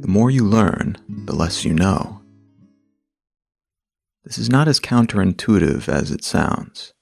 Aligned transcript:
The 0.00 0.08
more 0.08 0.30
you 0.30 0.44
learn, 0.44 0.96
the 1.08 1.34
less 1.34 1.64
you 1.64 1.72
know. 1.72 2.20
This 4.24 4.38
is 4.38 4.50
not 4.50 4.68
as 4.68 4.78
counterintuitive 4.80 5.88
as 5.88 6.10
it 6.10 6.22
sounds. 6.22 6.92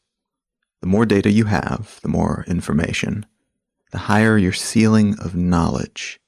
The 0.80 0.86
more 0.86 1.04
data 1.04 1.30
you 1.30 1.46
have, 1.46 1.98
the 2.02 2.08
more 2.08 2.44
information, 2.46 3.26
the 3.92 3.98
higher 3.98 4.38
your 4.38 4.52
ceiling 4.52 5.18
of 5.18 5.34
knowledge. 5.34 6.20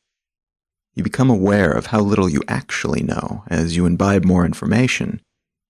You 0.94 1.04
become 1.04 1.30
aware 1.30 1.70
of 1.70 1.86
how 1.86 2.00
little 2.00 2.28
you 2.28 2.42
actually 2.48 3.02
know 3.02 3.44
as 3.46 3.76
you 3.76 3.86
imbibe 3.86 4.24
more 4.24 4.44
information, 4.44 5.20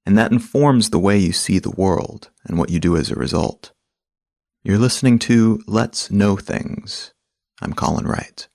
and 0.07 0.17
that 0.17 0.33
informs 0.33 0.91
the 0.91 0.99
way 0.99 1.19
you 1.19 1.33
see 1.33 1.59
the 1.59 1.71
world 1.71 2.31
and 2.45 2.59
what 2.59 2.71
you 2.71 2.81
do 2.81 2.97
as 2.97 3.11
a 3.11 3.17
result. 3.17 3.73
You're 4.63 4.79
listening 4.79 5.19
to 5.21 5.63
Let's 5.67 6.11
Know 6.11 6.37
Things. 6.37 7.13
I'm 7.63 7.73
Colin 7.73 8.07
Wright. 8.07 8.49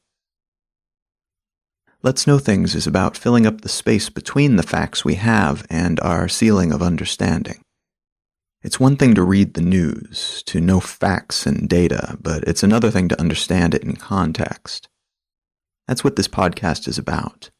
Let's 2.03 2.27
Know 2.27 2.37
Things 2.37 2.75
is 2.75 2.85
about 2.85 3.17
filling 3.17 3.47
up 3.47 3.61
the 3.61 3.69
space 3.69 4.09
between 4.09 4.55
the 4.55 4.63
facts 4.63 5.03
we 5.03 5.15
have 5.15 5.65
and 5.69 5.99
our 6.01 6.27
ceiling 6.27 6.71
of 6.71 6.83
understanding. 6.83 7.61
It's 8.61 8.79
one 8.79 8.97
thing 8.97 9.13
to 9.15 9.23
read 9.23 9.53
the 9.53 9.61
news, 9.61 10.43
to 10.47 10.59
know 10.59 10.79
facts 10.79 11.45
and 11.45 11.69
data, 11.69 12.17
but 12.19 12.43
it's 12.43 12.63
another 12.63 12.91
thing 12.91 13.07
to 13.09 13.19
understand 13.19 13.73
it 13.73 13.83
in 13.83 13.95
context. 13.95 14.87
That's 15.87 16.03
what 16.03 16.15
this 16.15 16.27
podcast 16.27 16.87
is 16.87 16.97
about. 16.97 17.51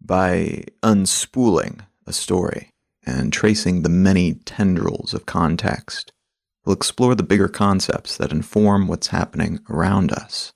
By 0.00 0.64
unspooling 0.82 1.80
a 2.06 2.12
story 2.12 2.70
and 3.06 3.32
tracing 3.32 3.82
the 3.82 3.88
many 3.88 4.34
tendrils 4.34 5.14
of 5.14 5.26
context, 5.26 6.12
we'll 6.64 6.76
explore 6.76 7.14
the 7.14 7.22
bigger 7.22 7.48
concepts 7.48 8.16
that 8.16 8.32
inform 8.32 8.88
what's 8.88 9.08
happening 9.08 9.60
around 9.70 10.12
us. 10.12 10.52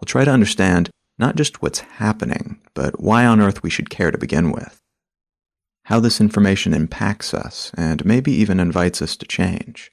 We'll 0.00 0.06
try 0.06 0.24
to 0.24 0.30
understand 0.30 0.90
not 1.18 1.36
just 1.36 1.60
what's 1.60 1.80
happening, 1.80 2.60
but 2.74 3.00
why 3.00 3.26
on 3.26 3.40
earth 3.40 3.62
we 3.62 3.70
should 3.70 3.90
care 3.90 4.10
to 4.10 4.18
begin 4.18 4.52
with. 4.52 4.80
How 5.84 6.00
this 6.00 6.20
information 6.20 6.72
impacts 6.72 7.34
us 7.34 7.72
and 7.76 8.04
maybe 8.04 8.32
even 8.32 8.60
invites 8.60 9.02
us 9.02 9.16
to 9.16 9.26
change. 9.26 9.90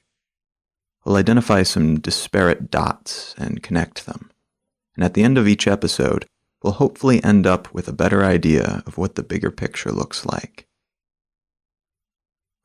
We'll 1.04 1.16
identify 1.16 1.64
some 1.64 1.98
disparate 1.98 2.70
dots 2.70 3.34
and 3.36 3.62
connect 3.62 4.06
them 4.06 4.30
and 4.98 5.04
at 5.04 5.14
the 5.14 5.22
end 5.22 5.38
of 5.38 5.46
each 5.46 5.68
episode, 5.68 6.26
we'll 6.60 6.72
hopefully 6.72 7.22
end 7.22 7.46
up 7.46 7.72
with 7.72 7.86
a 7.86 7.92
better 7.92 8.24
idea 8.24 8.82
of 8.84 8.98
what 8.98 9.14
the 9.14 9.22
bigger 9.22 9.52
picture 9.52 9.92
looks 9.92 10.26
like. 10.26 10.66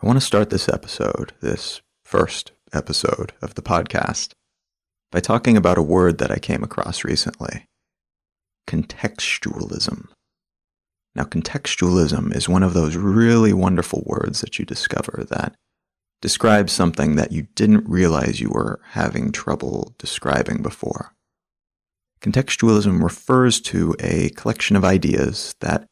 I 0.04 0.06
want 0.06 0.18
to 0.18 0.26
start 0.26 0.50
this 0.50 0.68
episode, 0.68 1.32
this 1.40 1.82
first 2.04 2.52
episode 2.74 3.32
of 3.42 3.56
the 3.56 3.62
podcast, 3.62 4.34
by 5.14 5.22
talking 5.22 5.56
about 5.56 5.78
a 5.78 5.82
word 5.82 6.18
that 6.18 6.30
I 6.30 6.40
came 6.40 6.62
across 6.62 7.06
recently 7.06 7.68
contextualism. 8.68 10.10
Now, 11.16 11.24
contextualism 11.24 12.36
is 12.36 12.50
one 12.50 12.64
of 12.64 12.74
those 12.74 12.98
really 12.98 13.54
wonderful 13.54 14.04
words 14.06 14.42
that 14.42 14.60
you 14.60 14.66
discover 14.66 15.26
that 15.30 15.56
describes 16.22 16.74
something 16.74 17.16
that 17.16 17.32
you 17.32 17.44
didn't 17.56 17.88
realize 17.88 18.42
you 18.42 18.50
were 18.50 18.82
having 18.90 19.32
trouble 19.32 19.96
describing 19.98 20.62
before. 20.62 21.14
Contextualism 22.20 23.02
refers 23.02 23.62
to 23.62 23.96
a 24.02 24.32
collection 24.32 24.76
of 24.76 24.84
ideas 24.84 25.56
that 25.62 25.86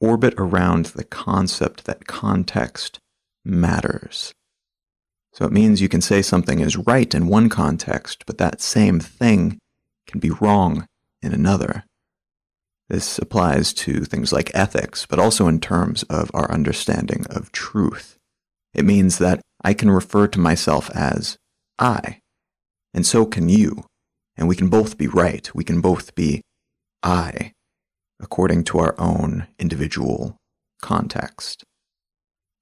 orbit 0.00 0.32
around 0.38 0.86
the 0.86 1.04
concept 1.04 1.84
that 1.84 2.06
context 2.06 2.98
matters. 3.48 4.32
So 5.32 5.44
it 5.44 5.52
means 5.52 5.80
you 5.80 5.88
can 5.88 6.00
say 6.00 6.22
something 6.22 6.60
is 6.60 6.76
right 6.76 7.12
in 7.14 7.28
one 7.28 7.48
context, 7.48 8.24
but 8.26 8.38
that 8.38 8.60
same 8.60 9.00
thing 9.00 9.58
can 10.06 10.20
be 10.20 10.30
wrong 10.30 10.86
in 11.22 11.32
another. 11.32 11.84
This 12.88 13.18
applies 13.18 13.72
to 13.74 14.04
things 14.04 14.32
like 14.32 14.50
ethics, 14.54 15.06
but 15.06 15.18
also 15.18 15.46
in 15.46 15.60
terms 15.60 16.02
of 16.04 16.30
our 16.32 16.50
understanding 16.50 17.26
of 17.28 17.52
truth. 17.52 18.16
It 18.74 18.84
means 18.84 19.18
that 19.18 19.40
I 19.62 19.74
can 19.74 19.90
refer 19.90 20.26
to 20.28 20.40
myself 20.40 20.90
as 20.94 21.36
I, 21.78 22.20
and 22.94 23.06
so 23.06 23.26
can 23.26 23.48
you 23.48 23.84
and 24.38 24.46
we 24.46 24.56
can 24.56 24.68
both 24.68 24.96
be 24.96 25.08
right. 25.08 25.52
We 25.54 25.64
can 25.64 25.80
both 25.80 26.14
be 26.14 26.42
I, 27.02 27.52
according 28.20 28.64
to 28.64 28.78
our 28.78 28.94
own 28.98 29.48
individual 29.58 30.36
context. 30.80 31.64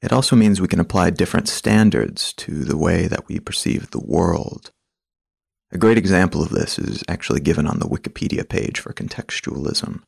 It 0.02 0.12
also 0.12 0.36
means 0.36 0.60
we 0.60 0.68
can 0.68 0.80
apply 0.80 1.10
different 1.10 1.48
standards 1.48 2.32
to 2.34 2.64
the 2.64 2.76
way 2.76 3.06
that 3.06 3.28
we 3.28 3.40
perceive 3.40 3.90
the 3.90 4.04
world. 4.04 4.70
A 5.72 5.78
great 5.78 5.98
example 5.98 6.42
of 6.42 6.50
this 6.50 6.78
is 6.78 7.02
actually 7.08 7.40
given 7.40 7.66
on 7.66 7.78
the 7.78 7.88
Wikipedia 7.88 8.48
page 8.48 8.78
for 8.78 8.92
contextualism. 8.92 10.02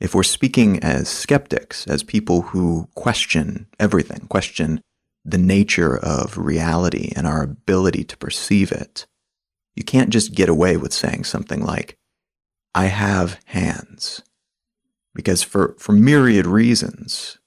If 0.00 0.14
we're 0.14 0.22
speaking 0.22 0.78
as 0.80 1.08
skeptics, 1.08 1.86
as 1.86 2.02
people 2.02 2.42
who 2.42 2.88
question 2.94 3.66
everything, 3.78 4.26
question 4.28 4.80
the 5.24 5.38
nature 5.38 5.96
of 5.98 6.38
reality 6.38 7.12
and 7.14 7.26
our 7.26 7.42
ability 7.42 8.04
to 8.04 8.16
perceive 8.16 8.72
it, 8.72 9.06
you 9.74 9.84
can't 9.84 10.10
just 10.10 10.34
get 10.34 10.48
away 10.48 10.76
with 10.76 10.92
saying 10.92 11.24
something 11.24 11.62
like, 11.64 11.96
I 12.74 12.86
have 12.86 13.38
hands. 13.46 14.22
Because 15.14 15.42
for, 15.42 15.74
for 15.78 15.92
myriad 15.92 16.46
reasons, 16.46 17.38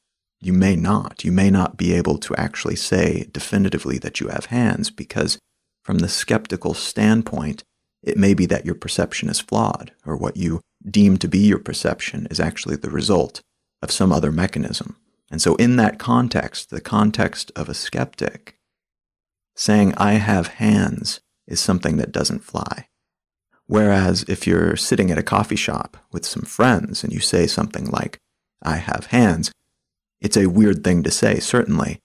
you 0.45 0.53
may 0.53 0.75
not. 0.75 1.23
You 1.23 1.31
may 1.31 1.49
not 1.49 1.77
be 1.77 1.93
able 1.93 2.17
to 2.19 2.35
actually 2.35 2.75
say 2.75 3.27
definitively 3.31 3.97
that 3.99 4.19
you 4.19 4.27
have 4.27 4.47
hands 4.47 4.89
because 4.89 5.37
from 5.83 5.99
the 5.99 6.09
skeptical 6.09 6.73
standpoint, 6.73 7.63
it 8.01 8.17
may 8.17 8.33
be 8.33 8.45
that 8.47 8.65
your 8.65 8.75
perception 8.75 9.29
is 9.29 9.39
flawed 9.39 9.91
or 10.05 10.15
what 10.17 10.37
you 10.37 10.61
deem 10.89 11.17
to 11.17 11.27
be 11.27 11.39
your 11.39 11.59
perception 11.59 12.27
is 12.29 12.39
actually 12.39 12.75
the 12.75 12.89
result 12.89 13.41
of 13.81 13.91
some 13.91 14.11
other 14.11 14.31
mechanism. 14.31 14.97
And 15.31 15.41
so 15.41 15.55
in 15.55 15.77
that 15.77 15.99
context, 15.99 16.69
the 16.69 16.81
context 16.81 17.51
of 17.55 17.69
a 17.69 17.73
skeptic, 17.73 18.57
saying 19.55 19.93
I 19.97 20.13
have 20.13 20.47
hands 20.47 21.21
is 21.47 21.59
something 21.59 21.97
that 21.97 22.11
doesn't 22.11 22.43
fly. 22.43 22.87
Whereas 23.65 24.23
if 24.27 24.45
you're 24.45 24.75
sitting 24.75 25.09
at 25.09 25.17
a 25.17 25.23
coffee 25.23 25.55
shop 25.55 25.97
with 26.11 26.25
some 26.25 26.43
friends 26.43 27.03
and 27.03 27.13
you 27.13 27.19
say 27.19 27.47
something 27.47 27.85
like, 27.85 28.17
I 28.61 28.77
have 28.77 29.07
hands, 29.07 29.51
it's 30.23 30.37
a 30.37 30.47
weird 30.47 30.83
thing 30.83 31.03
to 31.03 31.11
say, 31.11 31.39
certainly, 31.39 31.99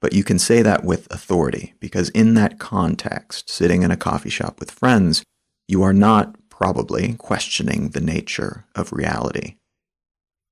but 0.00 0.12
you 0.12 0.24
can 0.24 0.38
say 0.38 0.62
that 0.62 0.84
with 0.84 1.10
authority 1.12 1.74
because 1.78 2.08
in 2.10 2.34
that 2.34 2.58
context, 2.58 3.48
sitting 3.48 3.82
in 3.82 3.92
a 3.92 3.96
coffee 3.96 4.30
shop 4.30 4.58
with 4.58 4.70
friends, 4.70 5.22
you 5.68 5.82
are 5.82 5.92
not 5.92 6.36
probably 6.50 7.14
questioning 7.14 7.90
the 7.90 8.00
nature 8.00 8.66
of 8.74 8.92
reality. 8.92 9.54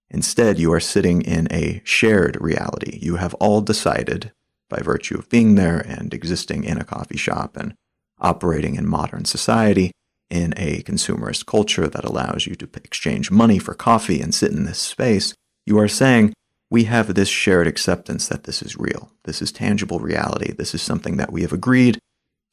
Instead, 0.09 0.59
you 0.59 0.73
are 0.73 0.81
sitting 0.81 1.21
in 1.23 1.47
a 1.53 1.83
shared 1.85 2.41
reality. 2.41 2.99
You 3.03 3.17
have 3.17 3.35
all 3.35 3.61
decided, 3.61 4.33
by 4.69 4.79
virtue 4.79 5.19
of 5.19 5.29
being 5.29 5.57
there 5.57 5.79
and 5.81 6.15
existing 6.15 6.65
in 6.65 6.79
a 6.79 6.85
coffee 6.85 7.19
shop 7.19 7.57
and 7.57 7.75
operating 8.21 8.77
in 8.77 8.89
modern 8.89 9.25
society 9.25 9.91
in 10.31 10.55
a 10.57 10.83
consumerist 10.83 11.47
culture 11.47 11.89
that 11.89 12.05
allows 12.05 12.47
you 12.47 12.55
to 12.55 12.69
exchange 12.85 13.33
money 13.33 13.59
for 13.59 13.75
coffee 13.75 14.21
and 14.21 14.33
sit 14.33 14.53
in 14.53 14.65
this 14.65 14.79
space, 14.79 15.35
you 15.67 15.77
are 15.79 15.89
saying, 15.89 16.33
we 16.71 16.85
have 16.85 17.15
this 17.15 17.29
shared 17.29 17.67
acceptance 17.67 18.29
that 18.29 18.45
this 18.45 18.63
is 18.63 18.77
real. 18.77 19.11
This 19.25 19.43
is 19.43 19.51
tangible 19.51 19.99
reality. 19.99 20.53
This 20.53 20.75
is 20.75 20.83
something 20.83 21.17
that 21.17 21.33
we 21.33 21.43
have 21.43 21.53
agreed 21.53 21.99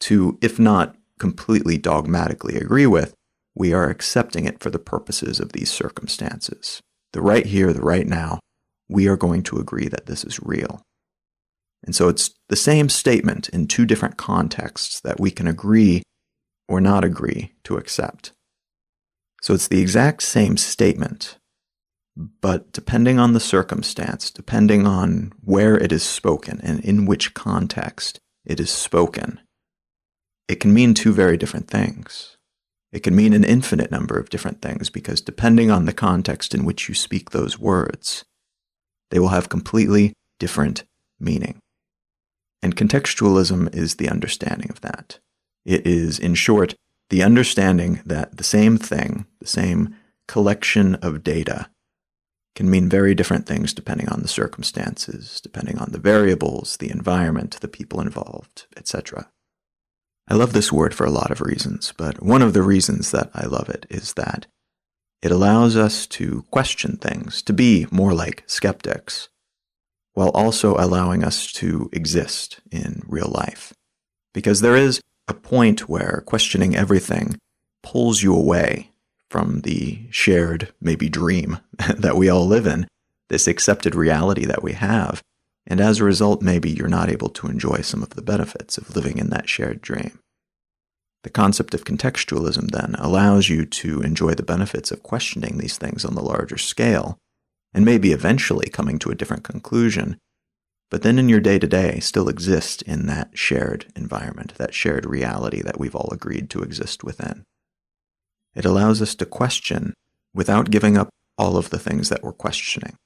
to, 0.01 0.37
if 0.41 0.59
not 0.59 0.95
completely 1.19 1.77
dogmatically 1.77 2.55
agree 2.55 2.87
with, 2.87 3.13
we 3.55 3.73
are 3.73 3.89
accepting 3.89 4.45
it 4.45 4.59
for 4.59 4.69
the 4.69 4.79
purposes 4.79 5.39
of 5.39 5.53
these 5.53 5.71
circumstances. 5.71 6.81
The 7.13 7.21
right 7.21 7.45
here, 7.45 7.73
the 7.73 7.81
right 7.81 8.07
now, 8.07 8.39
we 8.89 9.07
are 9.07 9.17
going 9.17 9.43
to 9.43 9.57
agree 9.57 9.87
that 9.87 10.05
this 10.05 10.23
is 10.23 10.39
real. 10.41 10.81
And 11.83 11.95
so 11.95 12.09
it's 12.09 12.31
the 12.49 12.55
same 12.55 12.89
statement 12.89 13.49
in 13.49 13.67
two 13.67 13.85
different 13.85 14.17
contexts 14.17 14.99
that 15.01 15.19
we 15.19 15.31
can 15.31 15.47
agree 15.47 16.03
or 16.67 16.81
not 16.81 17.03
agree 17.03 17.53
to 17.63 17.77
accept. 17.77 18.31
So 19.41 19.53
it's 19.53 19.67
the 19.67 19.81
exact 19.81 20.23
same 20.23 20.57
statement, 20.57 21.37
but 22.17 22.71
depending 22.71 23.19
on 23.19 23.33
the 23.33 23.39
circumstance, 23.39 24.31
depending 24.31 24.87
on 24.87 25.31
where 25.43 25.77
it 25.77 25.91
is 25.91 26.03
spoken 26.03 26.59
and 26.63 26.79
in 26.83 27.05
which 27.05 27.35
context 27.35 28.19
it 28.43 28.59
is 28.59 28.71
spoken, 28.71 29.39
it 30.47 30.59
can 30.59 30.73
mean 30.73 30.93
two 30.93 31.13
very 31.13 31.37
different 31.37 31.69
things. 31.69 32.37
It 32.91 33.03
can 33.03 33.15
mean 33.15 33.33
an 33.33 33.43
infinite 33.43 33.91
number 33.91 34.17
of 34.17 34.29
different 34.29 34.61
things 34.61 34.89
because 34.89 35.21
depending 35.21 35.69
on 35.69 35.85
the 35.85 35.93
context 35.93 36.55
in 36.55 36.65
which 36.65 36.89
you 36.89 36.95
speak 36.95 37.29
those 37.29 37.59
words, 37.59 38.25
they 39.11 39.19
will 39.19 39.27
have 39.27 39.49
completely 39.49 40.13
different 40.39 40.85
meaning. 41.19 41.59
And 42.63 42.75
contextualism 42.75 43.75
is 43.75 43.95
the 43.95 44.09
understanding 44.09 44.71
of 44.71 44.81
that. 44.81 45.19
It 45.65 45.85
is, 45.85 46.17
in 46.17 46.33
short, 46.33 46.73
the 47.09 47.21
understanding 47.21 48.01
that 48.05 48.37
the 48.37 48.43
same 48.43 48.77
thing, 48.77 49.27
the 49.39 49.47
same 49.47 49.95
collection 50.27 50.95
of 50.95 51.23
data, 51.23 51.69
can 52.57 52.71
mean 52.71 52.89
very 52.89 53.13
different 53.13 53.45
things 53.45 53.71
depending 53.71 54.09
on 54.09 54.23
the 54.23 54.27
circumstances, 54.27 55.39
depending 55.39 55.77
on 55.77 55.91
the 55.91 55.99
variables, 55.99 56.77
the 56.77 56.89
environment, 56.89 57.55
the 57.61 57.67
people 57.67 58.01
involved, 58.01 58.65
etc. 58.75 59.29
I 60.27 60.33
love 60.33 60.53
this 60.53 60.71
word 60.71 60.95
for 60.95 61.05
a 61.05 61.11
lot 61.11 61.29
of 61.29 61.39
reasons, 61.39 61.93
but 61.95 62.23
one 62.23 62.41
of 62.41 62.53
the 62.53 62.63
reasons 62.63 63.11
that 63.11 63.29
I 63.35 63.45
love 63.45 63.69
it 63.69 63.85
is 63.91 64.13
that 64.13 64.47
it 65.21 65.31
allows 65.31 65.77
us 65.77 66.07
to 66.07 66.45
question 66.49 66.97
things, 66.97 67.43
to 67.43 67.53
be 67.53 67.85
more 67.91 68.15
like 68.15 68.43
skeptics, 68.47 69.29
while 70.13 70.29
also 70.29 70.75
allowing 70.79 71.23
us 71.23 71.51
to 71.53 71.91
exist 71.93 72.59
in 72.71 73.03
real 73.05 73.29
life. 73.29 73.71
Because 74.33 74.61
there 74.61 74.75
is 74.75 74.99
a 75.27 75.35
point 75.35 75.87
where 75.87 76.23
questioning 76.25 76.75
everything 76.75 77.37
pulls 77.83 78.23
you 78.23 78.35
away 78.35 78.93
from 79.29 79.61
the 79.61 79.99
shared, 80.09 80.73
maybe 80.81 81.09
dream 81.09 81.59
that 81.97 82.15
we 82.15 82.29
all 82.29 82.47
live 82.47 82.65
in, 82.65 82.87
this 83.29 83.47
accepted 83.47 83.95
reality 83.95 84.45
that 84.45 84.63
we 84.63 84.73
have. 84.73 85.21
And 85.65 85.81
as 85.81 85.99
a 85.99 86.05
result, 86.05 86.41
maybe 86.41 86.69
you're 86.69 86.87
not 86.87 87.09
able 87.09 87.29
to 87.29 87.47
enjoy 87.47 87.81
some 87.81 88.01
of 88.01 88.11
the 88.11 88.21
benefits 88.21 88.77
of 88.77 88.95
living 88.95 89.17
in 89.17 89.29
that 89.31 89.49
shared 89.49 89.81
dream. 89.81 90.19
The 91.23 91.29
concept 91.29 91.73
of 91.73 91.83
contextualism 91.83 92.71
then 92.71 92.95
allows 92.97 93.49
you 93.49 93.65
to 93.65 94.01
enjoy 94.01 94.33
the 94.33 94.43
benefits 94.43 94.91
of 94.91 95.03
questioning 95.03 95.57
these 95.57 95.77
things 95.77 96.05
on 96.05 96.15
the 96.15 96.21
larger 96.21 96.57
scale, 96.57 97.17
and 97.73 97.83
maybe 97.83 98.13
eventually 98.13 98.69
coming 98.69 98.97
to 98.99 99.11
a 99.11 99.15
different 99.15 99.43
conclusion, 99.43 100.17
but 100.89 101.01
then 101.01 101.19
in 101.19 101.27
your 101.27 101.41
day 101.41 101.59
to 101.59 101.67
day 101.67 101.99
still 101.99 102.29
exist 102.29 102.81
in 102.83 103.07
that 103.07 103.37
shared 103.37 103.91
environment, 103.95 104.53
that 104.55 104.73
shared 104.73 105.05
reality 105.05 105.61
that 105.61 105.79
we've 105.79 105.95
all 105.95 106.09
agreed 106.11 106.49
to 106.51 106.61
exist 106.61 107.03
within. 107.03 107.43
It 108.57 108.65
allows 108.65 109.03
us 109.03 109.13
to 109.15 109.25
question 109.25 109.93
without 110.33 110.71
giving 110.71 110.97
up 110.97 111.09
all 111.37 111.57
of 111.57 111.69
the 111.69 111.77
things 111.77 112.09
that 112.09 112.23
we're 112.23 112.33
questioning, 112.33 112.97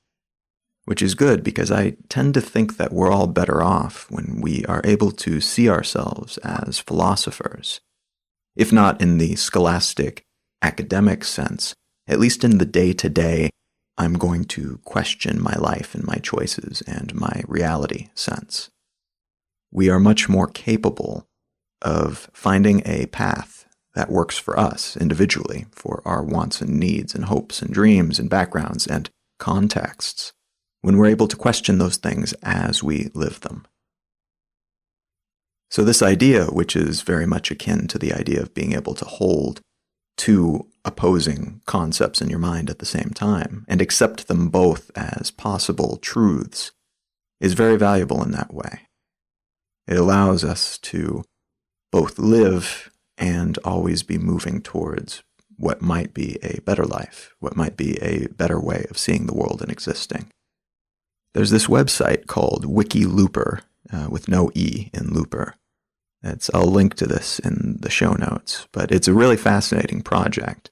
which 0.86 1.02
is 1.02 1.14
good 1.14 1.44
because 1.44 1.70
I 1.70 1.98
tend 2.08 2.34
to 2.36 2.42
think 2.42 2.78
that 2.78 2.94
we're 2.94 3.12
all 3.12 3.28
better 3.28 3.62
off 3.62 4.10
when 4.10 4.40
we 4.40 4.64
are 4.66 4.80
able 4.86 5.12
to 5.12 5.42
see 5.42 5.70
ourselves 5.70 6.38
as 6.38 6.80
philosophers, 6.80 7.82
if 8.56 8.72
not 8.72 9.02
in 9.02 9.18
the 9.18 9.36
scholastic 9.36 10.24
academic 10.62 11.26
sense, 11.26 11.76
at 12.08 12.20
least 12.20 12.46
in 12.46 12.58
the 12.58 12.66
day 12.66 12.94
to 12.94 13.10
day, 13.10 13.50
I'm 13.98 14.14
going 14.14 14.46
to 14.46 14.80
question 14.86 15.42
my 15.42 15.56
life 15.56 15.94
and 15.94 16.06
my 16.06 16.16
choices 16.16 16.82
and 16.88 17.14
my 17.14 17.44
reality 17.46 18.08
sense. 18.16 18.70
We 19.70 19.90
are 19.90 20.00
much 20.00 20.30
more 20.30 20.48
capable 20.48 21.26
of 21.82 22.30
finding 22.34 22.84
a 22.86 23.08
path 23.08 23.61
that 23.94 24.10
works 24.10 24.38
for 24.38 24.58
us 24.58 24.96
individually, 24.96 25.66
for 25.72 26.02
our 26.06 26.24
wants 26.24 26.62
and 26.62 26.80
needs 26.80 27.14
and 27.14 27.26
hopes 27.26 27.62
and 27.62 27.74
dreams 27.74 28.20
and 28.20 28.30
backgrounds 28.30 28.88
and 28.88 29.10
contexts, 29.40 30.32
when 30.82 30.98
we're 30.98 31.08
able 31.08 31.28
to 31.28 31.36
question 31.36 31.78
those 31.78 31.98
things 31.98 32.34
as 32.44 32.82
we 32.82 33.10
live 33.14 33.42
them. 33.42 33.66
So, 35.70 35.84
this 35.84 36.02
idea, 36.02 36.46
which 36.46 36.76
is 36.76 37.02
very 37.02 37.26
much 37.26 37.50
akin 37.50 37.88
to 37.88 37.98
the 37.98 38.14
idea 38.14 38.42
of 38.42 38.54
being 38.54 38.74
able 38.74 38.94
to 38.96 39.06
hold 39.06 39.62
two 40.18 40.68
opposing 40.84 41.62
concepts 41.66 42.22
in 42.22 42.30
your 42.30 42.40
mind 42.40 42.70
at 42.70 42.80
the 42.80 42.86
same 42.86 43.12
time 43.12 43.66
and 43.68 43.82
accept 43.82 44.28
them 44.28 44.50
both 44.50 44.92
as 44.96 45.32
possible 45.32 45.98
truths, 45.98 46.72
is 47.40 47.54
very 47.54 47.78
valuable 47.78 48.22
in 48.22 48.32
that 48.32 48.54
way. 48.54 48.82
It 49.88 49.98
allows 49.98 50.44
us 50.44 50.78
to 50.80 51.24
both 51.92 52.20
live 52.20 52.91
and 53.22 53.58
always 53.60 54.04
be 54.04 54.18
moving 54.18 54.62
towards 54.62 55.24
what 55.56 55.82
might 55.82 56.14
be 56.14 56.40
a 56.42 56.60
better 56.62 56.84
life, 56.84 57.36
what 57.40 57.56
might 57.56 57.78
be 57.78 57.98
a 58.02 58.28
better 58.30 58.60
way 58.60 58.86
of 58.90 58.98
seeing 58.98 59.28
the 59.28 59.34
world 59.34 59.62
and 59.62 59.72
existing. 59.72 60.32
There's 61.34 61.52
this 61.52 61.68
website 61.68 62.26
called 62.26 62.66
WikiLoopr, 62.66 63.62
uh, 63.94 64.08
with 64.10 64.28
no 64.28 64.52
E 64.56 64.90
in 64.94 65.14
Looper. 65.14 65.56
It's, 66.24 66.50
I'll 66.54 66.66
link 66.66 66.96
to 66.96 67.06
this 67.06 67.40
in 67.40 67.78
the 67.80 67.90
show 67.90 68.14
notes, 68.14 68.68
but 68.72 68.92
it's 68.92 69.08
a 69.08 69.14
really 69.14 69.38
fascinating 69.38 70.02
project. 70.02 70.72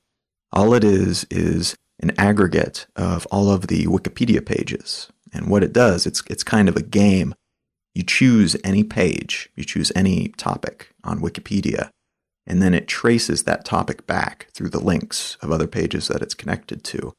All 0.51 0.73
it 0.73 0.83
is 0.83 1.25
is 1.29 1.75
an 1.99 2.11
aggregate 2.17 2.87
of 2.95 3.27
all 3.31 3.51
of 3.51 3.67
the 3.67 3.85
Wikipedia 3.85 4.43
pages. 4.43 5.09
And 5.33 5.49
what 5.49 5.63
it 5.63 5.73
does, 5.73 6.07
it's, 6.07 6.23
it's 6.29 6.43
kind 6.43 6.67
of 6.67 6.75
a 6.75 6.81
game. 6.81 7.35
You 7.93 8.03
choose 8.03 8.55
any 8.63 8.83
page, 8.83 9.49
you 9.55 9.63
choose 9.63 9.91
any 9.95 10.29
topic 10.29 10.91
on 11.03 11.19
Wikipedia, 11.19 11.89
and 12.49 12.61
then 12.61 12.73
it 12.73 12.87
traces 12.87 13.43
that 13.43 13.63
topic 13.63 14.07
back 14.07 14.47
through 14.53 14.69
the 14.69 14.83
links 14.83 15.37
of 15.41 15.51
other 15.51 15.67
pages 15.67 16.07
that 16.07 16.23
it's 16.23 16.33
connected 16.33 16.83
to, 16.83 17.13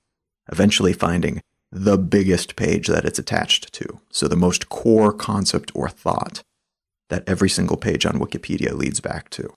eventually 0.50 0.92
finding 0.92 1.40
the 1.70 1.96
biggest 1.96 2.56
page 2.56 2.88
that 2.88 3.04
it's 3.04 3.20
attached 3.20 3.72
to. 3.72 4.00
So 4.10 4.26
the 4.26 4.34
most 4.34 4.68
core 4.68 5.12
concept 5.12 5.70
or 5.72 5.88
thought 5.88 6.42
that 7.10 7.22
every 7.28 7.48
single 7.48 7.76
page 7.76 8.04
on 8.04 8.18
Wikipedia 8.18 8.72
leads 8.72 9.00
back 9.00 9.30
to. 9.30 9.52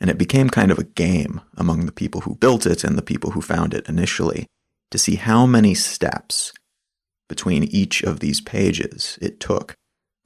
And 0.00 0.10
it 0.10 0.18
became 0.18 0.50
kind 0.50 0.72
of 0.72 0.78
a 0.78 0.84
game 0.84 1.40
among 1.56 1.86
the 1.86 1.92
people 1.92 2.22
who 2.22 2.34
built 2.34 2.66
it 2.66 2.82
and 2.82 2.98
the 2.98 3.02
people 3.02 3.30
who 3.30 3.40
found 3.40 3.74
it 3.74 3.88
initially 3.88 4.46
to 4.90 4.98
see 4.98 5.14
how 5.14 5.46
many 5.46 5.74
steps 5.74 6.52
between 7.28 7.64
each 7.64 8.02
of 8.02 8.18
these 8.18 8.40
pages 8.40 9.18
it 9.22 9.38
took 9.38 9.74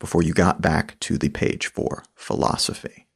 before 0.01 0.23
you 0.23 0.33
got 0.33 0.63
back 0.63 0.99
to 1.01 1.19
the 1.19 1.29
page 1.29 1.67
for 1.67 2.03
philosophy. 2.15 3.08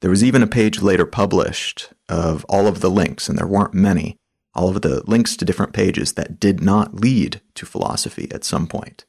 There 0.00 0.10
was 0.10 0.22
even 0.22 0.42
a 0.42 0.46
page 0.46 0.80
later 0.80 1.06
published 1.06 1.92
of 2.08 2.44
all 2.48 2.66
of 2.66 2.80
the 2.80 2.90
links, 2.90 3.28
and 3.28 3.36
there 3.36 3.46
weren't 3.46 3.74
many, 3.74 4.16
all 4.54 4.68
of 4.68 4.82
the 4.82 5.02
links 5.08 5.36
to 5.36 5.44
different 5.44 5.72
pages 5.72 6.12
that 6.12 6.38
did 6.38 6.62
not 6.62 6.94
lead 6.94 7.40
to 7.54 7.66
philosophy 7.66 8.28
at 8.30 8.44
some 8.44 8.66
point. 8.66 9.04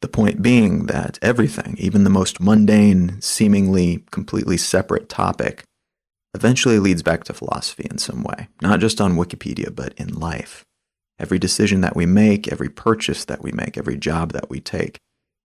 The 0.00 0.08
point 0.08 0.42
being 0.42 0.86
that 0.86 1.18
everything, 1.22 1.76
even 1.78 2.04
the 2.04 2.10
most 2.10 2.40
mundane, 2.40 3.20
seemingly 3.20 4.04
completely 4.10 4.56
separate 4.56 5.08
topic, 5.08 5.64
eventually 6.34 6.78
leads 6.78 7.02
back 7.02 7.24
to 7.24 7.34
philosophy 7.34 7.86
in 7.90 7.98
some 7.98 8.22
way, 8.22 8.48
not 8.60 8.80
just 8.80 9.00
on 9.00 9.16
Wikipedia, 9.16 9.74
but 9.74 9.92
in 9.94 10.14
life. 10.14 10.64
Every 11.18 11.38
decision 11.38 11.82
that 11.82 11.94
we 11.94 12.06
make, 12.06 12.50
every 12.50 12.68
purchase 12.68 13.24
that 13.26 13.42
we 13.42 13.52
make, 13.52 13.76
every 13.76 13.96
job 13.96 14.32
that 14.32 14.50
we 14.50 14.60
take, 14.60 14.98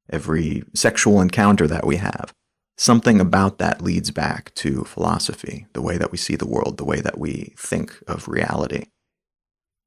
every 0.10 0.64
sexual 0.74 1.22
encounter 1.22 1.68
that 1.68 1.86
we 1.86 1.98
have, 1.98 2.34
something 2.78 3.20
about 3.20 3.58
that 3.58 3.82
leads 3.82 4.12
back 4.12 4.54
to 4.56 4.84
philosophy, 4.84 5.68
the 5.74 5.82
way 5.82 5.98
that 5.98 6.12
we 6.12 6.18
see 6.18 6.36
the 6.36 6.48
world, 6.48 6.78
the 6.78 6.86
way 6.86 7.02
that 7.02 7.18
we 7.18 7.54
think 7.58 7.98
of 8.08 8.28
reality. 8.28 8.86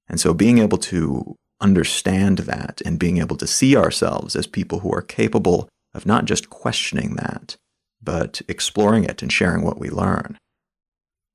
And 0.09 0.21
so 0.21 0.35
being 0.35 0.59
able 0.59 0.79
to 0.79 1.37
understand 1.61 2.39
that 2.39 2.81
and 2.85 2.99
being 2.99 3.19
able 3.19 3.37
to 3.37 3.47
see 3.47 3.77
ourselves 3.77 4.35
as 4.35 4.47
people 4.47 4.81
who 4.81 4.93
are 4.93 5.03
capable 5.03 5.69
of 5.95 6.07
not 6.07 6.25
just 6.25 6.51
questioning 6.51 7.15
that, 7.17 7.57
but 8.03 8.41
exploring 8.49 9.05
it 9.05 9.23
and 9.23 9.33
sharing 9.33 9.63
what 9.63 9.79
we 9.79 9.91
learn. 9.91 10.39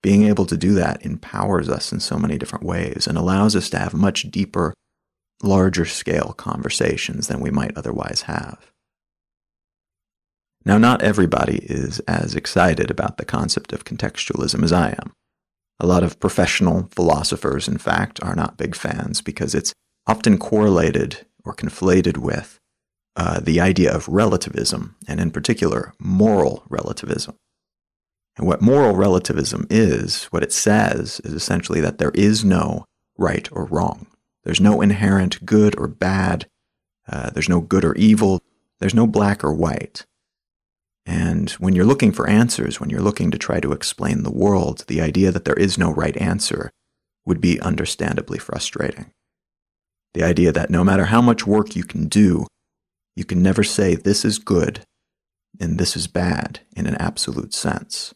Being 0.01 0.24
able 0.24 0.46
to 0.48 0.58
do 0.58 0.74
that 0.75 1.06
empowers 1.06 1.70
us 1.70 1.91
in 1.91 2.00
so 2.00 2.18
many 2.18 2.38
different 2.38 2.65
ways 2.65 3.08
and 3.08 3.18
allows 3.18 3.56
us 3.56 3.70
to 3.72 3.80
have 3.80 3.94
much 3.94 4.30
deeper, 4.30 4.74
larger 5.41 5.86
scale 5.86 6.34
conversations 6.38 7.27
than 7.27 7.39
we 7.39 7.50
might 7.50 7.77
otherwise 7.77 8.24
have. 8.24 8.72
Now, 10.65 10.79
not 10.79 11.03
everybody 11.03 11.60
is 11.63 12.00
as 12.01 12.36
excited 12.36 12.89
about 12.89 13.17
the 13.17 13.25
concept 13.25 13.72
of 13.72 13.86
contextualism 13.86 14.63
as 14.63 14.74
I 14.74 14.89
am. 14.89 15.13
A 15.79 15.86
lot 15.86 16.03
of 16.03 16.19
professional 16.19 16.89
philosophers, 16.91 17.67
in 17.67 17.77
fact, 17.77 18.24
are 18.24 18.36
not 18.36 18.57
big 18.57 18.75
fans 18.75 19.22
because 19.22 19.53
it's 19.53 19.74
often 20.07 20.38
correlated 20.38 21.25
or 21.43 21.53
conflated 21.53 22.17
with 22.17 22.60
uh, 23.15 23.39
the 23.39 23.60
idea 23.62 23.93
of 23.93 24.07
relativism, 24.07 24.95
and 25.07 25.19
in 25.19 25.31
particular, 25.31 25.93
moral 26.00 26.63
relativism. 26.69 27.36
And 28.38 28.48
what 28.48 28.62
moral 28.62 28.95
relativism 28.95 29.67
is, 29.69 30.25
what 30.25 30.43
it 30.43 30.51
says, 30.51 31.22
is 31.24 31.34
essentially 31.34 31.79
that 31.81 31.98
there 32.00 32.12
is 32.13 32.43
no 32.43 32.86
right 33.17 33.48
or 33.51 33.65
wrong. 33.65 34.07
There's 34.43 34.60
no 34.60 34.81
inherent 34.81 35.45
good 35.45 35.77
or 35.77 35.88
bad. 35.88 36.48
Uh, 37.07 37.29
there's 37.29 37.50
no 37.50 37.62
good 37.62 37.86
or 37.86 37.95
evil. 37.95 38.41
There's 38.79 38.93
no 38.93 39.07
black 39.07 39.43
or 39.43 39.53
white. 39.53 40.05
And 41.06 41.52
when 41.52 41.76
you're 41.76 41.86
looking 41.86 42.12
for 42.12 42.28
answers, 42.28 42.80
when 42.80 42.90
you're 42.90 43.02
looking 43.02 43.30
to 43.32 43.38
try 43.38 43.60
to 43.60 43.72
explain 43.72 44.24
the 44.24 44.32
world, 44.32 44.86
the 44.88 45.02
idea 45.02 45.32
that 45.32 45.46
there 45.46 45.56
is 45.56 45.78
no 45.78 45.92
right 45.92 46.18
answer 46.18 46.72
would 47.26 47.40
be 47.40 47.60
understandably 47.60 48.40
frustrating. 48.40 49.12
The 50.14 50.24
idea 50.24 50.52
that 50.52 50.70
no 50.70 50.84
matter 50.84 51.06
how 51.06 51.22
much 51.22 51.46
work 51.46 51.76
you 51.76 51.84
can 51.84 52.08
do, 52.08 52.48
you 53.16 53.26
can 53.26 53.42
never 53.42 53.64
say 53.64 53.96
this 53.96 54.26
is 54.26 54.40
good 54.40 54.82
and 55.60 55.78
this 55.78 55.96
is 55.96 56.08
bad 56.08 56.62
in 56.76 56.88
an 56.88 56.96
absolute 56.96 57.54
sense. 57.54 58.14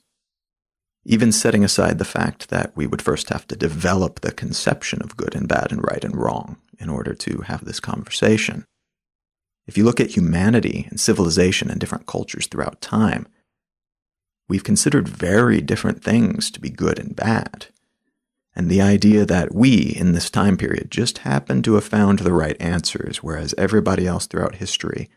Even 1.06 1.32
setting 1.32 1.64
aside 1.64 1.98
the 1.98 2.06
fact 2.06 2.50
that 2.50 2.76
we 2.76 2.86
would 2.86 3.02
first 3.02 3.30
have 3.30 3.48
to 3.48 3.56
develop 3.56 4.20
the 4.20 4.32
conception 4.32 5.02
of 5.02 5.18
good 5.18 5.36
and 5.36 5.48
bad 5.48 5.72
and 5.72 5.82
right 5.84 6.04
and 6.04 6.16
wrong 6.16 6.58
in 6.80 6.90
order 6.90 7.14
to 7.14 7.42
have 7.48 7.66
this 7.66 7.80
conversation. 7.80 8.66
If 9.70 9.78
you 9.78 9.84
look 9.84 10.00
at 10.00 10.18
humanity 10.18 10.88
and 10.90 11.00
civilization 11.00 11.70
and 11.70 11.80
different 11.80 12.08
cultures 12.08 12.48
throughout 12.48 12.82
time, 12.82 13.28
we've 14.48 14.64
considered 14.64 15.08
very 15.08 15.62
different 15.62 16.04
things 16.04 16.50
to 16.50 16.60
be 16.60 16.72
good 16.72 16.98
and 16.98 17.16
bad. 17.16 17.68
And 18.56 18.68
the 18.68 18.82
idea 18.82 19.28
that 19.28 19.54
we, 19.54 19.94
in 19.96 20.14
this 20.14 20.32
time 20.32 20.58
period, 20.58 20.90
just 20.90 21.20
happened 21.20 21.66
to 21.66 21.76
have 21.76 21.84
found 21.84 22.18
the 22.18 22.34
right 22.34 22.60
answers, 22.60 23.18
whereas 23.18 23.54
everybody 23.60 24.08
else 24.08 24.26
throughout 24.26 24.56
history 24.56 25.08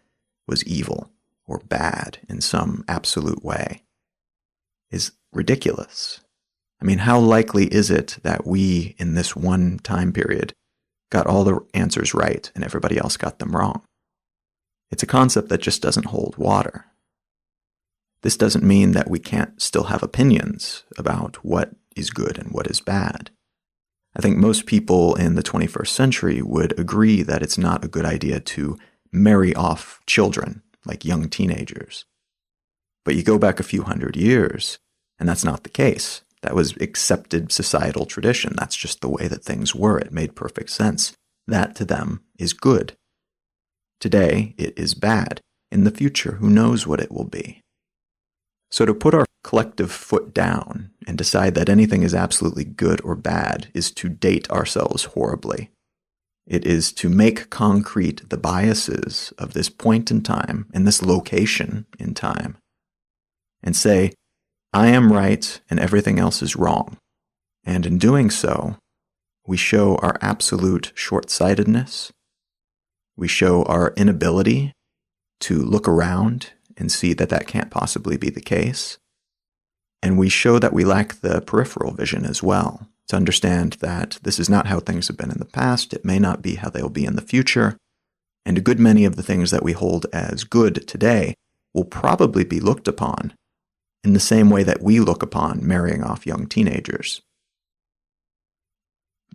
was 0.46 0.62
evil 0.66 1.08
or 1.46 1.60
bad 1.60 2.18
in 2.28 2.42
some 2.42 2.84
absolute 2.86 3.42
way, 3.42 3.84
is 4.90 5.12
ridiculous. 5.32 6.20
I 6.78 6.84
mean, 6.84 6.98
how 6.98 7.18
likely 7.18 7.72
is 7.72 7.90
it 7.90 8.18
that 8.22 8.46
we, 8.46 8.96
in 8.98 9.14
this 9.14 9.34
one 9.34 9.78
time 9.78 10.12
period, 10.12 10.52
got 11.10 11.26
all 11.26 11.42
the 11.42 11.60
answers 11.72 12.12
right 12.12 12.52
and 12.54 12.62
everybody 12.62 12.98
else 12.98 13.16
got 13.16 13.38
them 13.38 13.56
wrong? 13.56 13.82
It's 14.92 15.02
a 15.02 15.06
concept 15.06 15.48
that 15.48 15.62
just 15.62 15.82
doesn't 15.82 16.06
hold 16.06 16.36
water. 16.36 16.84
This 18.22 18.36
doesn't 18.36 18.62
mean 18.62 18.92
that 18.92 19.10
we 19.10 19.18
can't 19.18 19.60
still 19.60 19.84
have 19.84 20.02
opinions 20.02 20.84
about 20.96 21.36
what 21.44 21.72
is 21.96 22.10
good 22.10 22.38
and 22.38 22.52
what 22.52 22.68
is 22.68 22.80
bad. 22.80 23.30
I 24.14 24.20
think 24.20 24.36
most 24.36 24.66
people 24.66 25.14
in 25.14 25.34
the 25.34 25.42
21st 25.42 25.88
century 25.88 26.42
would 26.42 26.78
agree 26.78 27.22
that 27.22 27.42
it's 27.42 27.56
not 27.56 27.84
a 27.84 27.88
good 27.88 28.04
idea 28.04 28.38
to 28.38 28.78
marry 29.10 29.54
off 29.54 30.00
children 30.06 30.62
like 30.84 31.04
young 31.04 31.30
teenagers. 31.30 32.04
But 33.04 33.14
you 33.14 33.22
go 33.22 33.38
back 33.38 33.58
a 33.58 33.64
few 33.64 33.82
hundred 33.82 34.14
years, 34.14 34.78
and 35.18 35.28
that's 35.28 35.44
not 35.44 35.64
the 35.64 35.70
case. 35.70 36.22
That 36.42 36.54
was 36.54 36.76
accepted 36.76 37.50
societal 37.50 38.04
tradition. 38.04 38.54
That's 38.56 38.76
just 38.76 39.00
the 39.00 39.08
way 39.08 39.26
that 39.28 39.42
things 39.42 39.74
were. 39.74 39.98
It 39.98 40.12
made 40.12 40.36
perfect 40.36 40.70
sense. 40.70 41.16
That 41.46 41.74
to 41.76 41.84
them 41.84 42.22
is 42.38 42.52
good. 42.52 42.96
Today, 44.02 44.56
it 44.58 44.76
is 44.76 44.94
bad. 44.94 45.40
In 45.70 45.84
the 45.84 45.92
future, 45.92 46.32
who 46.32 46.50
knows 46.50 46.88
what 46.88 46.98
it 46.98 47.12
will 47.12 47.22
be? 47.22 47.60
So 48.68 48.84
to 48.84 48.92
put 48.92 49.14
our 49.14 49.26
collective 49.44 49.92
foot 49.92 50.34
down 50.34 50.90
and 51.06 51.16
decide 51.16 51.54
that 51.54 51.68
anything 51.68 52.02
is 52.02 52.12
absolutely 52.12 52.64
good 52.64 53.00
or 53.04 53.14
bad 53.14 53.68
is 53.74 53.92
to 53.92 54.08
date 54.08 54.50
ourselves 54.50 55.04
horribly. 55.04 55.70
It 56.48 56.66
is 56.66 56.92
to 56.94 57.08
make 57.08 57.48
concrete 57.48 58.28
the 58.28 58.36
biases 58.36 59.32
of 59.38 59.52
this 59.52 59.68
point 59.68 60.10
in 60.10 60.22
time 60.22 60.66
and 60.74 60.84
this 60.84 61.00
location 61.00 61.86
in 61.96 62.12
time 62.12 62.56
and 63.62 63.76
say, 63.76 64.14
I 64.72 64.88
am 64.88 65.12
right 65.12 65.60
and 65.70 65.78
everything 65.78 66.18
else 66.18 66.42
is 66.42 66.56
wrong. 66.56 66.96
And 67.62 67.86
in 67.86 67.98
doing 67.98 68.30
so, 68.30 68.78
we 69.46 69.56
show 69.56 69.94
our 69.98 70.18
absolute 70.20 70.90
short 70.96 71.30
sightedness. 71.30 72.10
We 73.16 73.28
show 73.28 73.64
our 73.64 73.92
inability 73.96 74.72
to 75.40 75.58
look 75.58 75.88
around 75.88 76.52
and 76.76 76.90
see 76.90 77.12
that 77.14 77.28
that 77.28 77.46
can't 77.46 77.70
possibly 77.70 78.16
be 78.16 78.30
the 78.30 78.40
case. 78.40 78.98
And 80.02 80.18
we 80.18 80.28
show 80.28 80.58
that 80.58 80.72
we 80.72 80.84
lack 80.84 81.20
the 81.20 81.40
peripheral 81.40 81.92
vision 81.92 82.24
as 82.24 82.42
well 82.42 82.88
to 83.08 83.16
understand 83.16 83.74
that 83.74 84.18
this 84.22 84.38
is 84.38 84.48
not 84.48 84.66
how 84.66 84.80
things 84.80 85.08
have 85.08 85.16
been 85.16 85.30
in 85.30 85.38
the 85.38 85.44
past. 85.44 85.92
It 85.92 86.04
may 86.04 86.18
not 86.18 86.42
be 86.42 86.56
how 86.56 86.70
they'll 86.70 86.88
be 86.88 87.04
in 87.04 87.16
the 87.16 87.22
future. 87.22 87.76
And 88.44 88.58
a 88.58 88.62
good 88.62 88.80
many 88.80 89.04
of 89.04 89.16
the 89.16 89.22
things 89.22 89.50
that 89.50 89.62
we 89.62 89.72
hold 89.72 90.06
as 90.12 90.44
good 90.44 90.86
today 90.88 91.34
will 91.74 91.84
probably 91.84 92.44
be 92.44 92.60
looked 92.60 92.88
upon 92.88 93.34
in 94.04 94.14
the 94.14 94.20
same 94.20 94.50
way 94.50 94.62
that 94.62 94.82
we 94.82 94.98
look 94.98 95.22
upon 95.22 95.66
marrying 95.66 96.02
off 96.02 96.26
young 96.26 96.46
teenagers. 96.46 97.22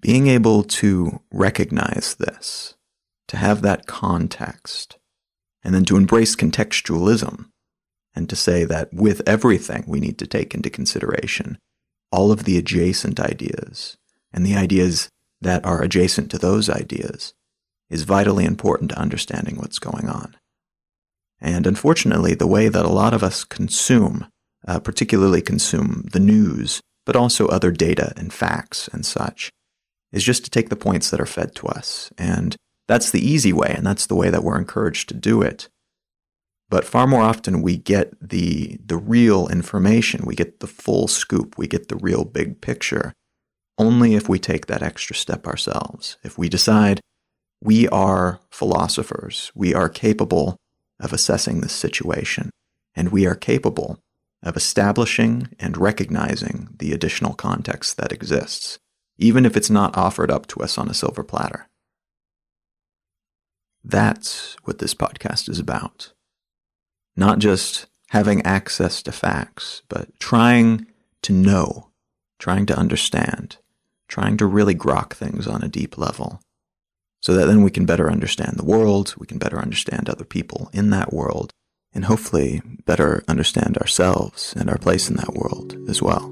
Being 0.01 0.27
able 0.27 0.63
to 0.63 1.21
recognize 1.31 2.15
this, 2.15 2.75
to 3.27 3.37
have 3.37 3.61
that 3.61 3.85
context, 3.85 4.97
and 5.63 5.73
then 5.73 5.85
to 5.85 5.97
embrace 5.97 6.35
contextualism 6.35 7.45
and 8.15 8.29
to 8.29 8.35
say 8.35 8.63
that 8.63 8.93
with 8.93 9.21
everything 9.27 9.83
we 9.87 9.99
need 9.99 10.17
to 10.17 10.27
take 10.27 10.55
into 10.55 10.69
consideration 10.69 11.57
all 12.11 12.31
of 12.31 12.45
the 12.45 12.57
adjacent 12.57 13.19
ideas 13.19 13.97
and 14.33 14.45
the 14.45 14.55
ideas 14.55 15.09
that 15.41 15.65
are 15.65 15.81
adjacent 15.81 16.31
to 16.31 16.37
those 16.37 16.69
ideas 16.69 17.33
is 17.89 18.03
vitally 18.03 18.45
important 18.45 18.91
to 18.91 18.99
understanding 18.99 19.57
what's 19.57 19.79
going 19.79 20.07
on. 20.07 20.35
And 21.39 21.67
unfortunately, 21.67 22.33
the 22.33 22.47
way 22.47 22.67
that 22.67 22.85
a 22.85 22.89
lot 22.89 23.13
of 23.13 23.23
us 23.23 23.43
consume, 23.43 24.27
uh, 24.67 24.79
particularly 24.79 25.41
consume 25.41 26.05
the 26.11 26.19
news, 26.19 26.81
but 27.05 27.15
also 27.15 27.47
other 27.47 27.71
data 27.71 28.13
and 28.17 28.33
facts 28.33 28.87
and 28.91 29.05
such, 29.05 29.51
is 30.11 30.23
just 30.23 30.43
to 30.45 30.49
take 30.49 30.69
the 30.69 30.75
points 30.75 31.09
that 31.09 31.21
are 31.21 31.25
fed 31.25 31.53
to 31.55 31.67
us. 31.67 32.11
And 32.17 32.55
that's 32.87 33.11
the 33.11 33.25
easy 33.25 33.53
way, 33.53 33.73
and 33.75 33.85
that's 33.85 34.05
the 34.07 34.15
way 34.15 34.29
that 34.29 34.43
we're 34.43 34.57
encouraged 34.57 35.09
to 35.09 35.13
do 35.13 35.41
it. 35.41 35.69
But 36.69 36.85
far 36.85 37.07
more 37.07 37.21
often, 37.21 37.61
we 37.61 37.77
get 37.77 38.13
the, 38.21 38.77
the 38.85 38.97
real 38.97 39.47
information, 39.47 40.25
we 40.25 40.35
get 40.35 40.59
the 40.59 40.67
full 40.67 41.07
scoop, 41.07 41.57
we 41.57 41.67
get 41.67 41.87
the 41.87 41.95
real 41.95 42.25
big 42.25 42.61
picture, 42.61 43.13
only 43.77 44.15
if 44.15 44.27
we 44.27 44.39
take 44.39 44.65
that 44.67 44.83
extra 44.83 45.15
step 45.15 45.47
ourselves. 45.47 46.17
If 46.23 46.37
we 46.37 46.49
decide 46.49 46.99
we 47.61 47.87
are 47.89 48.39
philosophers, 48.49 49.51
we 49.55 49.73
are 49.73 49.89
capable 49.89 50.57
of 50.99 51.13
assessing 51.13 51.61
this 51.61 51.73
situation, 51.73 52.49
and 52.95 53.09
we 53.09 53.25
are 53.25 53.35
capable 53.35 53.99
of 54.43 54.57
establishing 54.57 55.49
and 55.59 55.77
recognizing 55.77 56.69
the 56.77 56.91
additional 56.91 57.33
context 57.33 57.97
that 57.97 58.11
exists, 58.11 58.77
even 59.17 59.45
if 59.45 59.55
it's 59.57 59.69
not 59.69 59.97
offered 59.97 60.31
up 60.31 60.47
to 60.47 60.59
us 60.59 60.77
on 60.77 60.89
a 60.89 60.93
silver 60.93 61.23
platter. 61.23 61.67
That's 63.87 64.57
what 64.63 64.79
this 64.79 64.93
podcast 64.93 65.49
is 65.49 65.59
about 65.59 66.13
not 67.17 67.39
just 67.39 67.87
having 68.11 68.41
access 68.43 69.01
to 69.01 69.11
facts, 69.11 69.81
but 69.89 70.17
trying 70.19 70.85
to 71.23 71.33
know, 71.33 71.89
trying 72.39 72.65
to 72.67 72.77
understand, 72.77 73.57
trying 74.07 74.37
to 74.37 74.45
really 74.45 74.75
grok 74.75 75.13
things 75.13 75.47
on 75.47 75.63
a 75.63 75.67
deep 75.67 75.97
level. 75.97 76.39
So 77.21 77.33
that 77.33 77.47
then 77.47 77.63
we 77.63 77.71
can 77.71 77.87
better 77.87 78.09
understand 78.11 78.53
the 78.55 78.63
world, 78.63 79.15
we 79.17 79.25
can 79.25 79.39
better 79.39 79.59
understand 79.59 80.07
other 80.07 80.23
people 80.23 80.69
in 80.71 80.91
that 80.91 81.11
world, 81.11 81.51
and 81.91 82.05
hopefully 82.05 82.61
better 82.85 83.23
understand 83.27 83.77
ourselves 83.79 84.53
and 84.55 84.69
our 84.69 84.77
place 84.77 85.09
in 85.09 85.15
that 85.15 85.33
world 85.33 85.75
as 85.89 86.01
well. 86.01 86.31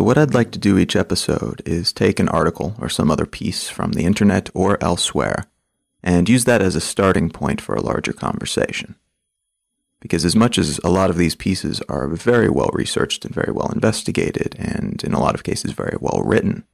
So, 0.00 0.04
what 0.04 0.16
I'd 0.16 0.32
like 0.32 0.50
to 0.52 0.58
do 0.58 0.78
each 0.78 0.96
episode 0.96 1.60
is 1.66 1.92
take 1.92 2.18
an 2.18 2.30
article 2.30 2.74
or 2.78 2.88
some 2.88 3.10
other 3.10 3.26
piece 3.26 3.68
from 3.68 3.92
the 3.92 4.06
internet 4.06 4.48
or 4.54 4.82
elsewhere 4.82 5.44
and 6.02 6.26
use 6.26 6.46
that 6.46 6.62
as 6.62 6.74
a 6.74 6.80
starting 6.80 7.28
point 7.28 7.60
for 7.60 7.74
a 7.74 7.82
larger 7.82 8.14
conversation. 8.14 8.94
Because, 10.00 10.24
as 10.24 10.34
much 10.34 10.56
as 10.56 10.78
a 10.78 10.88
lot 10.88 11.10
of 11.10 11.18
these 11.18 11.34
pieces 11.34 11.82
are 11.90 12.08
very 12.08 12.48
well 12.48 12.70
researched 12.72 13.26
and 13.26 13.34
very 13.34 13.52
well 13.52 13.70
investigated, 13.72 14.56
and 14.58 15.04
in 15.04 15.12
a 15.12 15.20
lot 15.20 15.34
of 15.34 15.44
cases 15.44 15.72
very 15.72 15.98
well 16.00 16.22
written, 16.24 16.64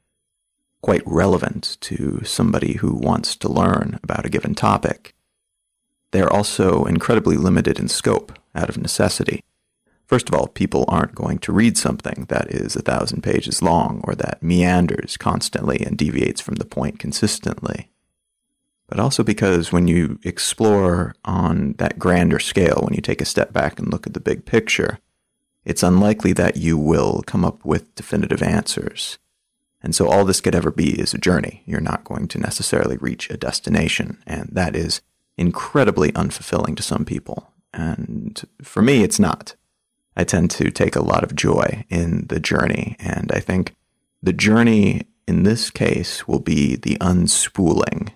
quite 0.81 1.03
relevant 1.05 1.79
to 1.81 2.23
somebody 2.23 2.75
who 2.75 2.95
wants 2.95 3.35
to 3.39 3.49
learn 3.49 3.99
about 4.05 4.25
a 4.25 4.31
given 4.31 4.55
topic, 4.55 5.17
they're 6.13 6.33
also 6.33 6.85
incredibly 6.85 7.37
limited 7.37 7.81
in 7.81 7.89
scope 7.89 8.39
out 8.55 8.69
of 8.69 8.79
necessity 8.79 9.43
First 10.07 10.29
of 10.29 10.35
all, 10.35 10.47
people 10.47 10.85
aren't 10.87 11.17
going 11.17 11.39
to 11.41 11.53
read 11.53 11.77
something 11.77 12.27
that 12.29 12.49
is 12.49 12.77
a 12.77 12.83
thousand 12.83 13.23
pages 13.23 13.61
long 13.61 14.01
or 14.05 14.15
that 14.15 14.43
meanders 14.43 15.17
constantly 15.17 15.85
and 15.85 15.99
deviates 15.99 16.41
from 16.41 16.55
the 16.57 16.65
point 16.65 17.01
consistently. 17.01 17.91
But 18.89 19.01
also 19.01 19.25
because 19.25 19.73
when 19.73 19.89
you 19.89 20.21
explore 20.23 21.17
on 21.25 21.75
that 21.79 21.99
grander 21.99 22.39
scale, 22.39 22.83
when 22.83 22.95
you 22.95 23.01
take 23.01 23.21
a 23.21 23.25
step 23.25 23.53
back 23.53 23.81
and 23.81 23.91
look 23.91 24.07
at 24.07 24.15
the 24.15 24.21
big 24.21 24.45
picture, 24.45 25.01
it's 25.65 25.83
unlikely 25.83 26.33
that 26.35 26.57
you 26.57 26.79
will 26.79 27.25
come 27.27 27.45
up 27.45 27.65
with 27.65 27.93
definitive 27.97 28.43
answers. 28.43 29.19
And 29.83 29.93
so 29.95 30.09
all 30.09 30.25
this 30.25 30.41
could 30.41 30.55
ever 30.55 30.71
be 30.71 31.01
is 31.01 31.15
a 31.15 31.19
journey. 31.19 31.63
You're 31.67 31.81
not 31.81 32.05
going 32.05 32.29
to 32.29 32.39
necessarily 32.39 32.97
reach 32.97 33.29
a 33.29 33.37
destination. 33.37 34.23
And 34.25 34.49
that 34.53 34.77
is 34.77 35.01
incredibly 35.37 36.13
unfulfilling 36.13 36.77
to 36.77 36.83
some 36.83 37.05
people. 37.05 37.53
And 37.73 38.41
for 38.63 38.83
me, 38.83 39.03
it's 39.03 39.19
not. 39.19 39.57
I 40.17 40.25
tend 40.25 40.51
to 40.53 40.71
take 40.71 40.97
a 40.97 41.05
lot 41.05 41.23
of 41.23 41.35
joy 41.35 41.85
in 41.89 42.27
the 42.29 42.41
journey. 42.41 42.97
And 42.99 43.31
I 43.33 43.41
think 43.41 43.75
the 44.23 44.33
journey 44.33 45.07
in 45.29 45.43
this 45.43 45.71
case 45.71 46.27
will 46.27 46.41
be 46.41 46.77
the 46.77 46.97
unspooling. 47.01 48.13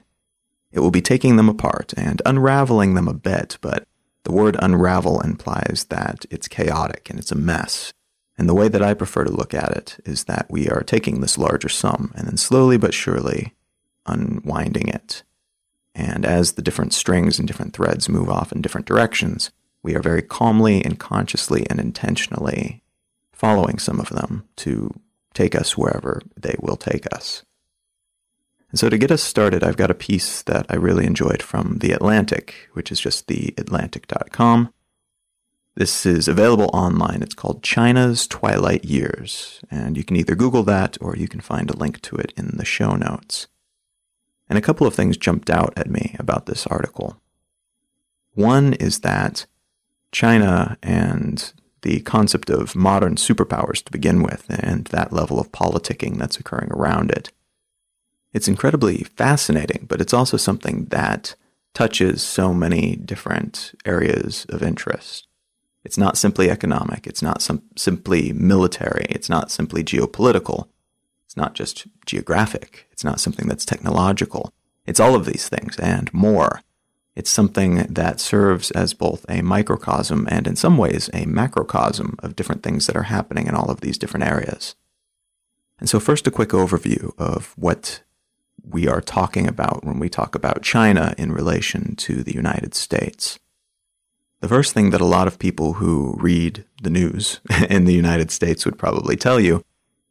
It 0.72 0.80
will 0.80 0.90
be 0.90 1.02
taking 1.02 1.36
them 1.36 1.48
apart 1.48 1.92
and 1.96 2.22
unraveling 2.24 2.94
them 2.94 3.08
a 3.08 3.14
bit, 3.14 3.58
but 3.60 3.86
the 4.24 4.32
word 4.32 4.56
unravel 4.60 5.20
implies 5.20 5.86
that 5.90 6.24
it's 6.30 6.48
chaotic 6.48 7.10
and 7.10 7.18
it's 7.18 7.32
a 7.32 7.36
mess. 7.36 7.92
And 8.38 8.48
the 8.48 8.54
way 8.54 8.68
that 8.68 8.82
I 8.82 8.94
prefer 8.94 9.24
to 9.24 9.30
look 9.30 9.52
at 9.52 9.76
it 9.76 9.98
is 10.06 10.24
that 10.24 10.46
we 10.48 10.68
are 10.68 10.82
taking 10.82 11.20
this 11.20 11.36
larger 11.36 11.68
sum 11.68 12.12
and 12.14 12.26
then 12.26 12.36
slowly 12.36 12.78
but 12.78 12.94
surely 12.94 13.54
unwinding 14.06 14.88
it. 14.88 15.22
And 15.94 16.24
as 16.24 16.52
the 16.52 16.62
different 16.62 16.94
strings 16.94 17.38
and 17.38 17.46
different 17.46 17.74
threads 17.74 18.08
move 18.08 18.30
off 18.30 18.52
in 18.52 18.62
different 18.62 18.86
directions, 18.86 19.50
we 19.82 19.94
are 19.94 20.02
very 20.02 20.22
calmly 20.22 20.84
and 20.84 20.98
consciously 20.98 21.66
and 21.70 21.80
intentionally 21.80 22.82
following 23.32 23.78
some 23.78 24.00
of 24.00 24.10
them 24.10 24.48
to 24.56 24.92
take 25.32 25.54
us 25.54 25.76
wherever 25.76 26.20
they 26.36 26.54
will 26.60 26.76
take 26.76 27.06
us. 27.14 27.44
And 28.70 28.78
so 28.78 28.88
to 28.88 28.98
get 28.98 29.10
us 29.10 29.22
started, 29.22 29.64
I've 29.64 29.76
got 29.76 29.90
a 29.90 29.94
piece 29.94 30.42
that 30.42 30.66
I 30.68 30.76
really 30.76 31.04
enjoyed 31.04 31.42
from 31.42 31.78
The 31.78 31.92
Atlantic, 31.92 32.68
which 32.72 32.92
is 32.92 33.00
just 33.00 33.26
theatlantic.com. 33.26 34.72
This 35.74 36.04
is 36.04 36.28
available 36.28 36.70
online. 36.72 37.22
It's 37.22 37.34
called 37.34 37.62
China's 37.62 38.26
Twilight 38.26 38.84
Years, 38.84 39.60
and 39.70 39.96
you 39.96 40.04
can 40.04 40.16
either 40.16 40.34
Google 40.34 40.62
that 40.64 40.98
or 41.00 41.16
you 41.16 41.26
can 41.26 41.40
find 41.40 41.70
a 41.70 41.76
link 41.76 42.00
to 42.02 42.16
it 42.16 42.32
in 42.36 42.56
the 42.56 42.64
show 42.64 42.94
notes. 42.94 43.48
And 44.48 44.58
a 44.58 44.62
couple 44.62 44.86
of 44.86 44.94
things 44.94 45.16
jumped 45.16 45.48
out 45.48 45.72
at 45.76 45.88
me 45.88 46.16
about 46.18 46.46
this 46.46 46.66
article. 46.66 47.20
One 48.34 48.74
is 48.74 49.00
that 49.00 49.46
China 50.12 50.76
and 50.82 51.52
the 51.82 52.00
concept 52.00 52.50
of 52.50 52.76
modern 52.76 53.14
superpowers 53.14 53.82
to 53.84 53.92
begin 53.92 54.22
with 54.22 54.44
and 54.48 54.84
that 54.86 55.12
level 55.12 55.40
of 55.40 55.52
politicking 55.52 56.18
that's 56.18 56.38
occurring 56.38 56.70
around 56.72 57.10
it. 57.10 57.32
It's 58.32 58.48
incredibly 58.48 59.02
fascinating, 59.04 59.86
but 59.88 60.00
it's 60.00 60.14
also 60.14 60.36
something 60.36 60.86
that 60.86 61.34
touches 61.74 62.22
so 62.22 62.52
many 62.52 62.96
different 62.96 63.72
areas 63.84 64.46
of 64.50 64.62
interest. 64.62 65.26
It's 65.84 65.96
not 65.96 66.18
simply 66.18 66.50
economic, 66.50 67.06
it's 67.06 67.22
not 67.22 67.46
simply 67.76 68.32
military, 68.32 69.06
it's 69.08 69.30
not 69.30 69.50
simply 69.50 69.82
geopolitical, 69.82 70.68
it's 71.24 71.36
not 71.36 71.54
just 71.54 71.86
geographic, 72.04 72.86
it's 72.90 73.04
not 73.04 73.20
something 73.20 73.48
that's 73.48 73.64
technological. 73.64 74.52
It's 74.84 75.00
all 75.00 75.14
of 75.14 75.24
these 75.24 75.48
things 75.48 75.76
and 75.78 76.12
more. 76.12 76.62
It's 77.16 77.30
something 77.30 77.86
that 77.92 78.20
serves 78.20 78.70
as 78.70 78.94
both 78.94 79.26
a 79.28 79.42
microcosm 79.42 80.28
and, 80.30 80.46
in 80.46 80.56
some 80.56 80.78
ways, 80.78 81.10
a 81.12 81.26
macrocosm 81.26 82.16
of 82.20 82.36
different 82.36 82.62
things 82.62 82.86
that 82.86 82.96
are 82.96 83.04
happening 83.04 83.46
in 83.46 83.54
all 83.54 83.70
of 83.70 83.80
these 83.80 83.98
different 83.98 84.26
areas. 84.26 84.76
And 85.78 85.88
so, 85.88 85.98
first, 85.98 86.26
a 86.26 86.30
quick 86.30 86.50
overview 86.50 87.12
of 87.18 87.54
what 87.56 88.02
we 88.68 88.86
are 88.86 89.00
talking 89.00 89.48
about 89.48 89.84
when 89.84 89.98
we 89.98 90.08
talk 90.08 90.34
about 90.34 90.62
China 90.62 91.14
in 91.18 91.32
relation 91.32 91.96
to 91.96 92.22
the 92.22 92.34
United 92.34 92.74
States. 92.74 93.38
The 94.40 94.48
first 94.48 94.72
thing 94.72 94.90
that 94.90 95.00
a 95.00 95.06
lot 95.06 95.26
of 95.26 95.38
people 95.38 95.74
who 95.74 96.16
read 96.18 96.64
the 96.82 96.90
news 96.90 97.40
in 97.68 97.84
the 97.84 97.92
United 97.92 98.30
States 98.30 98.64
would 98.64 98.78
probably 98.78 99.16
tell 99.16 99.40
you 99.40 99.64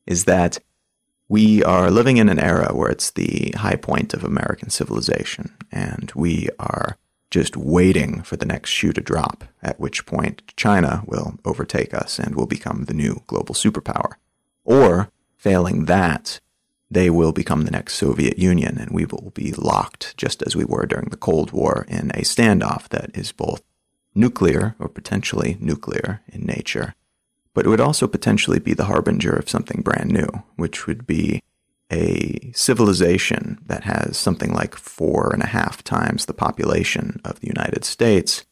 is 0.05 0.25
that 0.25 0.59
we 1.29 1.63
are 1.63 1.91
living 1.91 2.17
in 2.17 2.27
an 2.27 2.39
era 2.39 2.73
where 2.73 2.89
it's 2.89 3.11
the 3.11 3.53
high 3.55 3.75
point 3.75 4.15
of 4.15 4.23
American 4.23 4.71
civilization, 4.71 5.55
and 5.71 6.11
we 6.15 6.49
are 6.59 6.97
just 7.29 7.55
waiting 7.55 8.23
for 8.23 8.35
the 8.35 8.47
next 8.47 8.71
shoe 8.71 8.91
to 8.91 8.99
drop, 8.99 9.43
at 9.61 9.79
which 9.79 10.07
point 10.07 10.41
China 10.57 11.03
will 11.05 11.35
overtake 11.45 11.93
us 11.93 12.17
and 12.17 12.35
will 12.35 12.47
become 12.47 12.85
the 12.85 12.95
new 12.95 13.21
global 13.27 13.53
superpower. 13.53 14.13
Or, 14.65 15.11
failing 15.37 15.85
that, 15.85 16.39
they 16.89 17.11
will 17.11 17.31
become 17.31 17.61
the 17.61 17.71
next 17.71 17.93
Soviet 17.93 18.39
Union, 18.39 18.79
and 18.79 18.89
we 18.89 19.05
will 19.05 19.31
be 19.35 19.53
locked, 19.53 20.17
just 20.17 20.41
as 20.41 20.55
we 20.55 20.65
were 20.65 20.87
during 20.87 21.09
the 21.09 21.17
Cold 21.17 21.51
War, 21.51 21.85
in 21.87 22.09
a 22.11 22.21
standoff 22.21 22.89
that 22.89 23.15
is 23.15 23.31
both 23.31 23.61
nuclear 24.15 24.75
or 24.79 24.89
potentially 24.89 25.57
nuclear 25.59 26.21
in 26.27 26.47
nature 26.47 26.95
but 27.59 27.65
it 27.65 27.69
would 27.69 27.81
also 27.81 28.07
potentially 28.07 28.57
be 28.57 28.73
the 28.73 28.85
harbinger 28.85 29.33
of 29.33 29.49
something 29.49 29.81
brand 29.81 30.09
new, 30.09 30.29
which 30.55 30.87
would 30.87 31.05
be 31.05 31.43
a 31.91 32.53
civilization 32.53 33.57
that 33.65 33.83
has 33.83 34.17
something 34.17 34.53
like 34.53 34.75
four 34.75 35.33
and 35.33 35.43
a 35.43 35.47
half 35.47 35.83
times 35.83 36.25
the 36.25 36.33
population 36.33 37.19
of 37.25 37.41
the 37.41 37.47
United 37.47 37.83
States, 37.83 38.45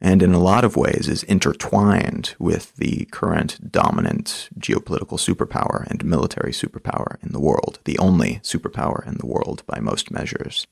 and 0.00 0.22
in 0.22 0.32
a 0.32 0.38
lot 0.38 0.64
of 0.64 0.74
ways 0.74 1.06
is 1.06 1.22
intertwined 1.24 2.34
with 2.38 2.74
the 2.76 3.04
current 3.10 3.70
dominant 3.70 4.48
geopolitical 4.58 5.18
superpower 5.18 5.86
and 5.90 6.02
military 6.02 6.52
superpower 6.52 7.22
in 7.22 7.32
the 7.32 7.40
world, 7.40 7.78
the 7.84 7.98
only 7.98 8.36
superpower 8.36 9.06
in 9.06 9.18
the 9.18 9.26
world 9.26 9.64
by 9.66 9.80
most 9.80 10.10
measures. 10.10 10.66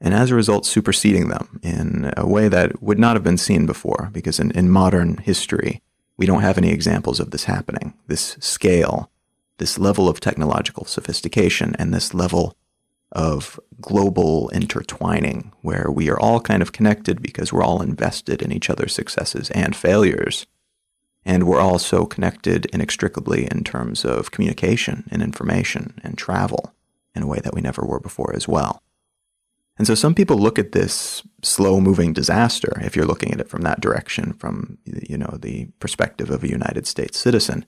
And 0.00 0.14
as 0.14 0.30
a 0.30 0.34
result, 0.34 0.64
superseding 0.64 1.28
them 1.28 1.60
in 1.62 2.14
a 2.16 2.26
way 2.26 2.48
that 2.48 2.82
would 2.82 2.98
not 2.98 3.14
have 3.14 3.24
been 3.24 3.36
seen 3.36 3.66
before, 3.66 4.08
because 4.10 4.40
in, 4.40 4.52
in 4.52 4.70
modern 4.70 5.18
history, 5.18 5.82
we 6.18 6.26
don't 6.26 6.42
have 6.42 6.58
any 6.58 6.70
examples 6.70 7.20
of 7.20 7.30
this 7.30 7.44
happening, 7.44 7.94
this 8.08 8.36
scale, 8.40 9.10
this 9.56 9.78
level 9.78 10.08
of 10.08 10.20
technological 10.20 10.84
sophistication, 10.84 11.74
and 11.78 11.94
this 11.94 12.12
level 12.12 12.54
of 13.12 13.58
global 13.80 14.50
intertwining 14.50 15.52
where 15.62 15.90
we 15.90 16.10
are 16.10 16.20
all 16.20 16.40
kind 16.40 16.60
of 16.60 16.72
connected 16.72 17.22
because 17.22 17.52
we're 17.52 17.64
all 17.64 17.80
invested 17.80 18.42
in 18.42 18.52
each 18.52 18.68
other's 18.68 18.92
successes 18.92 19.50
and 19.50 19.74
failures. 19.74 20.46
And 21.24 21.44
we're 21.44 21.60
all 21.60 21.78
so 21.78 22.04
connected 22.04 22.66
inextricably 22.66 23.46
in 23.50 23.64
terms 23.64 24.04
of 24.04 24.30
communication 24.30 25.08
and 25.10 25.22
information 25.22 25.98
and 26.02 26.18
travel 26.18 26.74
in 27.14 27.22
a 27.22 27.26
way 27.26 27.38
that 27.42 27.54
we 27.54 27.60
never 27.60 27.84
were 27.84 28.00
before 28.00 28.34
as 28.34 28.46
well. 28.46 28.82
And 29.78 29.86
so 29.86 29.94
some 29.94 30.14
people 30.14 30.36
look 30.36 30.58
at 30.58 30.72
this 30.72 31.22
slow 31.42 31.80
moving 31.80 32.12
disaster, 32.12 32.80
if 32.82 32.96
you're 32.96 33.06
looking 33.06 33.32
at 33.32 33.40
it 33.40 33.48
from 33.48 33.62
that 33.62 33.80
direction, 33.80 34.32
from 34.32 34.78
you 34.84 35.16
know 35.16 35.38
the 35.40 35.66
perspective 35.78 36.30
of 36.30 36.42
a 36.42 36.48
United 36.48 36.86
States 36.86 37.18
citizen, 37.18 37.64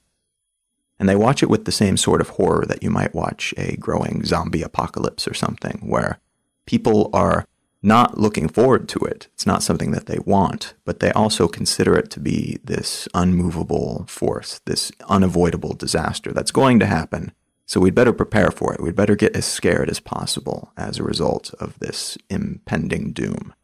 and 0.98 1.08
they 1.08 1.16
watch 1.16 1.42
it 1.42 1.48
with 1.48 1.64
the 1.64 1.72
same 1.72 1.96
sort 1.96 2.20
of 2.20 2.30
horror 2.30 2.66
that 2.66 2.82
you 2.82 2.90
might 2.90 3.14
watch 3.14 3.54
a 3.56 3.76
growing 3.76 4.24
zombie 4.24 4.62
apocalypse 4.62 5.28
or 5.28 5.34
something, 5.34 5.80
where 5.84 6.18
people 6.66 7.10
are 7.12 7.46
not 7.82 8.18
looking 8.18 8.48
forward 8.48 8.88
to 8.88 8.98
it. 8.98 9.28
It's 9.32 9.46
not 9.46 9.62
something 9.62 9.92
that 9.92 10.06
they 10.06 10.18
want, 10.18 10.74
but 10.84 11.00
they 11.00 11.12
also 11.12 11.48
consider 11.48 11.96
it 11.96 12.10
to 12.10 12.20
be 12.20 12.58
this 12.62 13.08
unmovable 13.14 14.04
force, 14.06 14.60
this 14.66 14.92
unavoidable 15.08 15.72
disaster 15.74 16.32
that's 16.32 16.50
going 16.50 16.78
to 16.80 16.86
happen 16.86 17.32
so 17.70 17.78
we'd 17.78 17.94
better 17.94 18.12
prepare 18.12 18.50
for 18.50 18.74
it. 18.74 18.80
We'd 18.80 18.96
better 18.96 19.14
get 19.14 19.36
as 19.36 19.44
scared 19.44 19.90
as 19.90 20.00
possible 20.00 20.72
as 20.76 20.98
a 20.98 21.04
result 21.04 21.54
of 21.60 21.78
this 21.78 22.18
impending 22.28 23.12
doom. 23.12 23.54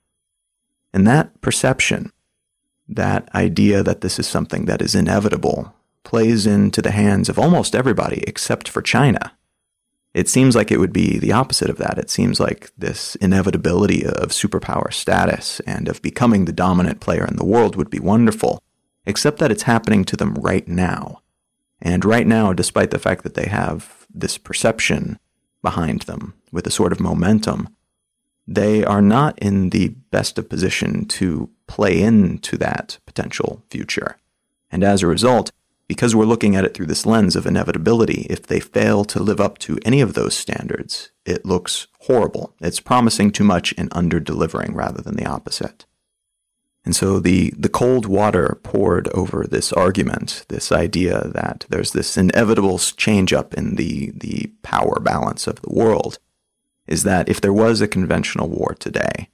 And 0.93 1.09
that 1.09 1.41
perception, 1.41 2.13
that 2.87 3.29
idea 3.35 3.83
that 3.83 4.03
this 4.03 4.21
is 4.21 4.29
something 4.29 4.67
that 4.67 4.81
is 4.81 4.95
inevitable, 4.95 5.75
plays 6.05 6.47
into 6.47 6.81
the 6.81 6.93
hands 6.93 7.29
of 7.29 7.37
almost 7.37 7.75
everybody 7.75 8.23
except 8.29 8.69
for 8.69 8.81
China. 8.81 9.37
It 10.15 10.29
seems 10.29 10.55
like 10.55 10.71
it 10.71 10.79
would 10.79 10.93
be 10.93 11.19
the 11.19 11.33
opposite 11.33 11.69
of 11.69 11.79
that. 11.79 11.99
It 11.99 12.09
seems 12.09 12.39
like 12.39 12.71
this 12.79 13.17
inevitability 13.17 14.07
of 14.07 14.29
superpower 14.29 14.93
status 14.93 15.59
and 15.67 15.89
of 15.89 16.01
becoming 16.01 16.45
the 16.45 16.53
dominant 16.53 17.01
player 17.01 17.27
in 17.27 17.35
the 17.35 17.45
world 17.45 17.75
would 17.75 17.91
be 17.91 17.99
wonderful, 17.99 18.63
except 19.05 19.41
that 19.41 19.51
it's 19.51 19.65
happening 19.65 20.05
to 20.05 20.17
them 20.17 20.35
right 20.35 20.69
now. 20.69 21.23
And 21.83 22.05
right 22.05 22.27
now, 22.27 22.53
despite 22.53 22.91
the 22.93 22.99
fact 23.01 23.25
that 23.25 23.35
they 23.35 23.47
have 23.47 23.96
this 24.21 24.39
perception 24.39 25.19
behind 25.63 26.03
them 26.03 26.35
with 26.53 26.67
a 26.67 26.71
sort 26.71 26.93
of 26.93 27.01
momentum, 27.01 27.69
they 28.47 28.85
are 28.85 29.03
not 29.03 29.39
in 29.39 29.71
the 29.71 29.89
best 30.11 30.39
of 30.39 30.49
position 30.49 31.05
to 31.07 31.51
play 31.67 32.01
into 32.01 32.57
that 32.57 32.99
potential 33.07 33.63
future. 33.71 34.17
And 34.71 34.85
as 34.85 35.03
a 35.03 35.07
result, 35.07 35.51
because 35.89 36.15
we're 36.15 36.25
looking 36.25 36.57
at 36.57 36.65
it 36.65 36.75
through 36.75 36.87
this 36.87 37.07
lens 37.07 37.37
of 37.37 37.47
inevitability, 37.47 38.27
if 38.29 38.43
they 38.47 38.61
fail 38.61 39.05
to 39.05 39.23
live 39.23 39.41
up 39.41 39.59
to 39.59 39.79
any 39.85 40.01
of 40.01 40.15
those 40.15 40.35
standards, 40.35 41.13
it 41.25 41.45
looks 41.45 41.87
horrible. 42.01 42.55
It's 42.61 42.81
promising 42.81 43.31
too 43.31 43.45
much 43.45 43.73
and 43.79 43.89
under 43.93 44.19
delivering 44.19 44.75
rather 44.75 45.01
than 45.03 45.17
the 45.17 45.27
opposite. 45.27 45.87
And 46.87 46.95
so 46.95 47.19
the, 47.19 47.53
the 47.59 47.69
cold 47.69 48.07
water 48.07 48.61
poured 48.63 49.09
over 49.09 49.45
this 49.45 49.73
argument, 49.73 50.47
this 50.49 50.71
idea 50.71 51.29
that 51.35 51.67
there's 51.69 51.91
this 51.91 52.17
inevitable 52.17 52.79
change 52.79 53.33
up 53.33 53.53
in 53.55 53.75
the, 53.75 54.13
the 54.15 54.53
power 54.63 55.01
balance 55.01 55.49
of 55.49 55.61
the 55.61 55.75
world, 55.75 56.21
is 56.87 57.03
that 57.03 57.29
if 57.29 57.41
there 57.41 57.53
was 57.53 57.81
a 57.81 57.89
conventional 57.89 58.49
war 58.49 58.77
today, 58.79 59.29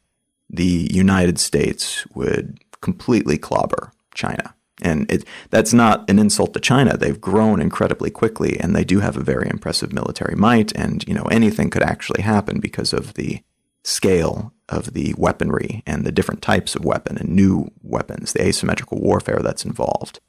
the 0.48 0.88
United 0.90 1.38
States 1.38 2.06
would 2.14 2.58
completely 2.80 3.36
clobber 3.36 3.92
China. 4.14 4.54
And 4.80 5.10
it, 5.12 5.24
that's 5.50 5.74
not 5.74 6.08
an 6.08 6.18
insult 6.18 6.54
to 6.54 6.60
China. 6.60 6.96
They've 6.96 7.20
grown 7.20 7.60
incredibly 7.60 8.10
quickly, 8.10 8.58
and 8.58 8.74
they 8.74 8.82
do 8.82 9.00
have 9.00 9.18
a 9.18 9.22
very 9.22 9.48
impressive 9.50 9.92
military 9.92 10.34
might. 10.34 10.72
And 10.72 11.06
you 11.06 11.12
know 11.14 11.28
anything 11.30 11.68
could 11.68 11.82
actually 11.82 12.22
happen 12.22 12.60
because 12.60 12.94
of 12.94 13.14
the 13.14 13.42
scale 13.84 14.52
of 14.72 14.94
the 14.94 15.14
weaponry 15.16 15.82
and 15.86 16.04
the 16.04 16.12
different 16.12 16.42
types 16.42 16.74
of 16.74 16.84
weapon 16.84 17.18
and 17.18 17.28
new 17.28 17.70
weapons, 17.82 18.32
the 18.32 18.42
asymmetrical 18.42 18.98
warfare 18.98 19.40
that's 19.42 19.64
involved. 19.64 20.20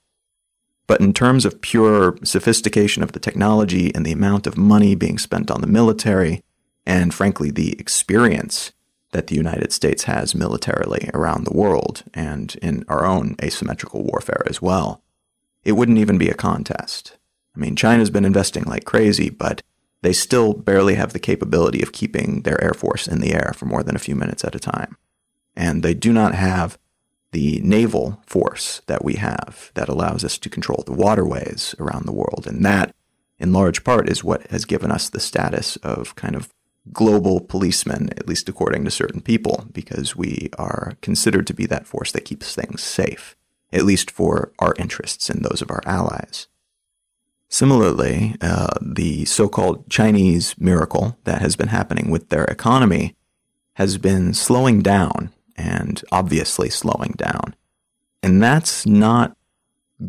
But 0.85 1.01
in 1.01 1.13
terms 1.13 1.45
of 1.45 1.61
pure 1.61 2.17
sophistication 2.23 3.03
of 3.03 3.13
the 3.13 3.19
technology 3.19 3.93
and 3.95 4.05
the 4.05 4.11
amount 4.11 4.45
of 4.45 4.57
money 4.57 4.95
being 4.95 5.17
spent 5.17 5.49
on 5.49 5.61
the 5.61 5.67
military, 5.67 6.43
and 6.85 7.13
frankly, 7.13 7.49
the 7.49 7.79
experience 7.79 8.73
that 9.11 9.27
the 9.27 9.35
United 9.35 9.71
States 9.71 10.03
has 10.03 10.35
militarily 10.35 11.09
around 11.13 11.45
the 11.45 11.55
world 11.55 12.03
and 12.13 12.55
in 12.61 12.83
our 12.87 13.05
own 13.05 13.35
asymmetrical 13.41 14.03
warfare 14.03 14.43
as 14.47 14.61
well, 14.61 15.01
it 15.63 15.73
wouldn't 15.73 15.99
even 15.99 16.17
be 16.17 16.29
a 16.29 16.33
contest. 16.33 17.17
I 17.55 17.59
mean, 17.59 17.75
China's 17.75 18.09
been 18.09 18.25
investing 18.25 18.63
like 18.63 18.83
crazy, 18.85 19.29
but 19.29 19.61
they 20.03 20.13
still 20.13 20.53
barely 20.53 20.95
have 20.95 21.13
the 21.13 21.19
capability 21.19 21.81
of 21.81 21.93
keeping 21.93 22.41
their 22.41 22.61
Air 22.61 22.73
Force 22.73 23.07
in 23.07 23.21
the 23.21 23.33
air 23.33 23.53
for 23.55 23.65
more 23.65 23.83
than 23.83 23.95
a 23.95 23.99
few 23.99 24.15
minutes 24.15 24.43
at 24.43 24.53
a 24.53 24.59
time. 24.59 24.97
And 25.55 25.81
they 25.81 25.93
do 25.93 26.11
not 26.11 26.35
have 26.35 26.77
the 27.31 27.61
naval 27.61 28.21
force 28.27 28.81
that 28.87 29.03
we 29.03 29.15
have 29.15 29.71
that 29.75 29.89
allows 29.89 30.23
us 30.23 30.37
to 30.37 30.49
control 30.49 30.83
the 30.85 30.93
waterways 30.93 31.73
around 31.79 32.05
the 32.05 32.13
world. 32.13 32.45
And 32.45 32.65
that, 32.65 32.93
in 33.39 33.53
large 33.53 33.83
part, 33.85 34.09
is 34.09 34.23
what 34.23 34.45
has 34.51 34.65
given 34.65 34.91
us 34.91 35.09
the 35.09 35.21
status 35.21 35.77
of 35.77 36.15
kind 36.15 36.35
of 36.35 36.53
global 36.91 37.39
policemen, 37.39 38.09
at 38.17 38.27
least 38.27 38.49
according 38.49 38.83
to 38.83 38.91
certain 38.91 39.21
people, 39.21 39.67
because 39.71 40.17
we 40.17 40.49
are 40.59 40.93
considered 41.01 41.47
to 41.47 41.53
be 41.53 41.65
that 41.67 41.87
force 41.87 42.11
that 42.11 42.25
keeps 42.25 42.53
things 42.53 42.83
safe, 42.83 43.37
at 43.71 43.85
least 43.85 44.11
for 44.11 44.51
our 44.59 44.75
interests 44.77 45.29
and 45.29 45.45
those 45.45 45.61
of 45.61 45.71
our 45.71 45.81
allies. 45.85 46.47
Similarly, 47.53 48.35
uh, 48.41 48.73
the 48.81 49.25
so 49.25 49.47
called 49.47 49.87
Chinese 49.87 50.55
miracle 50.57 51.19
that 51.25 51.39
has 51.39 51.55
been 51.55 51.67
happening 51.67 52.09
with 52.09 52.29
their 52.29 52.45
economy 52.45 53.15
has 53.73 53.99
been 53.99 54.33
slowing 54.33 54.81
down 54.81 55.29
and 55.55 56.03
obviously 56.11 56.71
slowing 56.71 57.13
down. 57.15 57.55
And 58.23 58.41
that's 58.41 58.87
not 58.87 59.37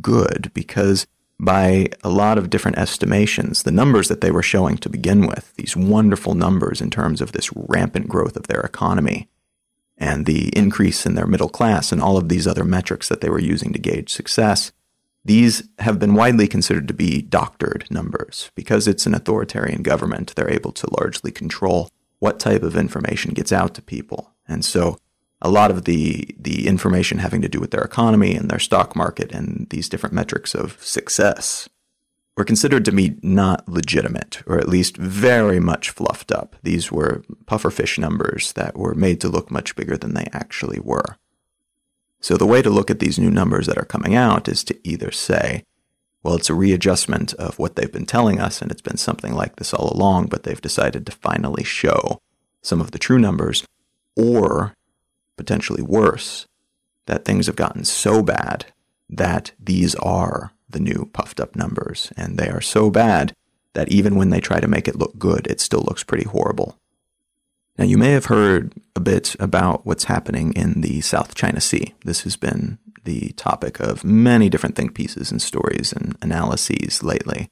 good 0.01 0.53
because 0.55 1.07
by 1.39 1.89
a 2.03 2.09
lot 2.09 2.39
of 2.39 2.49
different 2.49 2.79
estimations, 2.79 3.65
the 3.65 3.71
numbers 3.71 4.09
that 4.09 4.23
they 4.23 4.31
were 4.31 4.43
showing 4.43 4.79
to 4.79 4.89
begin 4.89 5.27
with, 5.27 5.53
these 5.57 5.77
wonderful 5.77 6.33
numbers 6.33 6.81
in 6.81 6.89
terms 6.89 7.21
of 7.21 7.33
this 7.33 7.53
rampant 7.55 8.09
growth 8.09 8.39
of 8.39 8.47
their 8.47 8.63
economy 8.63 9.29
and 9.99 10.25
the 10.25 10.49
increase 10.57 11.05
in 11.05 11.15
their 11.15 11.27
middle 11.27 11.51
class 11.51 11.93
and 11.93 12.01
all 12.01 12.17
of 12.17 12.31
these 12.31 12.47
other 12.47 12.65
metrics 12.65 13.11
that 13.11 13.21
they 13.21 13.29
were 13.29 13.39
using 13.39 13.75
to 13.75 13.79
gauge 13.79 14.11
success, 14.11 14.73
these 15.25 15.69
have 15.79 15.99
been 15.99 16.15
widely 16.15 16.47
considered 16.47 16.89
to 16.89 16.95
be 16.95 17.23
doctored 17.23 17.87
numbers. 17.91 18.51
Because 18.55 18.87
it's 18.87 19.07
an 19.07 19.15
authoritarian 19.15 19.83
government, 19.83 20.35
they're 20.35 20.51
able 20.51 20.73
to 20.73 20.95
largely 20.99 21.31
control 21.31 21.91
what 22.19 22.39
type 22.39 22.63
of 22.63 22.77
information 22.77 23.33
gets 23.33 23.53
out 23.53 23.75
to 23.75 23.83
people. 23.83 24.33
And 24.47 24.65
so 24.65 24.99
a 25.41 25.51
lot 25.51 25.71
of 25.71 25.85
the 25.85 26.35
the 26.39 26.67
information 26.67 27.19
having 27.19 27.43
to 27.43 27.49
do 27.49 27.61
with 27.61 27.71
their 27.71 27.83
economy 27.83 28.35
and 28.35 28.51
their 28.51 28.59
stock 28.59 28.97
market 28.97 29.33
and 29.33 29.67
these 29.71 29.89
different 29.89 30.15
metrics 30.15 30.55
of 30.55 30.83
success 30.83 31.69
were 32.37 32.45
considered 32.45 32.85
to 32.85 32.93
be 32.93 33.17
not 33.23 33.69
legitimate, 33.69 34.43
or 34.47 34.59
at 34.59 34.69
least 34.69 34.97
very 34.97 35.61
much 35.61 35.91
fluffed 35.91 36.33
up. 36.33 36.57
These 36.63 36.91
were 36.91 37.23
pufferfish 37.45 37.99
numbers 37.99 38.53
that 38.55 38.77
were 38.77 38.95
made 38.95 39.21
to 39.21 39.29
look 39.29 39.51
much 39.51 39.77
bigger 39.77 39.97
than 39.97 40.15
they 40.15 40.29
actually 40.33 40.81
were. 40.81 41.17
So 42.25 42.39
the 42.39 42.47
way 42.47 42.63
to 42.63 42.71
look 42.71 42.91
at 42.91 43.01
these 43.01 43.19
new 43.19 43.31
numbers 43.31 43.67
that 43.67 43.77
are 43.77 43.85
coming 43.85 44.15
out 44.15 44.49
is 44.49 44.65
to 44.65 44.79
either 44.83 45.11
say, 45.11 45.63
well, 46.23 46.35
it's 46.37 46.49
a 46.49 46.55
readjustment 46.55 47.35
of 47.35 47.59
what 47.59 47.77
they've 47.77 47.93
been 47.93 48.07
telling 48.07 48.41
us, 48.41 48.63
and 48.63 48.73
it's 48.73 48.81
been 48.81 48.97
something 48.97 49.35
like 49.35 49.57
this 49.57 49.75
all 49.75 49.93
along, 49.93 50.29
but 50.29 50.43
they've 50.43 50.59
decided 50.59 51.05
to 51.05 51.13
finally 51.13 51.65
show 51.65 52.19
some 52.63 52.81
of 52.81 52.93
the 52.93 52.99
true 52.99 53.19
numbers, 53.19 53.67
or 54.17 54.73
potentially 55.37 55.83
worse, 55.83 56.47
that 57.05 57.27
things 57.27 57.45
have 57.47 57.57
gotten 57.57 57.85
so 57.85 58.23
bad 58.23 58.73
that 59.11 59.53
these 59.61 59.95
are 59.97 60.51
the 60.67 60.81
new 60.81 61.11
puffed 61.13 61.41
up 61.41 61.55
numbers. 61.55 62.11
And 62.17 62.39
they 62.39 62.49
are 62.49 62.63
so 62.63 62.89
bad 62.89 63.35
that 63.75 63.91
even 63.91 64.17
when 64.17 64.31
they 64.31 64.41
try 64.41 64.61
to 64.61 64.67
make 64.67 64.89
it 64.89 64.97
look 64.97 65.19
good, 65.19 65.47
it 65.47 65.61
still 65.61 65.83
looks 65.83 66.03
pretty 66.03 66.25
horrible. 66.25 66.79
Now, 67.77 67.85
you 67.85 67.99
may 67.99 68.13
have 68.13 68.27
heard 68.27 68.73
a 68.95 69.01
bit 69.01 69.35
about 69.41 69.85
what's 69.85 70.05
happening 70.05 70.53
in 70.53 70.81
the 70.81 71.01
South 71.01 71.35
China 71.35 71.61
Sea. 71.61 71.95
This 72.05 72.23
has 72.23 72.37
been 72.37 72.79
the 73.03 73.31
topic 73.31 73.81
of 73.81 74.05
many 74.05 74.49
different 74.49 74.77
think 74.77 74.95
pieces 74.95 75.31
and 75.31 75.43
stories 75.43 75.93
and 75.93 76.17
analyses 76.23 77.03
lately. 77.03 77.49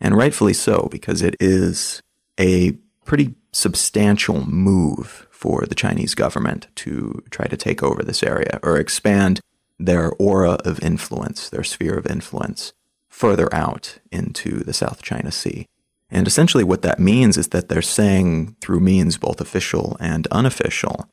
And 0.00 0.16
rightfully 0.16 0.52
so, 0.52 0.88
because 0.90 1.22
it 1.22 1.36
is 1.38 2.02
a 2.40 2.72
pretty 3.04 3.34
substantial 3.52 4.44
move 4.46 5.28
for 5.30 5.64
the 5.66 5.74
Chinese 5.74 6.14
government 6.14 6.66
to 6.76 7.22
try 7.30 7.46
to 7.46 7.56
take 7.56 7.82
over 7.82 8.02
this 8.02 8.22
area 8.22 8.58
or 8.62 8.78
expand 8.78 9.40
their 9.78 10.12
aura 10.12 10.52
of 10.64 10.82
influence, 10.82 11.48
their 11.48 11.64
sphere 11.64 11.96
of 11.96 12.06
influence, 12.06 12.72
further 13.08 13.52
out 13.54 13.98
into 14.10 14.64
the 14.64 14.72
South 14.72 15.02
China 15.02 15.30
Sea. 15.30 15.66
And 16.14 16.26
essentially, 16.26 16.62
what 16.62 16.82
that 16.82 17.00
means 17.00 17.38
is 17.38 17.48
that 17.48 17.70
they're 17.70 17.80
saying, 17.80 18.54
through 18.60 18.80
means 18.80 19.16
both 19.16 19.40
official 19.40 19.96
and 19.98 20.26
unofficial, 20.26 21.08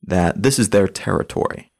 that 0.00 0.44
this 0.44 0.60
is 0.60 0.70
their 0.70 0.86
territory. 0.86 1.72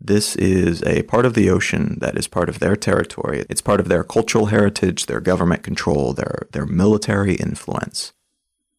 This 0.00 0.34
is 0.36 0.82
a 0.84 1.02
part 1.02 1.26
of 1.26 1.34
the 1.34 1.50
ocean 1.50 1.98
that 2.00 2.16
is 2.16 2.26
part 2.26 2.48
of 2.48 2.60
their 2.60 2.76
territory. 2.76 3.44
It's 3.50 3.60
part 3.60 3.78
of 3.78 3.88
their 3.88 4.04
cultural 4.04 4.46
heritage, 4.46 5.04
their 5.04 5.20
government 5.20 5.62
control, 5.62 6.14
their, 6.14 6.48
their 6.52 6.64
military 6.64 7.34
influence. 7.34 8.14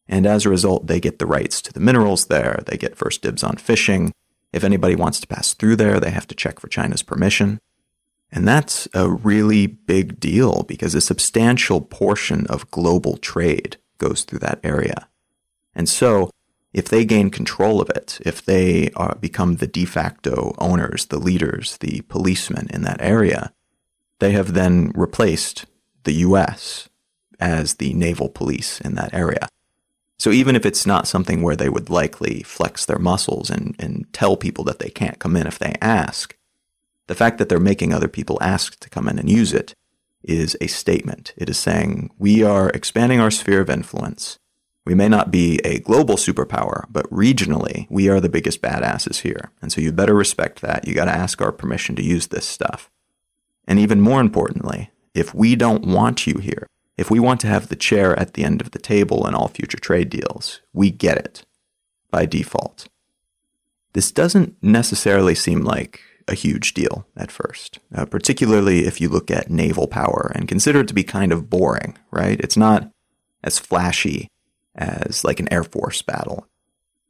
And 0.08 0.26
as 0.26 0.44
a 0.44 0.50
result, 0.50 0.88
they 0.88 1.00
get 1.00 1.20
the 1.20 1.28
rights 1.28 1.62
to 1.62 1.72
the 1.72 1.80
minerals 1.80 2.26
there. 2.26 2.64
They 2.66 2.78
get 2.78 2.98
first 2.98 3.22
dibs 3.22 3.44
on 3.44 3.58
fishing. 3.58 4.12
If 4.52 4.64
anybody 4.64 4.96
wants 4.96 5.20
to 5.20 5.28
pass 5.28 5.54
through 5.54 5.76
there, 5.76 6.00
they 6.00 6.10
have 6.10 6.26
to 6.28 6.36
check 6.36 6.60
for 6.60 6.68
China's 6.68 7.04
permission. 7.04 7.60
And 8.32 8.48
that's 8.48 8.88
a 8.94 9.10
really 9.10 9.66
big 9.68 10.20
deal 10.20 10.64
because 10.64 10.94
a 10.94 11.02
substantial 11.02 11.82
portion 11.82 12.46
of 12.48 12.70
global 12.72 13.18
trade 13.18 13.78
goes 13.98 14.24
through 14.24 14.40
that 14.40 14.60
area. 14.64 15.08
And 15.74 15.90
so, 15.90 16.30
if 16.72 16.86
they 16.88 17.04
gain 17.04 17.32
control 17.32 17.82
of 17.82 17.90
it, 17.90 18.20
if 18.24 18.46
they 18.46 18.92
are, 18.92 19.16
become 19.16 19.56
the 19.56 19.66
de 19.68 19.86
facto 19.86 20.54
owners, 20.60 21.08
the 21.08 21.18
leaders, 21.18 21.78
the 21.78 22.02
policemen 22.02 22.68
in 22.72 22.84
that 22.84 23.02
area, 23.02 23.52
they 24.20 24.32
have 24.34 24.54
then 24.54 24.92
replaced 24.94 25.66
the 26.04 26.14
US 26.14 26.90
as 27.40 27.76
the 27.76 27.94
naval 27.94 28.30
police 28.30 28.80
in 28.82 28.96
that 28.96 29.14
area. 29.14 29.48
So 30.20 30.32
even 30.32 30.56
if 30.56 30.66
it's 30.66 30.86
not 30.86 31.08
something 31.08 31.42
where 31.42 31.56
they 31.56 31.70
would 31.70 31.90
likely 31.90 32.44
flex 32.44 32.86
their 32.86 33.00
muscles 33.00 33.50
and, 33.50 33.76
and 33.80 34.06
tell 34.12 34.36
people 34.36 34.66
that 34.66 34.80
they 34.80 34.90
can't 34.90 35.18
come 35.18 35.38
in 35.38 35.48
if 35.48 35.58
they 35.58 35.76
ask, 35.82 36.36
the 37.10 37.16
fact 37.16 37.40
that 37.40 37.50
they're 37.50 37.60
making 37.60 37.92
other 37.92 38.08
people 38.08 38.38
ask 38.40 38.80
to 38.80 38.90
come 38.90 39.10
in 39.10 39.18
and 39.18 39.28
use 39.28 39.52
it 39.52 39.74
is 40.22 40.56
a 40.62 40.68
statement. 40.68 41.34
It 41.36 41.50
is 41.50 41.58
saying, 41.58 42.12
we 42.20 42.44
are 42.44 42.70
expanding 42.70 43.20
our 43.20 43.32
sphere 43.32 43.62
of 43.62 43.70
influence. 43.70 44.38
We 44.86 44.94
may 44.94 45.10
not 45.10 45.32
be 45.32 45.60
a 45.64 45.80
global 45.80 46.18
superpower, 46.18 46.86
but 46.88 47.10
regionally, 47.10 47.88
we 47.90 48.10
are 48.10 48.20
the 48.20 48.30
biggest 48.30 48.62
badasses 48.62 49.22
here. 49.22 49.52
And 49.60 49.72
so 49.72 49.82
you 49.82 49.92
better 49.92 50.14
respect 50.14 50.62
that. 50.62 50.88
You 50.88 50.94
got 50.94 51.06
to 51.06 51.12
ask 51.12 51.42
our 51.42 51.52
permission 51.52 51.96
to 51.96 52.04
use 52.04 52.28
this 52.28 52.46
stuff. 52.46 52.92
And 53.68 53.80
even 53.80 54.02
more 54.02 54.22
importantly, 54.22 54.92
if 55.16 55.34
we 55.34 55.56
don't 55.56 55.88
want 55.88 56.28
you 56.28 56.36
here, 56.36 56.68
if 56.96 57.10
we 57.10 57.20
want 57.20 57.40
to 57.42 57.48
have 57.48 57.70
the 57.70 57.76
chair 57.76 58.18
at 58.20 58.36
the 58.36 58.44
end 58.44 58.62
of 58.62 58.70
the 58.70 58.78
table 58.78 59.26
in 59.26 59.34
all 59.34 59.48
future 59.48 59.80
trade 59.80 60.12
deals, 60.12 60.62
we 60.74 60.92
get 60.92 61.18
it 61.18 61.44
by 62.12 62.28
default. 62.28 62.88
This 63.94 64.12
doesn't 64.12 64.58
necessarily 64.62 65.34
seem 65.34 65.62
like 65.62 66.02
a 66.30 66.36
huge 66.36 66.74
deal 66.74 67.06
at 67.18 67.32
first, 67.32 67.80
uh, 67.94 68.06
particularly 68.06 68.86
if 68.86 69.02
you 69.02 69.10
look 69.10 69.30
at 69.32 69.50
naval 69.50 69.88
power 69.88 70.32
and 70.36 70.48
consider 70.48 70.82
it 70.82 70.88
to 70.88 70.94
be 70.94 71.04
kind 71.04 71.32
of 71.32 71.50
boring, 71.50 71.98
right? 72.12 72.40
It's 72.40 72.58
not 72.58 72.92
as 73.44 73.60
flashy 73.60 74.30
as 74.76 75.24
like 75.24 75.40
an 75.40 75.52
Air 75.52 75.64
Force 75.64 76.02
battle. 76.02 76.48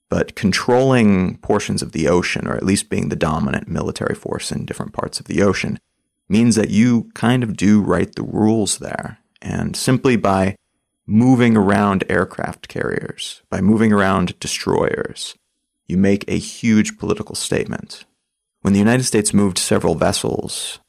But 0.10 0.36
controlling 0.36 1.38
portions 1.38 1.84
of 1.84 1.91
the 1.91 2.08
ocean, 2.08 2.47
or 2.47 2.55
at 2.55 2.65
least 2.65 2.89
being 2.89 3.10
the 3.10 3.15
dominant 3.15 3.67
military 3.67 4.15
force 4.15 4.51
in 4.51 4.65
different 4.65 4.91
parts 4.91 5.19
of 5.19 5.27
the 5.27 5.43
ocean, 5.43 5.77
means 6.27 6.55
that 6.55 6.71
you 6.71 7.12
kind 7.13 7.43
of 7.43 7.55
do 7.55 7.82
write 7.82 8.15
the 8.15 8.23
rules 8.23 8.79
there. 8.79 9.19
And 9.39 9.75
simply 9.75 10.15
by 10.15 10.55
moving 11.05 11.55
around 11.55 12.03
aircraft 12.10 12.67
carriers, 12.67 13.43
by 13.49 13.62
moving 13.62 13.93
around 13.93 14.39
destroyers, 14.39 15.36
you 15.88 15.97
make 15.97 16.23
a 16.27 16.38
huge 16.38 16.97
political 16.97 17.36
statement. 17.36 18.05
When 18.62 18.74
the 18.74 18.80
United 18.80 19.04
States 19.04 19.34
moved 19.34 19.58
several 19.58 19.95
vessels 19.95 20.80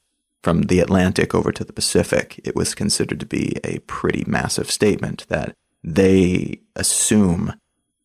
from 0.43 0.63
the 0.63 0.81
Atlantic 0.81 1.35
over 1.35 1.53
to 1.53 1.65
the 1.65 1.73
Pacific, 1.73 2.41
it 2.45 2.57
was 2.57 2.75
considered 2.75 3.21
to 3.21 3.27
be 3.27 3.57
a 3.63 3.79
pretty 3.81 4.25
massive 4.27 4.71
statement 4.71 5.27
that 5.29 5.55
they 5.85 6.61
assume 6.75 7.55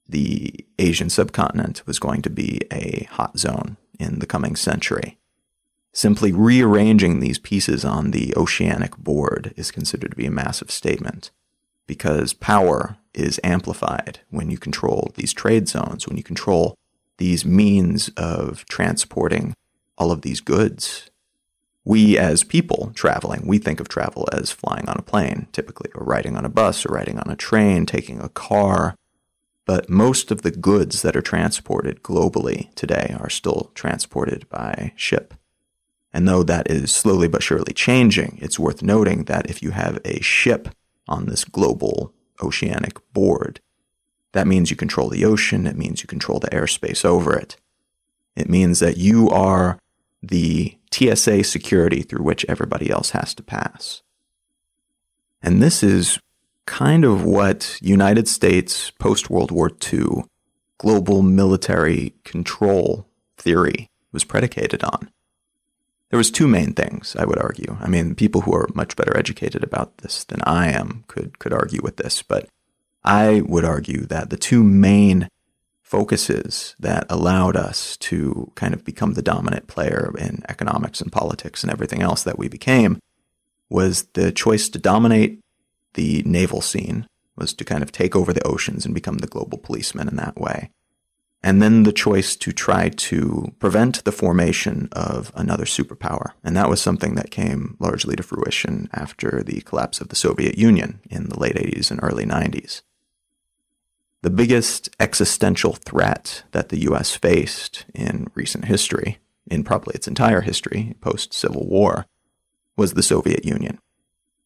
the 0.07 0.53
Asian 0.77 1.09
subcontinent 1.09 1.85
was 1.87 1.97
going 1.97 2.21
to 2.21 2.29
be 2.29 2.61
a 2.71 3.07
hot 3.11 3.39
zone 3.39 3.77
in 3.99 4.19
the 4.19 4.27
coming 4.27 4.55
century. 4.55 5.17
Simply 5.93 6.31
rearranging 6.31 7.19
these 7.19 7.39
pieces 7.39 7.83
on 7.83 8.11
the 8.11 8.35
oceanic 8.35 8.97
board 8.97 9.53
is 9.55 9.71
considered 9.71 10.11
to 10.11 10.17
be 10.17 10.25
a 10.25 10.31
massive 10.31 10.69
statement 10.69 11.31
because 11.87 12.33
power 12.33 12.97
is 13.13 13.39
amplified 13.43 14.19
when 14.29 14.51
you 14.51 14.57
control 14.57 15.11
these 15.15 15.33
trade 15.33 15.67
zones, 15.67 16.07
when 16.07 16.17
you 16.17 16.23
control 16.23 16.75
these 17.17 17.45
means 17.45 18.09
of 18.17 18.65
transporting 18.65 19.53
all 19.97 20.11
of 20.11 20.21
these 20.21 20.41
goods. 20.41 21.09
We, 21.83 22.17
as 22.17 22.43
people 22.43 22.91
traveling, 22.95 23.45
we 23.45 23.59
think 23.59 23.79
of 23.79 23.87
travel 23.87 24.27
as 24.33 24.51
flying 24.51 24.89
on 24.89 24.97
a 24.97 25.03
plane, 25.03 25.47
typically, 25.51 25.91
or 25.93 26.03
riding 26.03 26.35
on 26.35 26.43
a 26.43 26.49
bus, 26.49 26.85
or 26.85 26.93
riding 26.93 27.19
on 27.19 27.29
a 27.29 27.35
train, 27.35 27.85
taking 27.85 28.19
a 28.19 28.29
car. 28.29 28.95
But 29.65 29.89
most 29.89 30.31
of 30.31 30.41
the 30.41 30.51
goods 30.51 31.01
that 31.03 31.15
are 31.15 31.21
transported 31.21 32.03
globally 32.03 32.73
today 32.75 33.15
are 33.19 33.29
still 33.29 33.71
transported 33.75 34.49
by 34.49 34.93
ship. 34.95 35.33
And 36.13 36.27
though 36.27 36.43
that 36.43 36.69
is 36.71 36.91
slowly 36.93 37.27
but 37.27 37.43
surely 37.43 37.73
changing, 37.73 38.39
it's 38.41 38.59
worth 38.59 38.81
noting 38.81 39.25
that 39.25 39.49
if 39.49 39.61
you 39.61 39.71
have 39.71 39.99
a 40.05 40.21
ship 40.21 40.69
on 41.07 41.25
this 41.25 41.43
global 41.43 42.13
oceanic 42.41 42.99
board, 43.13 43.59
that 44.35 44.47
means 44.47 44.69
you 44.69 44.75
control 44.75 45.07
the 45.07 45.23
ocean, 45.23 45.65
it 45.65 45.77
means 45.77 46.01
you 46.01 46.07
control 46.07 46.39
the 46.39 46.49
airspace 46.49 47.05
over 47.05 47.33
it. 47.33 47.55
It 48.35 48.49
means 48.49 48.79
that 48.79 48.97
you 48.97 49.29
are 49.29 49.79
the 50.21 50.77
TSA 50.91 51.45
security 51.45 52.01
through 52.01 52.23
which 52.23 52.45
everybody 52.49 52.89
else 52.89 53.11
has 53.11 53.33
to 53.35 53.43
pass. 53.43 54.01
And 55.41 55.63
this 55.63 55.81
is 55.81 56.19
kind 56.65 57.05
of 57.05 57.23
what 57.23 57.79
United 57.81 58.27
States 58.27 58.91
post 58.99 59.29
World 59.29 59.51
War 59.51 59.71
II 59.93 60.25
global 60.79 61.21
military 61.21 62.13
control 62.25 63.07
theory 63.37 63.87
was 64.11 64.25
predicated 64.25 64.83
on. 64.83 65.09
There 66.09 66.17
was 66.17 66.29
two 66.29 66.47
main 66.47 66.73
things, 66.73 67.15
I 67.17 67.23
would 67.23 67.39
argue. 67.39 67.77
I 67.79 67.87
mean, 67.87 68.15
people 68.15 68.41
who 68.41 68.53
are 68.53 68.67
much 68.73 68.97
better 68.97 69.15
educated 69.17 69.63
about 69.63 69.99
this 69.99 70.25
than 70.25 70.41
I 70.41 70.73
am 70.73 71.05
could 71.07 71.39
could 71.39 71.53
argue 71.53 71.81
with 71.81 71.95
this, 71.95 72.21
but 72.21 72.49
I 73.05 73.41
would 73.41 73.63
argue 73.63 74.05
that 74.07 74.31
the 74.31 74.37
two 74.37 74.63
main 74.63 75.29
focuses 75.83 76.75
that 76.79 77.05
allowed 77.09 77.55
us 77.55 77.95
to 77.97 78.51
kind 78.55 78.73
of 78.73 78.83
become 78.83 79.13
the 79.13 79.21
dominant 79.21 79.67
player 79.67 80.11
in 80.17 80.43
economics 80.49 80.99
and 80.99 81.11
politics 81.11 81.63
and 81.63 81.71
everything 81.71 82.01
else 82.01 82.23
that 82.23 82.39
we 82.39 82.47
became 82.47 82.99
was 83.69 84.03
the 84.13 84.31
choice 84.31 84.67
to 84.69 84.79
dominate 84.79 85.39
the 85.93 86.23
naval 86.23 86.61
scene, 86.61 87.07
was 87.37 87.53
to 87.53 87.63
kind 87.63 87.83
of 87.83 87.91
take 87.91 88.15
over 88.15 88.33
the 88.33 88.45
oceans 88.45 88.85
and 88.85 88.95
become 88.95 89.19
the 89.19 89.27
global 89.27 89.59
policeman 89.59 90.07
in 90.07 90.15
that 90.15 90.37
way. 90.37 90.71
And 91.43 91.61
then 91.61 91.83
the 91.83 91.93
choice 91.93 92.35
to 92.37 92.51
try 92.51 92.89
to 92.89 93.53
prevent 93.59 94.03
the 94.03 94.11
formation 94.11 94.89
of 94.91 95.31
another 95.35 95.65
superpower. 95.65 96.31
And 96.43 96.57
that 96.57 96.69
was 96.69 96.81
something 96.81 97.13
that 97.15 97.29
came 97.29 97.77
largely 97.79 98.15
to 98.15 98.23
fruition 98.23 98.89
after 98.91 99.43
the 99.43 99.61
collapse 99.61 100.01
of 100.01 100.09
the 100.09 100.15
Soviet 100.15 100.57
Union 100.57 101.01
in 101.11 101.29
the 101.29 101.39
late 101.39 101.55
80s 101.55 101.91
and 101.91 101.99
early 102.01 102.25
90s. 102.25 102.81
The 104.25 104.31
biggest 104.31 104.89
existential 104.99 105.73
threat 105.73 106.45
that 106.49 106.69
the 106.69 106.79
US 106.89 107.15
faced 107.15 107.85
in 107.93 108.25
recent 108.33 108.65
history, 108.65 109.19
in 109.45 109.63
probably 109.63 109.93
its 109.93 110.07
entire 110.07 110.41
history 110.41 110.95
post 110.99 111.31
Civil 111.31 111.67
War, 111.67 112.07
was 112.75 112.95
the 112.95 113.03
Soviet 113.03 113.45
Union. 113.45 113.77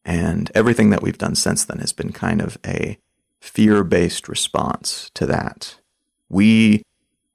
And 0.03 0.51
everything 0.53 0.89
that 0.89 1.01
we've 1.01 1.17
done 1.17 1.33
since 1.33 1.63
then 1.63 1.79
has 1.79 1.93
been 1.93 2.11
kind 2.11 2.41
of 2.41 2.57
a 2.67 2.97
fear 3.39 3.85
based 3.85 4.27
response 4.27 5.11
to 5.13 5.25
that. 5.27 5.77
We 6.27 6.83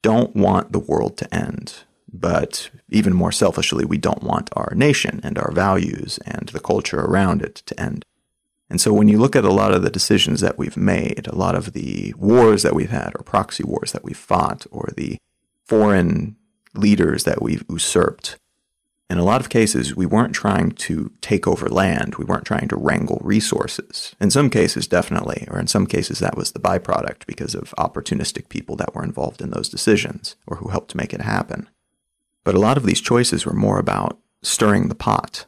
don't 0.03 0.37
want 0.37 0.71
the 0.73 0.81
world 0.81 1.17
to 1.17 1.35
end, 1.35 1.85
but 2.13 2.69
even 2.91 3.15
more 3.15 3.33
selfishly, 3.33 3.87
we 3.87 3.97
don't 3.97 4.23
want 4.23 4.51
our 4.53 4.75
nation 4.77 5.19
and 5.25 5.39
our 5.39 5.51
values 5.51 6.19
and 6.27 6.51
the 6.51 6.61
culture 6.61 7.01
around 7.01 7.41
it 7.41 7.55
to 7.65 7.81
end. 7.81 8.05
And 8.71 8.81
so 8.81 8.93
when 8.93 9.09
you 9.09 9.19
look 9.19 9.37
at 9.37 9.45
a 9.45 9.53
lot 9.53 9.73
of 9.73 9.83
the 9.83 9.91
decisions 9.91 10.41
that 10.41 10.59
we've 10.59 10.77
made, 10.77 11.27
a 11.27 11.35
lot 11.35 11.55
of 11.55 11.73
the 11.73 12.15
wars 12.17 12.63
that 12.63 12.75
we've 12.75 12.91
had, 12.91 13.13
or 13.15 13.23
proxy 13.23 13.65
wars 13.65 13.93
that 13.93 14.05
we've 14.05 14.17
fought, 14.17 14.67
or 14.71 14.91
the 14.97 15.19
foreign 15.65 16.37
leaders 16.75 17.25
that 17.25 17.43
we've 17.43 17.65
usurped, 17.69 18.37
in 19.11 19.19
a 19.19 19.25
lot 19.25 19.41
of 19.41 19.51
cases, 19.51 19.95
we 19.95 20.07
weren't 20.07 20.35
trying 20.35 20.73
to 20.73 21.13
take 21.21 21.47
over 21.47 21.69
land. 21.69 22.15
We 22.15 22.25
weren't 22.25 22.47
trying 22.47 22.69
to 22.69 22.77
wrangle 22.77 23.21
resources. 23.23 24.17
In 24.19 24.31
some 24.31 24.49
cases, 24.49 24.89
definitely, 24.89 25.47
or 25.51 25.61
in 25.61 25.67
some 25.67 25.87
cases, 25.87 26.21
that 26.21 26.37
was 26.37 26.53
the 26.53 26.59
byproduct 26.59 27.27
because 27.27 27.55
of 27.55 27.75
opportunistic 27.79 28.49
people 28.49 28.77
that 28.77 28.95
were 28.95 29.05
involved 29.05 29.43
in 29.43 29.51
those 29.51 29.69
decisions 29.69 30.37
or 30.47 30.57
who 30.57 30.69
helped 30.69 30.95
make 30.95 31.13
it 31.13 31.21
happen. 31.21 31.69
But 32.45 32.55
a 32.55 32.61
lot 32.61 32.79
of 32.79 32.87
these 32.87 33.01
choices 33.01 33.45
were 33.45 33.53
more 33.53 33.79
about 33.79 34.19
stirring 34.43 34.89
the 34.89 34.95
pot. 34.95 35.45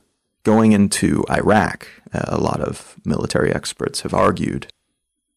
Going 0.47 0.71
into 0.71 1.25
Iraq, 1.29 1.89
uh, 2.15 2.21
a 2.27 2.39
lot 2.39 2.61
of 2.61 2.95
military 3.05 3.53
experts 3.53 4.03
have 4.03 4.15
argued, 4.15 4.69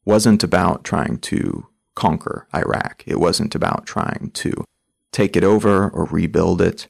wasn't 0.06 0.44
about 0.44 0.84
trying 0.84 1.18
to 1.22 1.66
conquer 1.96 2.46
Iraq. 2.54 3.04
It 3.08 3.20
wasn't 3.20 3.56
about 3.56 3.88
trying 3.88 4.30
to 4.36 4.64
take 5.12 5.36
it 5.36 5.44
over 5.44 5.90
or 5.90 6.06
rebuild 6.06 6.62
it. 6.62 6.88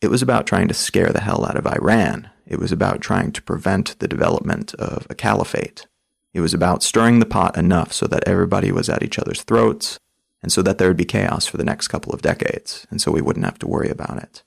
It 0.00 0.12
was 0.12 0.22
about 0.22 0.46
trying 0.46 0.68
to 0.68 0.74
scare 0.74 1.10
the 1.12 1.22
hell 1.22 1.44
out 1.44 1.56
of 1.56 1.66
Iran. 1.66 2.30
It 2.46 2.60
was 2.60 2.70
about 2.70 3.00
trying 3.00 3.32
to 3.32 3.42
prevent 3.42 3.98
the 3.98 4.06
development 4.06 4.72
of 4.74 5.08
a 5.10 5.16
caliphate. 5.16 5.88
It 6.32 6.42
was 6.42 6.54
about 6.54 6.84
stirring 6.84 7.18
the 7.18 7.26
pot 7.26 7.58
enough 7.58 7.92
so 7.92 8.06
that 8.06 8.28
everybody 8.28 8.70
was 8.70 8.88
at 8.88 9.02
each 9.02 9.18
other's 9.18 9.42
throats 9.42 9.98
and 10.40 10.52
so 10.52 10.62
that 10.62 10.78
there 10.78 10.86
would 10.86 10.96
be 10.96 11.04
chaos 11.04 11.46
for 11.46 11.56
the 11.56 11.64
next 11.64 11.88
couple 11.88 12.12
of 12.12 12.22
decades 12.22 12.86
and 12.92 13.00
so 13.00 13.10
we 13.10 13.20
wouldn't 13.20 13.44
have 13.44 13.58
to 13.58 13.66
worry 13.66 13.90
about 13.90 14.18
it. 14.22 14.44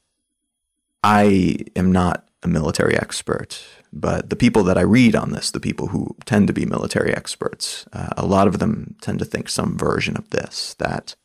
I 1.03 1.65
am 1.75 1.91
not 1.91 2.22
a 2.43 2.47
military 2.47 2.95
expert, 2.95 3.63
but 3.91 4.29
the 4.29 4.35
people 4.35 4.63
that 4.63 4.77
I 4.77 4.81
read 4.81 5.15
on 5.15 5.31
this, 5.31 5.51
the 5.51 5.59
people 5.59 5.87
who 5.87 6.15
tend 6.25 6.47
to 6.47 6.53
be 6.53 6.65
military 6.65 7.13
experts, 7.13 7.85
uh, 7.93 8.09
a 8.17 8.25
lot 8.25 8.47
of 8.47 8.59
them 8.59 8.95
tend 9.01 9.19
to 9.19 9.25
think 9.25 9.49
some 9.49 9.77
version 9.77 10.17
of 10.17 10.29
this 10.31 10.75
that 10.75 11.15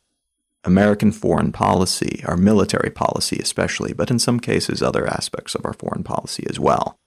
American 0.64 1.12
foreign 1.12 1.52
policy, 1.52 2.22
our 2.26 2.36
military 2.36 2.90
policy 2.90 3.38
especially, 3.40 3.92
but 3.92 4.10
in 4.10 4.18
some 4.18 4.38
cases 4.38 4.82
other 4.82 5.06
aspects 5.06 5.54
of 5.54 5.64
our 5.64 5.72
foreign 5.72 6.04
policy 6.04 6.44
as 6.48 6.60
well, 6.60 6.98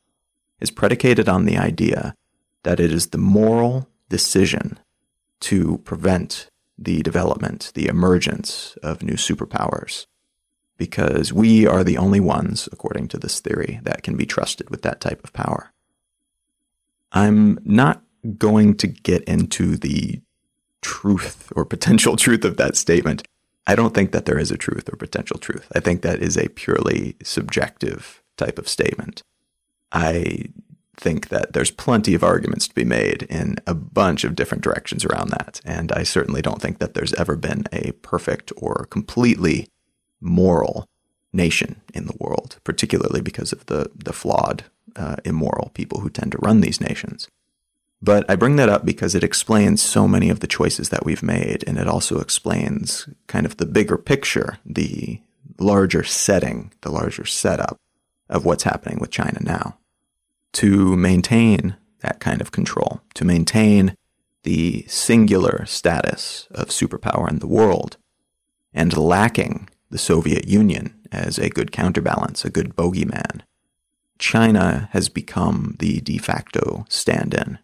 is 0.59 0.71
predicated 0.71 1.29
on 1.29 1.45
the 1.45 1.57
idea 1.57 2.15
that 2.63 2.79
it 2.79 2.91
is 2.91 3.07
the 3.07 3.17
moral 3.17 3.87
decision 4.09 4.79
to 5.39 5.79
prevent 5.79 6.49
the 6.77 7.01
development, 7.01 7.71
the 7.75 7.87
emergence 7.87 8.77
of 8.81 9.03
new 9.03 9.13
superpowers. 9.13 10.05
Because 10.81 11.31
we 11.31 11.67
are 11.67 11.83
the 11.83 11.99
only 11.99 12.19
ones, 12.19 12.67
according 12.71 13.07
to 13.09 13.19
this 13.19 13.39
theory, 13.39 13.79
that 13.83 14.01
can 14.01 14.17
be 14.17 14.25
trusted 14.25 14.71
with 14.71 14.81
that 14.81 14.99
type 14.99 15.23
of 15.23 15.31
power. 15.31 15.71
I'm 17.11 17.59
not 17.63 18.01
going 18.39 18.77
to 18.77 18.87
get 18.87 19.23
into 19.25 19.77
the 19.77 20.21
truth 20.81 21.53
or 21.55 21.65
potential 21.65 22.17
truth 22.25 22.43
of 22.43 22.57
that 22.57 22.75
statement. 22.75 23.21
I 23.67 23.75
don't 23.75 23.93
think 23.93 24.11
that 24.11 24.25
there 24.25 24.39
is 24.39 24.49
a 24.49 24.57
truth 24.57 24.89
or 24.91 24.95
potential 24.95 25.37
truth. 25.37 25.71
I 25.75 25.81
think 25.81 26.01
that 26.01 26.19
is 26.19 26.35
a 26.35 26.49
purely 26.49 27.15
subjective 27.21 28.23
type 28.35 28.57
of 28.57 28.67
statement. 28.67 29.21
I 29.91 30.45
think 30.97 31.29
that 31.29 31.53
there's 31.53 31.69
plenty 31.69 32.15
of 32.15 32.23
arguments 32.23 32.67
to 32.69 32.73
be 32.73 32.85
made 32.85 33.21
in 33.29 33.57
a 33.67 33.75
bunch 33.75 34.23
of 34.23 34.33
different 34.33 34.63
directions 34.63 35.05
around 35.05 35.29
that. 35.29 35.61
And 35.63 35.91
I 35.91 36.01
certainly 36.01 36.41
don't 36.41 36.59
think 36.59 36.79
that 36.79 36.95
there's 36.95 37.13
ever 37.13 37.35
been 37.35 37.65
a 37.71 37.91
perfect 38.01 38.51
or 38.57 38.87
completely 38.89 39.67
moral 40.21 40.87
nation 41.33 41.81
in 41.93 42.05
the 42.05 42.15
world, 42.19 42.57
particularly 42.63 43.21
because 43.21 43.51
of 43.51 43.65
the, 43.65 43.89
the 43.95 44.13
flawed, 44.13 44.63
uh, 44.95 45.15
immoral 45.25 45.71
people 45.73 46.01
who 46.01 46.09
tend 46.09 46.31
to 46.31 46.37
run 46.39 46.61
these 46.61 46.81
nations. 46.81 47.27
But 48.01 48.29
I 48.29 48.35
bring 48.35 48.55
that 48.55 48.69
up 48.69 48.83
because 48.83 49.13
it 49.13 49.23
explains 49.23 49.81
so 49.81 50.07
many 50.07 50.29
of 50.29 50.39
the 50.39 50.47
choices 50.47 50.89
that 50.89 51.05
we've 51.05 51.21
made, 51.21 51.63
and 51.67 51.77
it 51.77 51.87
also 51.87 52.19
explains 52.19 53.07
kind 53.27 53.45
of 53.45 53.57
the 53.57 53.65
bigger 53.65 53.97
picture, 53.97 54.57
the 54.65 55.21
larger 55.59 56.03
setting, 56.03 56.73
the 56.81 56.91
larger 56.91 57.25
setup 57.25 57.77
of 58.27 58.43
what's 58.43 58.63
happening 58.63 58.97
with 58.99 59.11
China 59.11 59.39
now. 59.41 59.77
To 60.53 60.97
maintain 60.97 61.75
that 61.99 62.19
kind 62.19 62.41
of 62.41 62.51
control, 62.51 63.01
to 63.13 63.23
maintain 63.23 63.95
the 64.43 64.83
singular 64.87 65.65
status 65.67 66.47
of 66.51 66.69
superpower 66.69 67.29
in 67.29 67.39
the 67.39 67.47
world, 67.47 67.97
and 68.73 68.97
lacking 68.97 69.69
the 69.91 69.97
Soviet 69.97 70.47
Union 70.47 70.93
as 71.11 71.37
a 71.37 71.49
good 71.49 71.71
counterbalance, 71.71 72.43
a 72.43 72.49
good 72.49 72.75
bogeyman, 72.75 73.41
China 74.17 74.89
has 74.91 75.09
become 75.09 75.75
the 75.79 76.01
de 76.01 76.17
facto 76.17 76.85
stand 76.89 77.33
in 77.33 77.59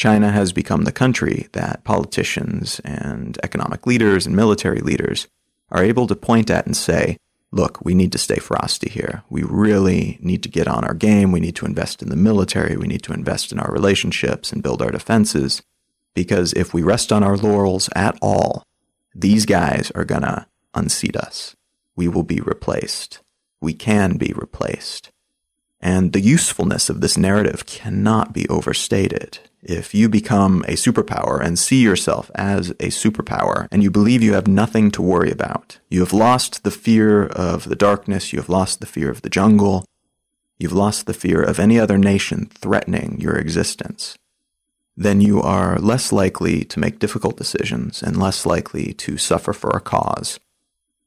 China 0.00 0.30
has 0.30 0.54
become 0.54 0.84
the 0.84 0.92
country 0.92 1.48
that 1.52 1.84
politicians 1.84 2.80
and 2.86 3.38
economic 3.42 3.86
leaders 3.86 4.24
and 4.24 4.34
military 4.34 4.80
leaders 4.80 5.28
are 5.70 5.84
able 5.84 6.06
to 6.06 6.16
point 6.16 6.48
at 6.48 6.64
and 6.64 6.74
say, 6.74 7.18
look, 7.52 7.84
we 7.84 7.94
need 7.94 8.10
to 8.12 8.16
stay 8.16 8.38
frosty 8.38 8.88
here. 8.88 9.22
We 9.28 9.42
really 9.42 10.16
need 10.22 10.42
to 10.44 10.48
get 10.48 10.66
on 10.66 10.84
our 10.84 10.94
game. 10.94 11.32
We 11.32 11.40
need 11.40 11.54
to 11.56 11.66
invest 11.66 12.00
in 12.00 12.08
the 12.08 12.16
military. 12.16 12.78
We 12.78 12.86
need 12.86 13.02
to 13.02 13.12
invest 13.12 13.52
in 13.52 13.58
our 13.58 13.70
relationships 13.70 14.52
and 14.52 14.62
build 14.62 14.80
our 14.80 14.90
defenses. 14.90 15.60
Because 16.14 16.54
if 16.54 16.72
we 16.72 16.82
rest 16.82 17.12
on 17.12 17.22
our 17.22 17.36
laurels 17.36 17.90
at 17.94 18.18
all, 18.22 18.62
these 19.14 19.44
guys 19.44 19.92
are 19.94 20.06
going 20.06 20.22
to 20.22 20.46
unseat 20.74 21.16
us. 21.16 21.56
We 21.96 22.08
will 22.08 22.22
be 22.22 22.40
replaced. 22.40 23.20
We 23.60 23.74
can 23.74 24.16
be 24.16 24.32
replaced. 24.34 25.10
And 25.80 26.12
the 26.12 26.20
usefulness 26.20 26.90
of 26.90 27.00
this 27.00 27.16
narrative 27.16 27.64
cannot 27.66 28.32
be 28.32 28.48
overstated. 28.48 29.38
If 29.62 29.94
you 29.94 30.08
become 30.08 30.62
a 30.62 30.72
superpower 30.72 31.42
and 31.42 31.58
see 31.58 31.82
yourself 31.82 32.30
as 32.34 32.70
a 32.70 32.88
superpower 32.88 33.66
and 33.70 33.82
you 33.82 33.90
believe 33.90 34.22
you 34.22 34.34
have 34.34 34.46
nothing 34.46 34.90
to 34.92 35.02
worry 35.02 35.30
about, 35.30 35.78
you 35.90 36.00
have 36.00 36.12
lost 36.12 36.64
the 36.64 36.70
fear 36.70 37.26
of 37.26 37.68
the 37.68 37.76
darkness, 37.76 38.32
you 38.32 38.38
have 38.38 38.48
lost 38.48 38.80
the 38.80 38.86
fear 38.86 39.10
of 39.10 39.22
the 39.22 39.30
jungle, 39.30 39.84
you've 40.58 40.72
lost 40.72 41.06
the 41.06 41.14
fear 41.14 41.42
of 41.42 41.58
any 41.58 41.78
other 41.78 41.98
nation 41.98 42.46
threatening 42.46 43.18
your 43.20 43.36
existence, 43.36 44.16
then 44.96 45.20
you 45.20 45.40
are 45.40 45.78
less 45.78 46.12
likely 46.12 46.64
to 46.64 46.80
make 46.80 46.98
difficult 46.98 47.36
decisions 47.36 48.02
and 48.02 48.18
less 48.18 48.44
likely 48.44 48.92
to 48.92 49.16
suffer 49.16 49.52
for 49.52 49.70
a 49.70 49.80
cause. 49.80 50.38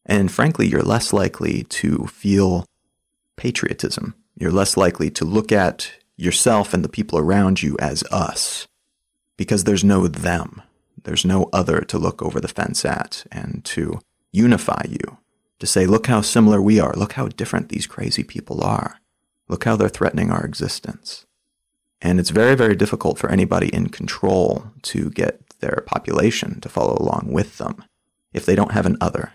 And 0.05 0.31
frankly, 0.31 0.67
you're 0.67 0.81
less 0.81 1.13
likely 1.13 1.63
to 1.63 2.07
feel 2.07 2.65
patriotism 3.37 4.15
you're 4.35 4.51
less 4.51 4.75
likely 4.77 5.09
to 5.11 5.25
look 5.25 5.51
at 5.51 5.91
yourself 6.17 6.73
and 6.73 6.83
the 6.83 6.89
people 6.89 7.19
around 7.19 7.61
you 7.61 7.75
as 7.79 8.03
us 8.11 8.67
because 9.37 9.63
there's 9.63 9.83
no 9.83 10.07
them. 10.07 10.61
There's 11.03 11.25
no 11.25 11.49
other 11.53 11.81
to 11.81 11.97
look 11.97 12.21
over 12.21 12.39
the 12.39 12.47
fence 12.47 12.85
at 12.85 13.25
and 13.31 13.63
to 13.65 13.99
unify 14.31 14.83
you, 14.89 15.17
to 15.59 15.67
say, 15.67 15.85
look 15.85 16.07
how 16.07 16.21
similar 16.21 16.61
we 16.61 16.79
are. 16.79 16.93
Look 16.93 17.13
how 17.13 17.27
different 17.27 17.69
these 17.69 17.87
crazy 17.87 18.23
people 18.23 18.63
are. 18.63 18.99
Look 19.47 19.65
how 19.65 19.75
they're 19.75 19.89
threatening 19.89 20.31
our 20.31 20.45
existence. 20.45 21.25
And 22.01 22.19
it's 22.19 22.29
very, 22.29 22.55
very 22.55 22.75
difficult 22.75 23.17
for 23.17 23.29
anybody 23.29 23.73
in 23.73 23.89
control 23.89 24.71
to 24.83 25.09
get 25.11 25.59
their 25.59 25.83
population 25.85 26.59
to 26.61 26.69
follow 26.69 26.97
along 26.99 27.29
with 27.31 27.57
them 27.57 27.83
if 28.33 28.45
they 28.45 28.55
don't 28.55 28.71
have 28.71 28.85
an 28.85 28.97
other 28.99 29.33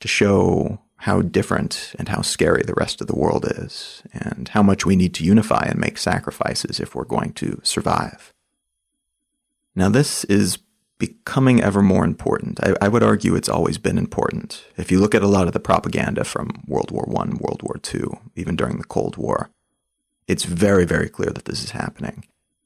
to 0.00 0.08
show 0.08 0.80
how 0.96 1.22
different 1.22 1.94
and 1.98 2.08
how 2.08 2.20
scary 2.20 2.62
the 2.62 2.74
rest 2.74 3.00
of 3.00 3.06
the 3.06 3.16
world 3.16 3.46
is, 3.56 4.02
and 4.12 4.48
how 4.48 4.62
much 4.62 4.84
we 4.84 4.96
need 4.96 5.14
to 5.14 5.24
unify 5.24 5.64
and 5.66 5.78
make 5.78 5.96
sacrifices 5.96 6.78
if 6.78 6.94
we're 6.94 7.04
going 7.04 7.32
to 7.32 7.58
survive. 7.62 8.34
Now, 9.74 9.88
this 9.88 10.24
is 10.24 10.58
becoming 10.98 11.62
ever 11.62 11.80
more 11.80 12.04
important. 12.04 12.60
I, 12.62 12.74
I, 12.82 12.88
would 12.88 13.02
argue 13.02 13.34
it's 13.34 13.48
always 13.48 13.78
been 13.78 13.96
important. 13.96 14.62
If 14.76 14.92
you 14.92 15.00
look 15.00 15.14
at 15.14 15.22
a 15.22 15.28
lot 15.28 15.46
of 15.46 15.54
the 15.54 15.60
propaganda 15.60 16.24
from 16.24 16.62
World 16.66 16.90
War 16.90 17.06
I, 17.08 17.24
World 17.40 17.62
War 17.62 17.80
II, 17.92 18.18
even 18.36 18.54
during 18.54 18.76
the 18.76 18.84
Cold 18.84 19.16
War, 19.16 19.48
it's 20.28 20.44
very, 20.44 20.84
very 20.84 21.08
clear 21.08 21.30
that 21.30 21.46
this 21.46 21.64
is 21.64 21.70
happening. 21.70 22.24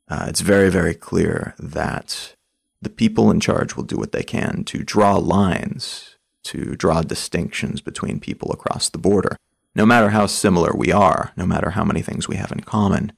Uh, 0.08 0.26
it's 0.28 0.40
very, 0.40 0.68
very 0.68 0.94
clear 0.94 1.54
that 1.60 2.34
the 2.82 2.90
people 2.90 3.30
in 3.30 3.38
charge 3.38 3.76
will 3.76 3.84
do 3.84 3.96
what 3.96 4.10
they 4.10 4.24
can 4.24 4.64
to 4.64 4.82
draw 4.82 5.16
lines 5.16 6.13
to 6.44 6.76
draw 6.76 7.02
distinctions 7.02 7.80
between 7.80 8.20
people 8.20 8.52
across 8.52 8.88
the 8.88 8.98
border. 8.98 9.36
No 9.74 9.84
matter 9.84 10.10
how 10.10 10.26
similar 10.26 10.72
we 10.74 10.92
are, 10.92 11.32
no 11.36 11.46
matter 11.46 11.70
how 11.70 11.84
many 11.84 12.00
things 12.00 12.28
we 12.28 12.36
have 12.36 12.52
in 12.52 12.60
common, 12.60 13.12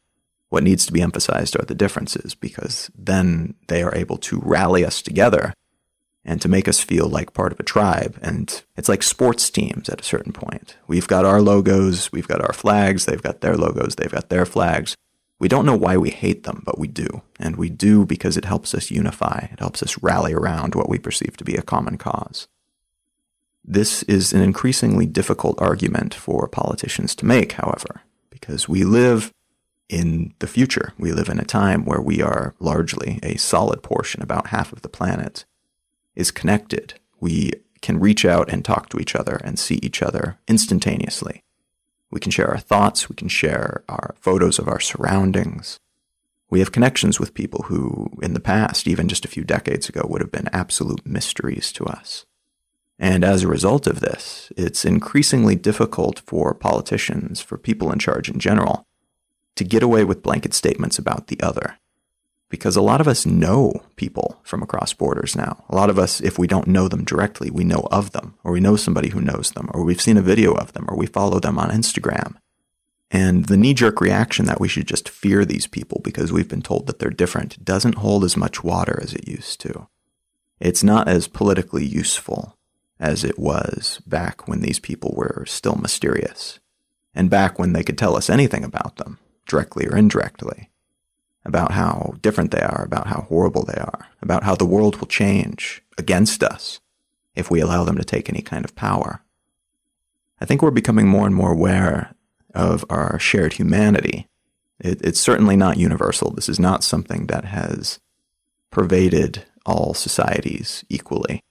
what 0.49 0.63
needs 0.63 0.87
to 0.87 0.93
be 0.93 1.03
emphasized 1.03 1.57
are 1.57 1.65
the 1.65 1.75
differences 1.75 2.35
because 2.35 2.91
then 2.97 3.55
they 3.67 3.83
are 3.83 3.95
able 3.95 4.17
to 4.19 4.41
rally 4.43 4.85
us 4.85 5.03
together 5.03 5.53
and 6.25 6.41
to 6.41 6.49
make 6.49 6.67
us 6.67 6.81
feel 6.81 7.09
like 7.09 7.35
part 7.35 7.53
of 7.53 7.61
a 7.61 7.65
tribe. 7.65 8.19
And 8.21 8.63
it's 8.77 8.89
like 8.89 9.03
sports 9.03 9.49
teams 9.51 9.89
at 9.89 10.01
a 10.01 10.05
certain 10.05 10.33
point. 10.33 10.77
We've 10.87 11.07
got 11.07 11.25
our 11.25 11.41
logos, 11.41 12.11
we've 12.11 12.29
got 12.29 12.41
our 12.41 12.53
flags, 12.53 13.05
they've 13.05 13.23
got 13.23 13.41
their 13.41 13.57
logos, 13.57 13.95
they've 13.95 14.11
got 14.11 14.29
their 14.29 14.47
flags. 14.47 14.97
We 15.39 15.49
don't 15.49 15.67
know 15.67 15.77
why 15.77 15.97
we 15.99 16.11
hate 16.11 16.45
them, 16.45 16.63
but 16.65 16.79
we 16.79 16.89
do. 16.89 17.23
And 17.39 17.57
we 17.57 17.69
do 17.69 18.07
because 18.07 18.37
it 18.37 18.47
helps 18.47 18.75
us 18.75 18.91
unify. 18.91 19.49
It 19.53 19.61
helps 19.61 19.83
us 19.83 20.03
rally 20.03 20.33
around 20.33 20.75
what 20.75 20.89
we 20.89 20.99
perceive 20.99 21.37
to 21.37 21.45
be 21.45 21.57
a 21.57 21.63
common 21.63 21.99
cause. 21.99 22.49
This 23.69 24.05
is 24.05 24.33
an 24.33 24.43
increasingly 24.43 25.07
difficult 25.07 25.61
argument 25.61 26.15
for 26.15 26.47
politicians 26.47 27.17
to 27.17 27.27
make, 27.27 27.53
however, 27.53 28.03
because 28.31 28.69
we 28.69 28.85
live 28.85 29.33
in 29.89 30.33
the 30.39 30.47
future. 30.47 30.93
We 30.99 31.11
live 31.11 31.29
in 31.29 31.41
a 31.41 31.45
time 31.45 31.85
where 31.85 32.01
we 32.01 32.23
are 32.23 32.55
largely 32.61 33.19
a 33.25 33.37
solid 33.37 33.83
portion, 33.83 34.23
about 34.23 34.49
half 34.49 34.73
of 34.73 34.83
the 34.83 34.89
planet, 34.89 35.45
is 36.15 36.31
connected. 36.31 36.95
We 37.19 37.55
can 37.83 37.99
reach 37.99 38.25
out 38.25 38.53
and 38.53 38.65
talk 38.65 38.89
to 38.91 39.01
each 39.01 39.17
other 39.17 39.41
and 39.43 39.59
see 39.59 39.81
each 39.83 40.01
other 40.01 40.39
instantaneously. 40.47 41.43
We 42.13 42.21
can 42.21 42.31
share 42.31 42.49
our 42.49 42.59
thoughts, 42.59 43.09
we 43.09 43.17
can 43.17 43.29
share 43.29 43.83
our 43.89 44.15
photos 44.21 44.61
of 44.61 44.69
our 44.69 44.81
surroundings. 44.81 45.81
We 46.49 46.61
have 46.61 46.71
connections 46.71 47.19
with 47.19 47.35
people 47.35 47.65
who, 47.65 48.11
in 48.23 48.33
the 48.33 48.41
past, 48.41 48.87
even 48.87 49.09
just 49.09 49.25
a 49.25 49.29
few 49.29 49.43
decades 49.43 49.89
ago, 49.89 50.07
would 50.09 50.21
have 50.21 50.31
been 50.31 50.49
absolute 50.53 51.05
mysteries 51.05 51.73
to 51.73 51.85
us. 51.85 52.27
And 52.99 53.25
as 53.25 53.43
a 53.43 53.49
result 53.49 53.87
of 53.87 54.01
this, 54.01 54.51
it's 54.57 54.85
increasingly 54.85 55.55
difficult 55.55 56.21
for 56.21 56.55
politicians, 56.55 57.41
for 57.41 57.59
people 57.59 57.93
in 57.93 57.99
charge 57.99 58.29
in 58.31 58.39
general, 58.39 58.87
to 59.57 59.65
get 59.65 59.83
away 59.83 60.05
with 60.05 60.23
blanket 60.23 60.55
statements 60.55 60.99
about 60.99 61.27
the 61.27 61.41
other. 61.41 61.79
Because 62.49 62.77
a 62.77 62.83
lot 62.83 63.01
of 63.01 63.09
us 63.09 63.27
know 63.27 63.83
people 63.97 64.41
from 64.45 64.63
across 64.63 64.93
borders 64.93 65.35
now. 65.37 65.65
A 65.69 65.75
lot 65.75 65.91
of 65.91 65.99
us, 65.99 66.21
if 66.21 66.39
we 66.39 66.47
don't 66.47 66.69
know 66.69 66.89
them 66.89 67.05
directly, 67.05 67.51
we 67.51 67.65
know 67.65 67.89
of 67.91 68.13
them, 68.13 68.35
or 68.45 68.53
we 68.53 68.61
know 68.61 68.77
somebody 68.77 69.11
who 69.11 69.21
knows 69.21 69.51
them, 69.51 69.69
or 69.75 69.83
we've 69.83 70.01
seen 70.01 70.17
a 70.17 70.23
video 70.23 70.55
of 70.55 70.73
them, 70.73 70.87
or 70.89 70.97
we 70.97 71.07
follow 71.07 71.41
them 71.41 71.59
on 71.59 71.71
Instagram. 71.71 72.37
And 73.11 73.47
the 73.47 73.57
knee 73.57 73.75
jerk 73.75 74.01
reaction 74.01 74.47
that 74.47 74.61
we 74.61 74.69
should 74.69 74.87
just 74.87 75.09
fear 75.09 75.45
these 75.45 75.67
people 75.67 76.01
because 76.03 76.33
we've 76.33 76.49
been 76.49 76.63
told 76.63 76.87
that 76.87 76.99
they're 76.99 77.11
different 77.11 77.65
doesn't 77.65 77.97
hold 77.97 78.25
as 78.25 78.37
much 78.37 78.65
water 78.65 78.99
as 79.03 79.13
it 79.13 79.29
used 79.29 79.61
to. 79.61 79.89
It's 80.61 80.83
not 80.83 81.09
as 81.09 81.29
politically 81.29 81.85
useful 81.85 82.56
as 82.99 83.25
it 83.25 83.39
was 83.39 84.01
back 84.07 84.49
when 84.49 84.61
these 84.61 84.79
people 84.79 85.13
were 85.17 85.45
still 85.47 85.77
mysterious, 85.77 86.59
and 87.15 87.31
back 87.31 87.59
when 87.59 87.73
they 87.73 87.83
could 87.83 87.99
tell 87.99 88.17
us 88.17 88.31
anything 88.31 88.65
about 88.65 88.97
them, 88.97 89.19
directly 89.47 89.87
or 89.87 89.97
indirectly, 89.97 90.71
about 91.45 91.73
how 91.73 92.15
different 92.21 92.51
they 92.51 92.61
are, 92.61 92.83
about 92.85 93.07
how 93.07 93.23
horrible 93.23 93.65
they 93.65 93.79
are, 93.79 94.09
about 94.23 94.45
how 94.45 94.55
the 94.55 94.67
world 94.67 94.97
will 94.97 95.07
change 95.07 95.83
against 95.99 96.43
us 96.43 96.81
if 97.35 97.51
we 97.51 97.61
allow 97.61 97.85
them 97.85 97.97
to 97.97 98.05
take 98.05 98.29
any 98.29 98.43
kind 98.43 98.65
of 98.65 98.75
power. 98.75 99.23
I 100.41 100.45
think 100.45 100.63
we're 100.63 100.71
becoming 100.71 101.07
more 101.07 101.27
and 101.27 101.35
more 101.35 101.53
aware 101.53 102.15
of 102.55 102.85
our 102.91 103.19
shared 103.19 103.55
humanity. 103.55 104.29
It, 104.81 105.01
it's 105.03 105.21
certainly 105.21 105.57
not 105.57 105.77
universal. 105.77 106.31
This 106.31 106.49
is 106.49 106.59
not 106.59 106.83
something 106.83 107.27
that 107.27 107.45
has 107.45 108.01
pervaded 108.71 109.45
all 109.65 109.95
societies 109.95 110.85
equally. 110.89 111.43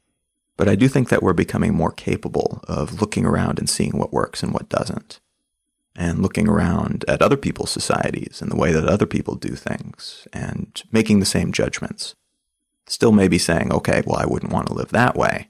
But 0.58 0.70
I 0.70 0.76
do 0.76 0.88
think 0.88 1.10
that 1.10 1.22
we're 1.22 1.34
becoming 1.34 1.74
more 1.74 1.92
capable 1.92 2.62
of 2.68 3.02
looking 3.02 3.26
around 3.26 3.60
and 3.60 3.70
seeing 3.70 3.98
what 3.98 4.14
works 4.14 4.42
and 4.42 4.54
what 4.54 4.70
doesn't. 4.70 5.20
And 5.96 6.22
looking 6.22 6.48
around 6.48 7.06
at 7.08 7.22
other 7.22 7.38
people's 7.38 7.72
societies 7.72 8.42
and 8.42 8.52
the 8.52 8.58
way 8.58 8.72
that 8.72 8.88
other 8.88 9.06
people 9.06 9.36
do 9.36 9.56
things 9.56 10.28
and 10.34 10.82
making 10.92 11.20
the 11.20 11.26
same 11.26 11.52
judgments. 11.52 12.16
Still 12.88 13.12
maybe 13.12 13.38
saying, 13.38 13.72
okay, 13.72 14.04
well, 14.06 14.18
I 14.18 14.26
wouldn't 14.26 14.52
want 14.52 14.68
to 14.68 14.74
live 14.74 14.90
that 14.90 15.16
way. 15.16 15.50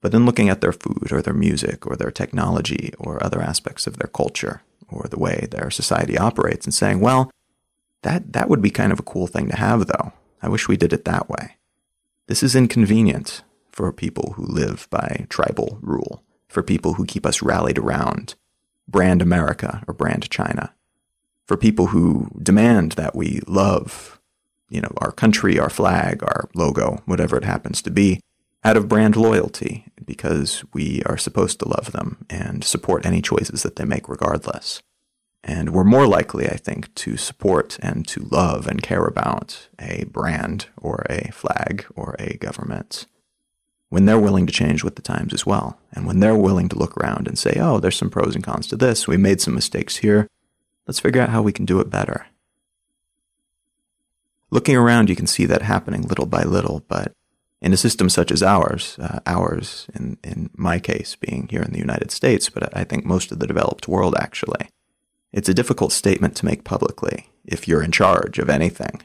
But 0.00 0.12
then 0.12 0.26
looking 0.26 0.48
at 0.48 0.60
their 0.60 0.72
food 0.72 1.10
or 1.10 1.22
their 1.22 1.34
music 1.34 1.86
or 1.86 1.96
their 1.96 2.10
technology 2.10 2.92
or 2.98 3.22
other 3.22 3.40
aspects 3.40 3.86
of 3.86 3.98
their 3.98 4.08
culture 4.08 4.62
or 4.88 5.06
the 5.10 5.18
way 5.18 5.46
their 5.50 5.70
society 5.70 6.16
operates 6.16 6.66
and 6.66 6.74
saying, 6.74 7.00
well, 7.00 7.30
that, 8.02 8.32
that 8.32 8.48
would 8.48 8.62
be 8.62 8.70
kind 8.70 8.92
of 8.92 9.00
a 9.00 9.04
cool 9.04 9.26
thing 9.26 9.48
to 9.48 9.56
have, 9.56 9.86
though. 9.86 10.12
I 10.42 10.48
wish 10.48 10.68
we 10.68 10.76
did 10.76 10.92
it 10.92 11.04
that 11.06 11.28
way. 11.28 11.56
This 12.28 12.42
is 12.42 12.54
inconvenient 12.54 13.42
for 13.76 13.92
people 13.92 14.32
who 14.36 14.46
live 14.46 14.88
by 14.90 15.26
tribal 15.28 15.78
rule, 15.82 16.24
for 16.48 16.62
people 16.62 16.94
who 16.94 17.04
keep 17.04 17.26
us 17.26 17.42
rallied 17.42 17.76
around 17.76 18.34
brand 18.88 19.20
America 19.20 19.84
or 19.86 19.92
brand 19.92 20.30
China, 20.30 20.72
for 21.46 21.58
people 21.58 21.88
who 21.88 22.30
demand 22.42 22.92
that 22.92 23.14
we 23.14 23.40
love, 23.46 24.18
you 24.70 24.80
know, 24.80 24.92
our 24.96 25.12
country, 25.12 25.58
our 25.58 25.68
flag, 25.68 26.22
our 26.22 26.48
logo, 26.54 27.02
whatever 27.04 27.36
it 27.36 27.44
happens 27.44 27.82
to 27.82 27.90
be, 27.90 28.18
out 28.64 28.78
of 28.78 28.88
brand 28.88 29.14
loyalty 29.14 29.84
because 30.02 30.64
we 30.72 31.02
are 31.04 31.18
supposed 31.18 31.58
to 31.58 31.68
love 31.68 31.92
them 31.92 32.24
and 32.30 32.64
support 32.64 33.04
any 33.04 33.20
choices 33.20 33.62
that 33.62 33.76
they 33.76 33.84
make 33.84 34.08
regardless. 34.08 34.80
And 35.44 35.74
we're 35.74 35.84
more 35.84 36.06
likely, 36.06 36.48
I 36.48 36.56
think, 36.56 36.94
to 36.94 37.18
support 37.18 37.78
and 37.82 38.08
to 38.08 38.22
love 38.22 38.66
and 38.66 38.82
care 38.82 39.04
about 39.04 39.68
a 39.78 40.04
brand 40.04 40.68
or 40.80 41.04
a 41.10 41.30
flag 41.30 41.84
or 41.94 42.16
a 42.18 42.38
government 42.38 43.06
when 43.96 44.04
they're 44.04 44.18
willing 44.18 44.46
to 44.46 44.52
change 44.52 44.84
with 44.84 44.96
the 44.96 45.00
times 45.00 45.32
as 45.32 45.46
well. 45.46 45.80
And 45.94 46.06
when 46.06 46.20
they're 46.20 46.36
willing 46.36 46.68
to 46.68 46.78
look 46.78 46.98
around 46.98 47.26
and 47.26 47.38
say, 47.38 47.56
oh, 47.58 47.80
there's 47.80 47.96
some 47.96 48.10
pros 48.10 48.34
and 48.34 48.44
cons 48.44 48.66
to 48.66 48.76
this. 48.76 49.08
We 49.08 49.16
made 49.16 49.40
some 49.40 49.54
mistakes 49.54 49.96
here. 49.96 50.28
Let's 50.86 51.00
figure 51.00 51.22
out 51.22 51.30
how 51.30 51.40
we 51.40 51.50
can 51.50 51.64
do 51.64 51.80
it 51.80 51.88
better. 51.88 52.26
Looking 54.50 54.76
around, 54.76 55.08
you 55.08 55.16
can 55.16 55.26
see 55.26 55.46
that 55.46 55.62
happening 55.62 56.02
little 56.02 56.26
by 56.26 56.42
little, 56.42 56.84
but 56.88 57.14
in 57.62 57.72
a 57.72 57.78
system 57.78 58.10
such 58.10 58.30
as 58.30 58.42
ours, 58.42 58.98
uh, 59.00 59.20
ours 59.24 59.86
in, 59.94 60.18
in 60.22 60.50
my 60.52 60.78
case 60.78 61.16
being 61.16 61.48
here 61.50 61.62
in 61.62 61.72
the 61.72 61.78
United 61.78 62.10
States, 62.10 62.50
but 62.50 62.76
I 62.76 62.84
think 62.84 63.06
most 63.06 63.32
of 63.32 63.38
the 63.38 63.46
developed 63.46 63.88
world 63.88 64.14
actually, 64.18 64.68
it's 65.32 65.48
a 65.48 65.54
difficult 65.54 65.90
statement 65.90 66.36
to 66.36 66.44
make 66.44 66.64
publicly 66.64 67.30
if 67.46 67.66
you're 67.66 67.82
in 67.82 67.92
charge 67.92 68.38
of 68.38 68.50
anything 68.50 69.00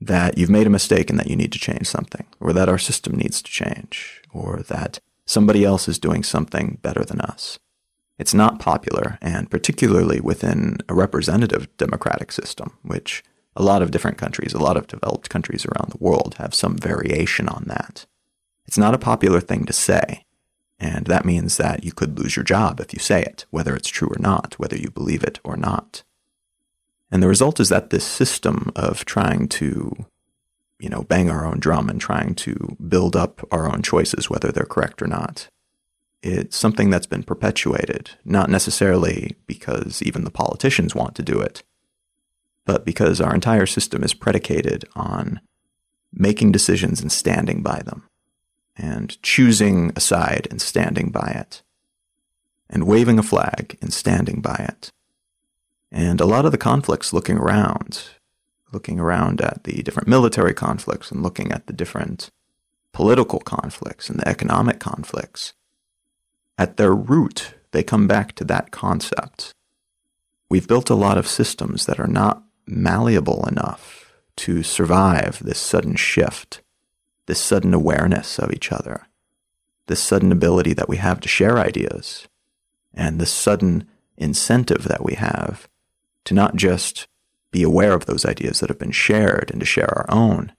that 0.00 0.36
you've 0.36 0.50
made 0.50 0.66
a 0.66 0.70
mistake 0.70 1.10
and 1.10 1.18
that 1.18 1.28
you 1.28 1.36
need 1.36 1.52
to 1.52 1.58
change 1.58 1.86
something, 1.86 2.26
or 2.40 2.52
that 2.52 2.68
our 2.68 2.78
system 2.78 3.16
needs 3.16 3.40
to 3.42 3.50
change, 3.50 4.22
or 4.32 4.62
that 4.68 5.00
somebody 5.24 5.64
else 5.64 5.88
is 5.88 5.98
doing 5.98 6.22
something 6.22 6.78
better 6.82 7.04
than 7.04 7.20
us. 7.20 7.58
It's 8.18 8.34
not 8.34 8.60
popular, 8.60 9.18
and 9.20 9.50
particularly 9.50 10.20
within 10.20 10.78
a 10.88 10.94
representative 10.94 11.74
democratic 11.76 12.32
system, 12.32 12.76
which 12.82 13.22
a 13.54 13.62
lot 13.62 13.82
of 13.82 13.90
different 13.90 14.18
countries, 14.18 14.52
a 14.52 14.62
lot 14.62 14.76
of 14.76 14.86
developed 14.86 15.30
countries 15.30 15.66
around 15.66 15.90
the 15.90 16.02
world 16.02 16.36
have 16.38 16.54
some 16.54 16.76
variation 16.76 17.48
on 17.48 17.64
that. 17.66 18.06
It's 18.66 18.78
not 18.78 18.94
a 18.94 18.98
popular 18.98 19.40
thing 19.40 19.64
to 19.64 19.72
say, 19.72 20.24
and 20.78 21.06
that 21.06 21.24
means 21.24 21.56
that 21.56 21.84
you 21.84 21.92
could 21.92 22.18
lose 22.18 22.36
your 22.36 22.44
job 22.44 22.80
if 22.80 22.92
you 22.92 22.98
say 22.98 23.22
it, 23.22 23.46
whether 23.50 23.74
it's 23.74 23.88
true 23.88 24.08
or 24.08 24.18
not, 24.18 24.54
whether 24.58 24.76
you 24.76 24.90
believe 24.90 25.22
it 25.22 25.40
or 25.42 25.56
not. 25.56 26.02
And 27.10 27.22
the 27.22 27.28
result 27.28 27.60
is 27.60 27.68
that 27.68 27.90
this 27.90 28.04
system 28.04 28.72
of 28.74 29.04
trying 29.04 29.48
to, 29.48 30.06
you 30.78 30.88
know, 30.88 31.02
bang 31.02 31.30
our 31.30 31.46
own 31.46 31.60
drum 31.60 31.88
and 31.88 32.00
trying 32.00 32.34
to 32.36 32.76
build 32.88 33.14
up 33.14 33.46
our 33.52 33.70
own 33.72 33.82
choices, 33.82 34.28
whether 34.28 34.50
they're 34.50 34.64
correct 34.64 35.00
or 35.00 35.06
not, 35.06 35.48
it's 36.22 36.56
something 36.56 36.90
that's 36.90 37.06
been 37.06 37.22
perpetuated, 37.22 38.10
not 38.24 38.50
necessarily 38.50 39.36
because 39.46 40.02
even 40.02 40.24
the 40.24 40.30
politicians 40.30 40.94
want 40.94 41.14
to 41.14 41.22
do 41.22 41.40
it, 41.40 41.62
but 42.64 42.84
because 42.84 43.20
our 43.20 43.34
entire 43.34 43.66
system 43.66 44.02
is 44.02 44.14
predicated 44.14 44.84
on 44.96 45.40
making 46.12 46.50
decisions 46.50 47.00
and 47.00 47.12
standing 47.12 47.62
by 47.62 47.80
them, 47.84 48.08
and 48.76 49.22
choosing 49.22 49.92
a 49.94 50.00
side 50.00 50.48
and 50.50 50.60
standing 50.60 51.10
by 51.10 51.32
it, 51.36 51.62
and 52.68 52.86
waving 52.86 53.18
a 53.18 53.22
flag 53.22 53.78
and 53.80 53.92
standing 53.92 54.40
by 54.40 54.66
it. 54.68 54.90
And 55.90 56.20
a 56.20 56.26
lot 56.26 56.44
of 56.44 56.52
the 56.52 56.58
conflicts 56.58 57.12
looking 57.12 57.38
around, 57.38 58.04
looking 58.72 58.98
around 58.98 59.40
at 59.40 59.64
the 59.64 59.82
different 59.82 60.08
military 60.08 60.54
conflicts 60.54 61.10
and 61.10 61.22
looking 61.22 61.52
at 61.52 61.66
the 61.66 61.72
different 61.72 62.30
political 62.92 63.40
conflicts 63.40 64.08
and 64.08 64.18
the 64.18 64.28
economic 64.28 64.80
conflicts, 64.80 65.52
at 66.58 66.76
their 66.76 66.94
root, 66.94 67.54
they 67.72 67.82
come 67.82 68.06
back 68.06 68.34
to 68.34 68.44
that 68.44 68.70
concept. 68.70 69.52
We've 70.48 70.68
built 70.68 70.90
a 70.90 70.94
lot 70.94 71.18
of 71.18 71.26
systems 71.26 71.86
that 71.86 72.00
are 72.00 72.06
not 72.06 72.42
malleable 72.66 73.46
enough 73.46 74.12
to 74.36 74.62
survive 74.62 75.40
this 75.42 75.58
sudden 75.58 75.96
shift, 75.96 76.62
this 77.26 77.40
sudden 77.40 77.74
awareness 77.74 78.38
of 78.38 78.52
each 78.52 78.72
other, 78.72 79.06
this 79.86 80.02
sudden 80.02 80.32
ability 80.32 80.72
that 80.74 80.88
we 80.88 80.96
have 80.96 81.20
to 81.20 81.28
share 81.28 81.58
ideas, 81.58 82.28
and 82.94 83.20
this 83.20 83.32
sudden 83.32 83.88
incentive 84.16 84.84
that 84.84 85.04
we 85.04 85.14
have 85.14 85.68
to 86.26 86.34
not 86.34 86.56
just 86.56 87.08
be 87.50 87.62
aware 87.62 87.94
of 87.94 88.04
those 88.04 88.26
ideas 88.26 88.60
that 88.60 88.68
have 88.68 88.78
been 88.78 88.90
shared 88.90 89.50
and 89.50 89.60
to 89.60 89.66
share 89.66 89.90
our 89.96 90.06
own, 90.10 90.52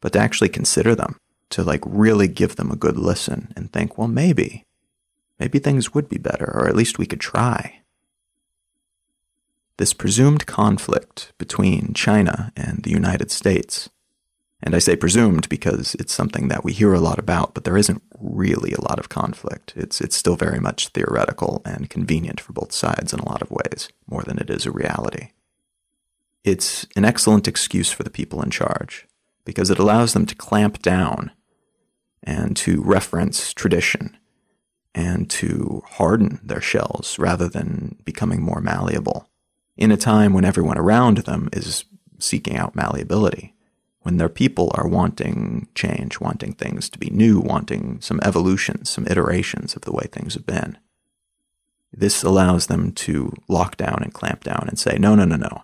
but 0.00 0.12
to 0.12 0.18
actually 0.18 0.48
consider 0.48 0.94
them, 0.94 1.16
to 1.50 1.62
like 1.62 1.82
really 1.84 2.28
give 2.28 2.56
them 2.56 2.70
a 2.70 2.76
good 2.76 2.96
listen 2.96 3.52
and 3.56 3.72
think, 3.72 3.98
well, 3.98 4.08
maybe, 4.08 4.64
maybe 5.40 5.58
things 5.58 5.92
would 5.92 6.08
be 6.08 6.18
better, 6.18 6.44
or 6.54 6.68
at 6.68 6.76
least 6.76 6.98
we 6.98 7.06
could 7.06 7.20
try. 7.20 7.80
This 9.78 9.94
presumed 9.94 10.46
conflict 10.46 11.32
between 11.38 11.94
China 11.94 12.52
and 12.56 12.84
the 12.84 12.90
United 12.90 13.30
States, 13.30 13.88
and 14.62 14.74
I 14.74 14.78
say 14.78 14.94
presumed 14.94 15.48
because 15.48 15.94
it's 15.96 16.12
something 16.12 16.48
that 16.48 16.64
we 16.64 16.72
hear 16.72 16.94
a 16.94 17.00
lot 17.00 17.18
about, 17.18 17.52
but 17.54 17.64
there 17.64 17.76
isn't 17.76 18.02
really 18.18 18.72
a 18.72 18.80
lot 18.80 18.98
of 18.98 19.08
conflict. 19.08 19.72
It's, 19.74 20.00
it's 20.00 20.16
still 20.16 20.36
very 20.36 20.60
much 20.60 20.88
theoretical 20.88 21.62
and 21.64 21.90
convenient 21.90 22.40
for 22.40 22.52
both 22.52 22.72
sides 22.72 23.12
in 23.12 23.18
a 23.18 23.28
lot 23.28 23.42
of 23.42 23.50
ways, 23.50 23.88
more 24.06 24.22
than 24.22 24.38
it 24.38 24.50
is 24.50 24.64
a 24.64 24.70
reality. 24.70 25.30
It's 26.44 26.86
an 26.96 27.04
excellent 27.04 27.48
excuse 27.48 27.90
for 27.90 28.02
the 28.02 28.10
people 28.10 28.42
in 28.42 28.50
charge 28.50 29.06
because 29.44 29.70
it 29.70 29.78
allows 29.78 30.12
them 30.12 30.26
to 30.26 30.34
clamp 30.34 30.80
down 30.82 31.32
and 32.22 32.56
to 32.58 32.82
reference 32.82 33.52
tradition 33.52 34.16
and 34.94 35.28
to 35.30 35.82
harden 35.86 36.40
their 36.42 36.60
shells 36.60 37.18
rather 37.18 37.48
than 37.48 37.96
becoming 38.04 38.42
more 38.42 38.60
malleable 38.60 39.28
in 39.76 39.90
a 39.90 39.96
time 39.96 40.32
when 40.32 40.44
everyone 40.44 40.78
around 40.78 41.18
them 41.18 41.48
is 41.52 41.84
seeking 42.18 42.56
out 42.56 42.76
malleability, 42.76 43.51
when 44.02 44.16
their 44.16 44.28
people 44.28 44.70
are 44.74 44.86
wanting 44.86 45.68
change, 45.74 46.20
wanting 46.20 46.52
things 46.52 46.90
to 46.90 46.98
be 46.98 47.10
new, 47.10 47.40
wanting 47.40 48.00
some 48.00 48.20
evolutions, 48.22 48.90
some 48.90 49.06
iterations 49.06 49.74
of 49.76 49.82
the 49.82 49.92
way 49.92 50.06
things 50.10 50.34
have 50.34 50.46
been. 50.46 50.76
This 51.92 52.22
allows 52.22 52.66
them 52.66 52.92
to 52.92 53.32
lock 53.48 53.76
down 53.76 54.00
and 54.02 54.14
clamp 54.14 54.44
down 54.44 54.66
and 54.68 54.78
say, 54.78 54.96
no, 54.98 55.14
no, 55.14 55.24
no, 55.24 55.36
no. 55.36 55.62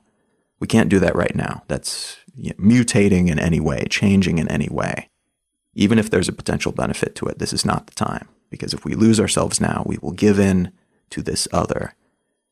We 0.60 0.66
can't 0.66 0.90
do 0.90 0.98
that 1.00 1.16
right 1.16 1.34
now. 1.34 1.62
That's 1.68 2.18
you 2.34 2.50
know, 2.50 2.56
mutating 2.56 3.28
in 3.28 3.38
any 3.38 3.60
way, 3.60 3.86
changing 3.88 4.38
in 4.38 4.48
any 4.48 4.68
way. 4.68 5.08
Even 5.74 5.98
if 5.98 6.10
there's 6.10 6.28
a 6.28 6.32
potential 6.32 6.72
benefit 6.72 7.14
to 7.16 7.26
it, 7.26 7.38
this 7.38 7.52
is 7.52 7.64
not 7.64 7.86
the 7.86 7.94
time. 7.94 8.28
Because 8.50 8.74
if 8.74 8.84
we 8.84 8.94
lose 8.94 9.20
ourselves 9.20 9.60
now, 9.60 9.82
we 9.86 9.98
will 10.00 10.12
give 10.12 10.38
in 10.38 10.72
to 11.10 11.22
this 11.22 11.46
other. 11.52 11.94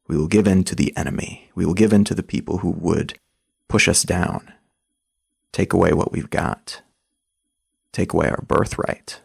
We 0.09 0.17
will 0.17 0.29
give 0.29 0.47
in 0.47 0.65
to 0.65 0.75
the 0.75 0.97
enemy. 0.97 1.51
We 1.55 1.67
will 1.67 1.75
give 1.75 1.93
in 1.93 2.05
to 2.05 2.15
the 2.15 2.23
people 2.23 2.59
who 2.59 2.71
would 2.71 3.19
push 3.69 3.89
us 3.89 4.03
down, 4.03 4.53
take 5.57 5.73
away 5.73 5.93
what 5.93 6.13
we've 6.13 6.31
got, 6.31 6.83
take 7.93 8.13
away 8.13 8.29
our 8.29 8.45
birthright. 8.47 9.21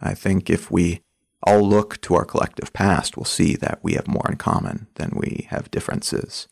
I 0.00 0.14
think 0.14 0.50
if 0.50 0.70
we 0.70 1.02
all 1.42 1.62
look 1.62 2.00
to 2.02 2.14
our 2.14 2.24
collective 2.24 2.72
past, 2.72 3.16
we'll 3.16 3.24
see 3.24 3.54
that 3.56 3.80
we 3.82 3.94
have 3.94 4.08
more 4.08 4.26
in 4.28 4.36
common 4.36 4.86
than 4.94 5.12
we 5.14 5.46
have 5.50 5.70
differences 5.70 6.48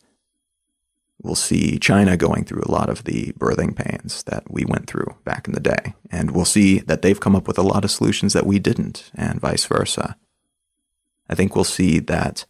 we'll 1.23 1.35
see 1.35 1.79
China 1.79 2.17
going 2.17 2.43
through 2.43 2.63
a 2.65 2.71
lot 2.71 2.89
of 2.89 3.05
the 3.05 3.33
birthing 3.39 3.75
pains 3.75 4.23
that 4.23 4.43
we 4.51 4.65
went 4.65 4.87
through 4.87 5.15
back 5.23 5.47
in 5.47 5.53
the 5.53 5.59
day. 5.59 5.93
And 6.11 6.31
we'll 6.31 6.45
see 6.45 6.79
that 6.79 7.01
they've 7.01 7.19
come 7.19 7.35
up 7.35 7.47
with 7.47 7.57
a 7.57 7.63
lot 7.63 7.85
of 7.85 7.91
solutions 7.91 8.33
that 8.33 8.45
we 8.45 8.59
didn't, 8.59 9.09
and 9.15 9.39
vice 9.39 9.65
versa. 9.65 10.17
I 11.29 11.35
think 11.35 11.55
we'll 11.55 11.63
see 11.63 11.99
that 11.99 12.45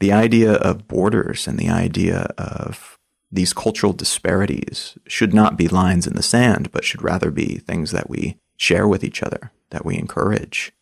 the 0.00 0.12
idea 0.12 0.52
of 0.52 0.88
borders 0.88 1.46
and 1.46 1.58
the 1.58 1.68
idea 1.68 2.32
of 2.36 2.97
these 3.30 3.52
cultural 3.52 3.92
disparities 3.92 4.96
should 5.06 5.34
not 5.34 5.56
be 5.56 5.68
lines 5.68 6.06
in 6.06 6.14
the 6.14 6.22
sand, 6.22 6.72
but 6.72 6.84
should 6.84 7.02
rather 7.02 7.30
be 7.30 7.58
things 7.58 7.90
that 7.90 8.08
we 8.08 8.38
share 8.56 8.88
with 8.88 9.04
each 9.04 9.22
other, 9.22 9.52
that 9.70 9.84
we 9.84 9.98
encourage, 9.98 10.72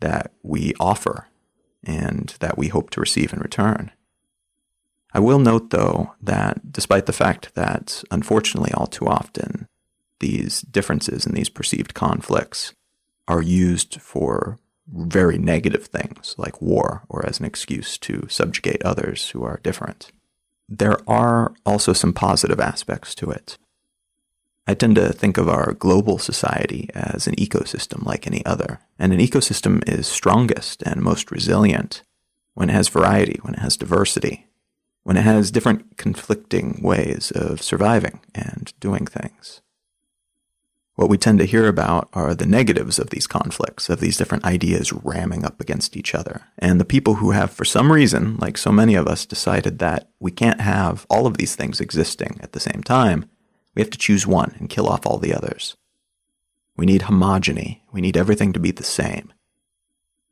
that 0.00 0.32
we 0.42 0.74
offer, 0.78 1.28
and 1.82 2.34
that 2.40 2.58
we 2.58 2.68
hope 2.68 2.90
to 2.90 3.00
receive 3.00 3.32
in 3.32 3.40
return. 3.40 3.90
I 5.12 5.20
will 5.20 5.38
note, 5.38 5.70
though, 5.70 6.14
that 6.22 6.72
despite 6.72 7.06
the 7.06 7.12
fact 7.12 7.54
that, 7.54 8.04
unfortunately, 8.10 8.72
all 8.72 8.86
too 8.86 9.06
often, 9.06 9.66
these 10.20 10.60
differences 10.60 11.26
and 11.26 11.36
these 11.36 11.48
perceived 11.48 11.94
conflicts 11.94 12.74
are 13.26 13.42
used 13.42 14.00
for 14.00 14.58
very 14.86 15.38
negative 15.38 15.86
things 15.86 16.34
like 16.36 16.60
war 16.60 17.04
or 17.08 17.24
as 17.26 17.38
an 17.38 17.46
excuse 17.46 17.96
to 17.98 18.26
subjugate 18.28 18.82
others 18.82 19.30
who 19.30 19.42
are 19.42 19.60
different. 19.62 20.12
There 20.70 20.98
are 21.10 21.52
also 21.66 21.92
some 21.92 22.12
positive 22.12 22.60
aspects 22.60 23.16
to 23.16 23.30
it. 23.30 23.58
I 24.68 24.74
tend 24.74 24.94
to 24.96 25.12
think 25.12 25.36
of 25.36 25.48
our 25.48 25.72
global 25.72 26.18
society 26.18 26.88
as 26.94 27.26
an 27.26 27.34
ecosystem 27.34 28.06
like 28.06 28.24
any 28.24 28.46
other, 28.46 28.78
and 28.96 29.12
an 29.12 29.18
ecosystem 29.18 29.82
is 29.88 30.06
strongest 30.06 30.84
and 30.84 31.02
most 31.02 31.32
resilient 31.32 32.04
when 32.54 32.70
it 32.70 32.74
has 32.74 32.88
variety, 32.88 33.40
when 33.42 33.54
it 33.54 33.60
has 33.60 33.76
diversity, 33.76 34.46
when 35.02 35.16
it 35.16 35.22
has 35.22 35.50
different 35.50 35.96
conflicting 35.96 36.78
ways 36.82 37.32
of 37.32 37.62
surviving 37.62 38.20
and 38.32 38.72
doing 38.78 39.06
things. 39.06 39.60
What 41.00 41.08
we 41.08 41.16
tend 41.16 41.38
to 41.38 41.46
hear 41.46 41.66
about 41.66 42.10
are 42.12 42.34
the 42.34 42.44
negatives 42.44 42.98
of 42.98 43.08
these 43.08 43.26
conflicts, 43.26 43.88
of 43.88 44.00
these 44.00 44.18
different 44.18 44.44
ideas 44.44 44.92
ramming 44.92 45.46
up 45.46 45.58
against 45.58 45.96
each 45.96 46.14
other. 46.14 46.42
And 46.58 46.78
the 46.78 46.84
people 46.84 47.14
who 47.14 47.30
have, 47.30 47.50
for 47.50 47.64
some 47.64 47.90
reason, 47.90 48.36
like 48.36 48.58
so 48.58 48.70
many 48.70 48.96
of 48.96 49.06
us, 49.06 49.24
decided 49.24 49.78
that 49.78 50.10
we 50.18 50.30
can't 50.30 50.60
have 50.60 51.06
all 51.08 51.26
of 51.26 51.38
these 51.38 51.56
things 51.56 51.80
existing 51.80 52.38
at 52.42 52.52
the 52.52 52.60
same 52.60 52.82
time, 52.82 53.24
we 53.74 53.80
have 53.80 53.88
to 53.88 53.96
choose 53.96 54.26
one 54.26 54.54
and 54.58 54.68
kill 54.68 54.86
off 54.86 55.06
all 55.06 55.16
the 55.16 55.32
others. 55.32 55.74
We 56.76 56.84
need 56.84 57.04
homogeny. 57.04 57.80
We 57.90 58.02
need 58.02 58.18
everything 58.18 58.52
to 58.52 58.60
be 58.60 58.70
the 58.70 58.84
same. 58.84 59.32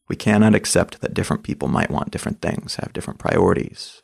We 0.07 0.17
cannot 0.17 0.55
accept 0.55 1.01
that 1.01 1.15
different 1.15 1.45
people 1.45 1.69
might 1.69 1.91
want 1.91 2.11
different 2.11 2.43
things, 2.43 2.75
have 2.75 2.93
different 2.93 3.19
priorities, 3.19 4.03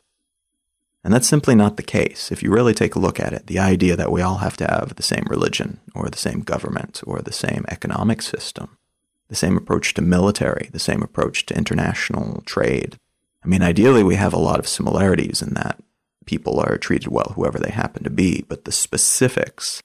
and 1.05 1.13
that's 1.13 1.27
simply 1.27 1.53
not 1.53 1.77
the 1.77 1.83
case. 1.83 2.31
If 2.31 2.41
you 2.41 2.51
really 2.51 2.73
take 2.73 2.95
a 2.95 2.99
look 2.99 3.19
at 3.19 3.31
it, 3.31 3.45
the 3.45 3.59
idea 3.59 3.95
that 3.95 4.11
we 4.11 4.23
all 4.23 4.37
have 4.37 4.57
to 4.57 4.65
have 4.65 4.95
the 4.95 5.03
same 5.03 5.23
religion, 5.29 5.79
or 5.93 6.09
the 6.09 6.17
same 6.17 6.39
government, 6.39 7.03
or 7.05 7.21
the 7.21 7.31
same 7.31 7.63
economic 7.69 8.23
system, 8.23 8.79
the 9.27 9.35
same 9.35 9.55
approach 9.55 9.93
to 9.93 10.01
military, 10.01 10.67
the 10.71 10.79
same 10.79 11.03
approach 11.03 11.45
to 11.45 11.55
international 11.55 12.41
trade. 12.47 12.97
I 13.43 13.47
mean, 13.47 13.61
ideally, 13.61 14.01
we 14.01 14.15
have 14.15 14.33
a 14.33 14.39
lot 14.39 14.57
of 14.57 14.67
similarities 14.67 15.43
in 15.43 15.53
that 15.53 15.79
people 16.25 16.59
are 16.59 16.75
treated 16.79 17.09
well, 17.09 17.33
whoever 17.35 17.59
they 17.59 17.69
happen 17.69 18.03
to 18.03 18.09
be, 18.09 18.43
but 18.49 18.65
the 18.65 18.71
specifics 18.71 19.83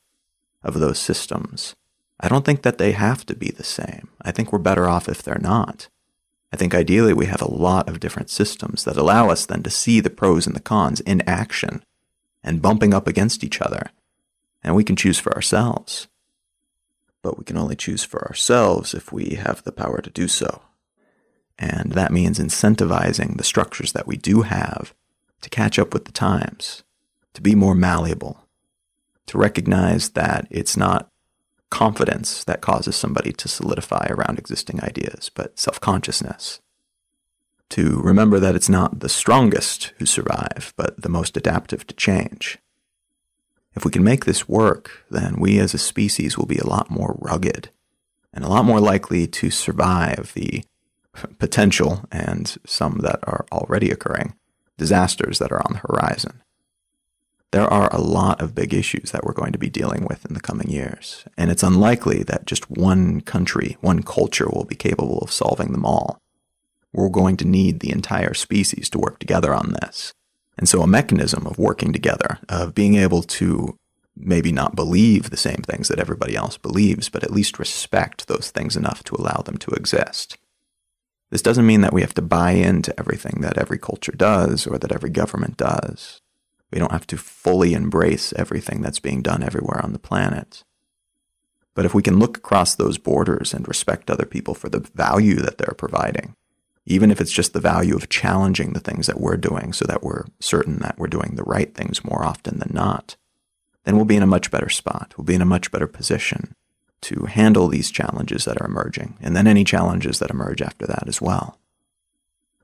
of 0.62 0.80
those 0.80 0.98
systems, 0.98 1.74
I 2.18 2.28
don't 2.28 2.46
think 2.46 2.62
that 2.62 2.78
they 2.78 2.92
have 2.92 3.26
to 3.26 3.34
be 3.34 3.50
the 3.50 3.62
same. 3.62 4.08
I 4.22 4.30
think 4.32 4.54
we're 4.54 4.58
better 4.58 4.88
off 4.88 5.06
if 5.06 5.22
they're 5.22 5.38
not. 5.38 5.90
I 6.52 6.56
think 6.56 6.74
ideally 6.74 7.12
we 7.12 7.26
have 7.26 7.42
a 7.42 7.50
lot 7.50 7.88
of 7.88 8.00
different 8.00 8.30
systems 8.30 8.84
that 8.84 8.96
allow 8.96 9.30
us 9.30 9.46
then 9.46 9.62
to 9.62 9.70
see 9.70 10.00
the 10.00 10.10
pros 10.10 10.46
and 10.46 10.56
the 10.56 10.60
cons 10.60 11.00
in 11.00 11.22
action 11.28 11.84
and 12.42 12.62
bumping 12.62 12.92
up 12.92 13.06
against 13.06 13.44
each 13.44 13.60
other. 13.60 13.90
And 14.62 14.74
we 14.74 14.84
can 14.84 14.96
choose 14.96 15.18
for 15.18 15.32
ourselves. 15.34 16.08
But 17.22 17.38
we 17.38 17.44
can 17.44 17.56
only 17.56 17.76
choose 17.76 18.02
for 18.02 18.26
ourselves 18.26 18.94
if 18.94 19.12
we 19.12 19.36
have 19.36 19.62
the 19.62 19.72
power 19.72 20.00
to 20.00 20.10
do 20.10 20.26
so. 20.26 20.62
And 21.58 21.92
that 21.92 22.12
means 22.12 22.38
incentivizing 22.38 23.36
the 23.36 23.44
structures 23.44 23.92
that 23.92 24.06
we 24.06 24.16
do 24.16 24.42
have 24.42 24.94
to 25.42 25.50
catch 25.50 25.78
up 25.78 25.92
with 25.92 26.06
the 26.06 26.12
times, 26.12 26.82
to 27.34 27.42
be 27.42 27.54
more 27.54 27.74
malleable, 27.74 28.46
to 29.26 29.38
recognize 29.38 30.10
that 30.10 30.46
it's 30.50 30.76
not 30.76 31.08
confidence 31.70 32.44
that 32.44 32.60
causes 32.60 32.96
somebody 32.96 33.32
to 33.32 33.48
solidify 33.48 34.06
around 34.10 34.38
existing 34.38 34.82
ideas, 34.82 35.30
but 35.34 35.58
self 35.58 35.80
consciousness. 35.80 36.60
To 37.70 38.00
remember 38.00 38.40
that 38.40 38.56
it's 38.56 38.68
not 38.68 39.00
the 39.00 39.08
strongest 39.08 39.92
who 39.98 40.06
survive, 40.06 40.74
but 40.76 41.00
the 41.00 41.08
most 41.08 41.36
adaptive 41.36 41.86
to 41.86 41.94
change. 41.94 42.58
If 43.74 43.84
we 43.84 43.92
can 43.92 44.02
make 44.02 44.24
this 44.24 44.48
work, 44.48 45.04
then 45.10 45.36
we 45.38 45.60
as 45.60 45.72
a 45.72 45.78
species 45.78 46.36
will 46.36 46.46
be 46.46 46.58
a 46.58 46.66
lot 46.66 46.90
more 46.90 47.16
rugged 47.20 47.70
and 48.34 48.44
a 48.44 48.48
lot 48.48 48.64
more 48.64 48.80
likely 48.80 49.28
to 49.28 49.50
survive 49.50 50.32
the 50.34 50.64
potential 51.38 52.04
and 52.10 52.56
some 52.66 52.98
that 52.98 53.20
are 53.22 53.46
already 53.52 53.90
occurring 53.90 54.34
disasters 54.76 55.38
that 55.38 55.52
are 55.52 55.62
on 55.66 55.74
the 55.74 55.78
horizon 55.80 56.42
there 57.52 57.66
are 57.66 57.92
a 57.92 58.00
lot 58.00 58.40
of 58.40 58.54
big 58.54 58.72
issues 58.72 59.10
that 59.10 59.24
we're 59.24 59.32
going 59.32 59.52
to 59.52 59.58
be 59.58 59.70
dealing 59.70 60.06
with 60.08 60.24
in 60.24 60.34
the 60.34 60.40
coming 60.40 60.68
years. 60.68 61.24
And 61.36 61.50
it's 61.50 61.64
unlikely 61.64 62.22
that 62.24 62.46
just 62.46 62.70
one 62.70 63.20
country, 63.22 63.76
one 63.80 64.02
culture 64.02 64.48
will 64.48 64.64
be 64.64 64.76
capable 64.76 65.18
of 65.18 65.32
solving 65.32 65.72
them 65.72 65.84
all. 65.84 66.20
We're 66.92 67.08
going 67.08 67.36
to 67.38 67.46
need 67.46 67.80
the 67.80 67.92
entire 67.92 68.34
species 68.34 68.88
to 68.90 68.98
work 68.98 69.18
together 69.18 69.52
on 69.52 69.74
this. 69.80 70.12
And 70.56 70.68
so 70.68 70.82
a 70.82 70.86
mechanism 70.86 71.46
of 71.46 71.58
working 71.58 71.92
together, 71.92 72.38
of 72.48 72.74
being 72.74 72.94
able 72.94 73.22
to 73.22 73.76
maybe 74.16 74.52
not 74.52 74.76
believe 74.76 75.30
the 75.30 75.36
same 75.36 75.62
things 75.62 75.88
that 75.88 75.98
everybody 75.98 76.36
else 76.36 76.56
believes, 76.56 77.08
but 77.08 77.24
at 77.24 77.32
least 77.32 77.58
respect 77.58 78.28
those 78.28 78.50
things 78.50 78.76
enough 78.76 79.02
to 79.04 79.16
allow 79.16 79.42
them 79.42 79.56
to 79.58 79.70
exist. 79.70 80.36
This 81.30 81.42
doesn't 81.42 81.66
mean 81.66 81.80
that 81.80 81.92
we 81.92 82.00
have 82.02 82.14
to 82.14 82.22
buy 82.22 82.52
into 82.52 82.98
everything 82.98 83.40
that 83.40 83.56
every 83.56 83.78
culture 83.78 84.12
does 84.12 84.66
or 84.66 84.78
that 84.78 84.92
every 84.92 85.10
government 85.10 85.56
does. 85.56 86.20
We 86.70 86.78
don't 86.78 86.92
have 86.92 87.06
to 87.08 87.16
fully 87.16 87.74
embrace 87.74 88.32
everything 88.34 88.80
that's 88.80 89.00
being 89.00 89.22
done 89.22 89.42
everywhere 89.42 89.80
on 89.82 89.92
the 89.92 89.98
planet. 89.98 90.64
But 91.74 91.84
if 91.84 91.94
we 91.94 92.02
can 92.02 92.18
look 92.18 92.36
across 92.36 92.74
those 92.74 92.98
borders 92.98 93.54
and 93.54 93.66
respect 93.66 94.10
other 94.10 94.26
people 94.26 94.54
for 94.54 94.68
the 94.68 94.80
value 94.94 95.36
that 95.36 95.58
they're 95.58 95.74
providing, 95.76 96.34
even 96.86 97.10
if 97.10 97.20
it's 97.20 97.32
just 97.32 97.52
the 97.52 97.60
value 97.60 97.94
of 97.94 98.08
challenging 98.08 98.72
the 98.72 98.80
things 98.80 99.06
that 99.06 99.20
we're 99.20 99.36
doing 99.36 99.72
so 99.72 99.84
that 99.86 100.02
we're 100.02 100.24
certain 100.40 100.78
that 100.78 100.98
we're 100.98 101.06
doing 101.06 101.34
the 101.34 101.44
right 101.44 101.74
things 101.74 102.04
more 102.04 102.24
often 102.24 102.58
than 102.58 102.70
not, 102.72 103.16
then 103.84 103.96
we'll 103.96 104.04
be 104.04 104.16
in 104.16 104.22
a 104.22 104.26
much 104.26 104.50
better 104.50 104.68
spot. 104.68 105.14
We'll 105.16 105.24
be 105.24 105.34
in 105.34 105.42
a 105.42 105.46
much 105.46 105.70
better 105.70 105.86
position 105.86 106.54
to 107.02 107.26
handle 107.26 107.68
these 107.68 107.90
challenges 107.90 108.44
that 108.44 108.60
are 108.60 108.66
emerging, 108.66 109.16
and 109.20 109.34
then 109.34 109.46
any 109.46 109.64
challenges 109.64 110.18
that 110.18 110.30
emerge 110.30 110.60
after 110.60 110.86
that 110.86 111.04
as 111.06 111.20
well. 111.20 111.58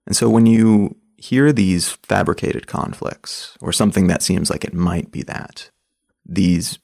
And 0.07 0.15
so 0.15 0.29
when 0.29 0.47
you 0.47 0.97
hear 1.17 1.53
these 1.53 1.91
fabricated 1.91 2.67
conflicts, 2.67 3.57
or 3.61 3.73
something 3.73 4.07
that 4.07 4.23
seems 4.23 4.51
like 4.51 4.65
it 4.65 4.75
might 4.75 5.11
be 5.11 5.23
that, 5.23 5.71
these 6.25 6.79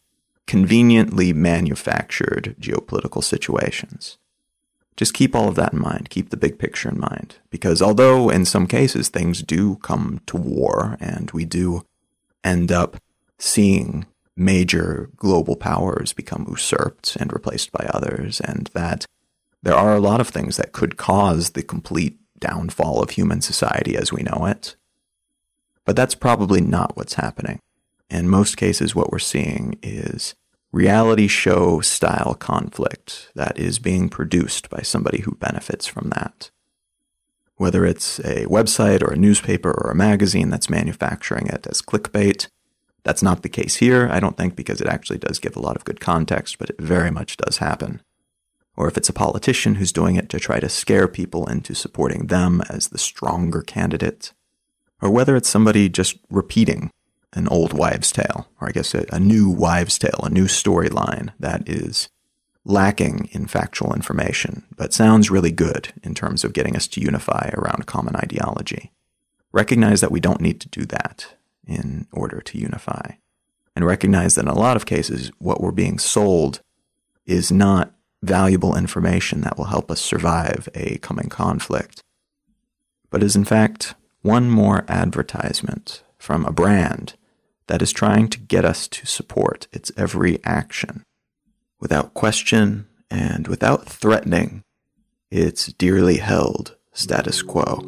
conveniently 0.47 1.33
manufactured 1.33 2.57
geopolitical 2.61 3.23
situations, 3.23 4.19
just 4.97 5.15
keep 5.15 5.35
all 5.35 5.49
of 5.49 5.55
that 5.55 5.73
in 5.73 5.81
mind. 5.81 6.11
Keep 6.11 6.31
the 6.31 6.37
big 6.37 6.59
picture 6.59 6.89
in 6.89 7.01
mind. 7.01 7.37
Because 7.51 7.81
although 7.81 8.29
in 8.29 8.45
some 8.45 8.67
cases 8.67 9.09
things 9.09 9.43
do 9.43 9.77
come 9.77 10.21
to 10.27 10.37
war 10.37 10.97
and 11.01 11.31
we 11.31 11.45
do 11.45 11.87
end 12.45 12.71
up 12.71 12.99
seeing 13.39 14.07
major 14.37 15.11
global 15.17 15.57
powers 15.57 16.13
become 16.13 16.47
usurped 16.49 17.17
and 17.17 17.33
replaced 17.33 17.73
by 17.73 17.89
others, 17.93 18.41
and 18.41 18.71
that 18.75 19.07
there 19.63 19.75
are 19.75 19.95
a 19.95 20.01
lot 20.01 20.21
of 20.21 20.29
things 20.29 20.57
that 20.57 20.73
could 20.73 20.97
cause 20.97 21.51
the 21.51 21.63
complete 21.63 22.19
downfall 22.43 23.03
of 23.03 23.11
human 23.11 23.41
society 23.41 23.97
as 23.97 24.13
we 24.13 24.23
know 24.23 24.45
it. 24.47 24.77
But 25.87 25.97
that's 25.97 26.15
probably 26.15 26.61
not 26.61 26.97
what's 26.97 27.15
happening. 27.15 27.61
In 28.11 28.29
most 28.29 28.57
cases, 28.57 28.95
what 28.95 29.11
we're 29.11 29.19
seeing 29.19 29.79
is 29.83 30.35
reality 30.73 31.29
show 31.29 31.81
style 31.81 32.35
conflict 32.35 33.31
that 33.35 33.59
is 33.59 33.79
being 33.79 34.09
produced 34.09 34.69
by 34.69 34.81
somebody 34.83 35.23
who 35.23 35.37
benefits 35.37 35.87
from 35.87 36.11
that. 36.11 36.51
Whether 37.57 37.85
it's 37.85 38.19
a 38.21 38.47
website 38.47 39.03
or 39.03 39.13
a 39.13 39.17
newspaper 39.17 39.71
or 39.71 39.91
a 39.91 39.95
magazine 39.95 40.51
that's 40.51 40.71
manufacturing 40.71 41.47
it 41.47 41.67
as 41.67 41.83
clickbait, 41.83 42.49
that's 43.05 43.23
not 43.23 43.43
the 43.43 43.49
case 43.49 43.77
here, 43.77 44.09
I 44.11 44.21
don't 44.21 44.37
think, 44.37 44.57
because 44.57 44.81
it 44.81 44.87
actually 44.87 45.19
does 45.19 45.39
give 45.39 45.57
a 45.57 45.61
lot 45.61 45.77
of 45.77 45.85
good 45.85 46.01
context, 46.01 46.59
but 46.59 46.71
it 46.71 46.81
very 46.81 47.11
much 47.11 47.37
does 47.37 47.59
happen. 47.59 48.01
Or 48.77 48.89
if 48.89 48.97
it's 48.97 49.09
a 49.09 49.15
politician 49.15 49.77
who's 49.77 49.93
doing 49.93 50.17
it 50.17 50.29
to 50.31 50.41
try 50.41 50.59
to 50.61 50.69
scare 50.69 51.09
people 51.09 51.47
into 51.49 51.75
supporting 51.75 52.27
them 52.27 52.63
as 52.71 52.89
the 52.89 52.99
stronger 52.99 53.63
candidate. 53.63 54.33
Or 55.01 55.11
whether 55.11 55.37
it's 55.37 55.49
somebody 55.49 55.89
just 55.89 56.17
repeating 56.31 56.91
an 57.35 57.49
old 57.49 57.73
wives' 57.73 58.13
tale, 58.13 58.49
or 58.61 58.69
I 58.69 58.73
guess 58.73 58.95
a, 58.95 59.05
a 59.11 59.19
new 59.19 59.49
wives' 59.49 59.99
tale, 59.99 60.21
a 60.23 60.31
new 60.31 60.45
storyline 60.45 61.31
that 61.41 61.69
is 61.69 62.09
lacking 62.65 63.29
in 63.33 63.47
factual 63.47 63.95
information, 63.95 64.65
but 64.77 64.93
sounds 64.93 65.31
really 65.31 65.51
good 65.51 65.93
in 66.03 66.15
terms 66.15 66.45
of 66.45 66.53
getting 66.53 66.77
us 66.77 66.87
to 66.87 67.01
unify 67.01 67.51
around 67.55 67.87
common 67.87 68.15
ideology. 68.17 68.93
Recognize 69.51 70.01
that 70.01 70.13
we 70.13 70.21
don't 70.21 70.41
need 70.41 70.61
to 70.61 70.69
do 70.69 70.85
that 70.87 71.35
in 71.67 72.07
order 72.13 72.41
to 72.41 72.59
unify. 72.59 73.13
And 73.75 73.87
recognize 73.87 74.35
that 74.35 74.43
in 74.43 74.49
a 74.49 74.59
lot 74.59 74.77
of 74.77 74.87
cases, 74.87 75.31
what 75.39 75.61
we're 75.61 75.73
being 75.73 75.99
sold 75.99 76.61
is 77.27 77.51
not 77.51 77.95
valuable 78.23 78.77
information 78.77 79.41
that 79.43 79.59
will 79.59 79.67
help 79.67 79.91
us 79.91 80.01
survive 80.01 80.69
a 80.75 80.99
coming 80.99 81.29
conflict, 81.29 82.03
but 83.11 83.23
is 83.23 83.37
in 83.37 83.45
fact 83.45 83.95
one 84.23 84.49
more 84.49 84.85
advertisement 84.89 86.03
from 86.19 86.45
a 86.45 86.53
brand 86.53 87.15
that 87.67 87.83
is 87.83 87.93
trying 87.93 88.29
to 88.29 88.39
get 88.39 88.65
us 88.65 88.87
to 88.89 89.07
support 89.07 89.67
its 89.73 89.91
every 89.97 90.43
action 90.45 91.03
without 91.81 92.15
question 92.15 92.87
and 93.11 93.49
without 93.49 93.87
threatening 93.87 94.63
its 95.31 95.67
dearly 95.73 96.19
held 96.19 96.77
status 96.93 97.43
quo. 97.43 97.81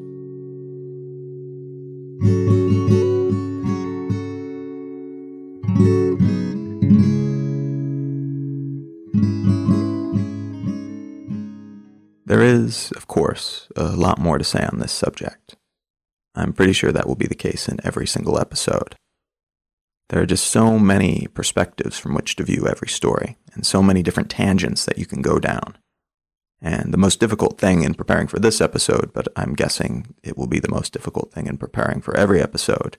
There 12.35 12.43
is, 12.43 12.91
of 12.97 13.07
course, 13.07 13.69
a 13.77 13.95
lot 13.95 14.19
more 14.19 14.39
to 14.39 14.43
say 14.43 14.65
on 14.65 14.81
this 14.81 14.91
subject. 14.91 15.55
I'm 16.35 16.53
pretty 16.53 16.73
sure 16.73 16.91
that 16.91 17.07
will 17.07 17.15
be 17.15 17.29
the 17.29 17.37
case 17.37 17.69
in 17.69 17.79
every 17.85 18.09
single 18.09 18.41
episode. 18.41 18.97
There 20.09 20.21
are 20.21 20.27
just 20.27 20.49
so 20.49 20.77
many 20.77 21.29
perspectives 21.33 21.97
from 21.97 22.13
which 22.13 22.35
to 22.35 22.43
view 22.43 22.67
every 22.67 22.89
story, 22.89 23.37
and 23.53 23.65
so 23.65 23.85
many 23.85 24.03
different 24.03 24.31
tangents 24.31 24.85
that 24.85 24.99
you 24.99 25.07
can 25.07 25.23
go 25.23 25.39
down. 25.39 25.79
And 26.61 26.93
the 26.93 26.99
most 26.99 27.21
difficult 27.21 27.57
thing 27.57 27.85
in 27.85 27.95
preparing 27.95 28.27
for 28.27 28.41
this 28.41 28.61
episode, 28.61 29.13
but 29.15 29.29
I'm 29.37 29.55
guessing 29.55 30.17
it 30.25 30.37
will 30.37 30.49
be 30.49 30.59
the 30.59 30.69
most 30.69 30.93
difficult 30.93 31.33
thing 31.33 31.47
in 31.47 31.57
preparing 31.57 32.01
for 32.01 32.17
every 32.17 32.43
episode, 32.43 32.97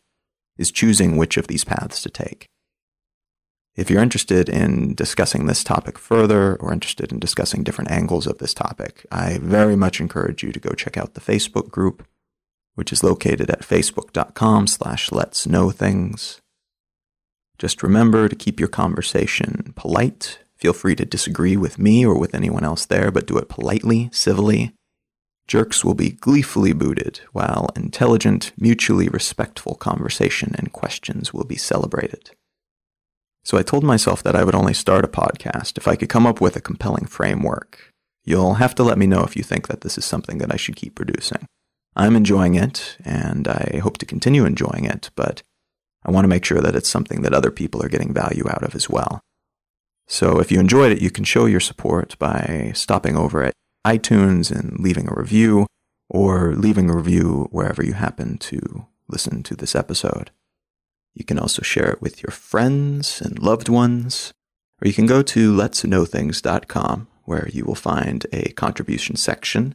is 0.58 0.72
choosing 0.72 1.18
which 1.18 1.36
of 1.36 1.48
these 1.48 1.66
paths 1.66 2.02
to 2.04 2.10
take. 2.10 2.48
If 3.76 3.90
you're 3.90 4.02
interested 4.02 4.48
in 4.48 4.96
discussing 4.96 5.46
this 5.46 5.64
topic 5.64 6.00
further 6.00 6.56
or 6.56 6.72
interested 6.72 7.12
in 7.12 7.20
discussing 7.20 7.62
different 7.62 7.92
angles 7.92 8.26
of 8.26 8.38
this 8.38 8.54
topic, 8.54 9.06
I 9.12 9.38
very 9.42 9.76
much 9.76 10.00
encourage 10.00 10.44
you 10.44 10.54
to 10.54 10.60
go 10.62 10.72
check 10.72 10.96
out 10.96 11.14
the 11.14 11.20
Facebook 11.20 11.72
group, 11.72 12.08
which 12.76 12.94
is 12.94 13.04
located 13.04 13.50
at 13.50 13.62
facebook.com 13.62 14.68
slash 14.68 15.12
let's 15.12 15.46
know 15.46 15.72
things. 15.72 16.40
Just 17.58 17.84
remember 17.84 18.30
to 18.30 18.36
keep 18.36 18.62
your 18.62 18.70
conversation 18.70 19.74
polite. 19.76 20.40
Feel 20.56 20.74
free 20.74 20.96
to 20.96 21.06
disagree 21.06 21.58
with 21.58 21.78
me 21.78 22.06
or 22.06 22.18
with 22.18 22.34
anyone 22.34 22.64
else 22.64 22.86
there, 22.86 23.12
but 23.12 23.28
do 23.28 23.38
it 23.38 23.50
politely, 23.50 24.10
civilly. 24.14 24.74
Jerks 25.48 25.84
will 25.84 25.94
be 25.94 26.12
gleefully 26.12 26.72
booted, 26.72 27.20
while 27.34 27.70
intelligent, 27.76 28.54
mutually 28.58 29.10
respectful 29.10 29.76
conversation 29.76 30.56
and 30.58 30.72
questions 30.72 31.34
will 31.34 31.44
be 31.44 31.58
celebrated. 31.58 32.32
So 33.46 33.60
I 33.60 33.64
told 33.64 33.84
myself 33.84 34.24
that 34.24 34.36
I 34.36 34.44
would 34.44 34.56
only 34.56 34.74
start 34.74 35.06
a 35.06 35.08
podcast 35.08 35.78
if 35.78 35.88
I 35.88 35.96
could 35.96 36.10
come 36.10 36.26
up 36.26 36.42
with 36.42 36.56
a 36.56 36.62
compelling 36.62 37.06
framework. 37.06 37.94
You'll 38.24 38.56
have 38.56 38.74
to 38.76 38.84
let 38.84 38.98
me 38.98 39.06
know 39.06 39.24
if 39.24 39.36
you 39.36 39.44
think 39.44 39.68
that 39.68 39.82
this 39.82 40.00
is 40.00 40.04
something 40.04 40.40
that 40.40 40.52
I 40.52 40.58
should 40.58 40.76
keep 40.76 40.96
producing. 40.96 41.46
I'm 41.96 42.16
enjoying 42.16 42.56
it, 42.56 42.98
and 43.06 43.48
I 43.48 43.80
hope 43.84 44.00
to 44.00 44.06
continue 44.06 44.46
enjoying 44.46 44.86
it, 44.86 45.12
but 45.16 45.44
I 46.04 46.10
want 46.12 46.24
to 46.24 46.30
make 46.30 46.44
sure 46.44 46.60
that 46.60 46.76
it's 46.76 46.90
something 46.90 47.22
that 47.22 47.36
other 47.36 47.52
people 47.52 47.84
are 47.84 47.90
getting 47.90 48.14
value 48.14 48.46
out 48.50 48.64
of 48.64 48.74
as 48.74 48.90
well. 48.90 49.22
So 50.08 50.40
if 50.40 50.52
you 50.52 50.60
enjoyed 50.60 50.92
it, 50.92 51.02
you 51.02 51.12
can 51.12 51.24
show 51.24 51.46
your 51.46 51.60
support 51.60 52.18
by 52.18 52.72
stopping 52.74 53.16
over 53.16 53.44
at 53.44 53.54
iTunes 53.86 54.52
and 54.52 54.80
leaving 54.80 55.08
a 55.08 55.16
review, 55.16 55.68
or 56.10 56.56
leaving 56.56 56.90
a 56.90 56.96
review 56.96 57.48
wherever 57.52 57.86
you 57.86 57.94
happen 57.94 58.40
to 58.40 58.88
listen 59.08 59.44
to 59.44 59.56
this 59.56 59.76
episode. 59.76 60.32
You 61.16 61.26
can 61.26 61.40
also 61.40 61.64
share 61.64 61.90
it 61.90 62.02
with 62.02 62.22
your 62.22 62.32
friends 62.32 63.22
and 63.22 63.40
loved 63.40 63.70
ones, 63.70 64.32
or 64.82 64.88
you 64.88 64.94
can 64.94 65.08
go 65.08 65.24
to 65.24 65.52
letsknowthings.com 65.52 67.08
where 67.24 67.50
you 67.52 67.66
will 67.66 67.76
find 67.76 68.28
a 68.32 68.52
contribution 68.52 69.16
section 69.16 69.74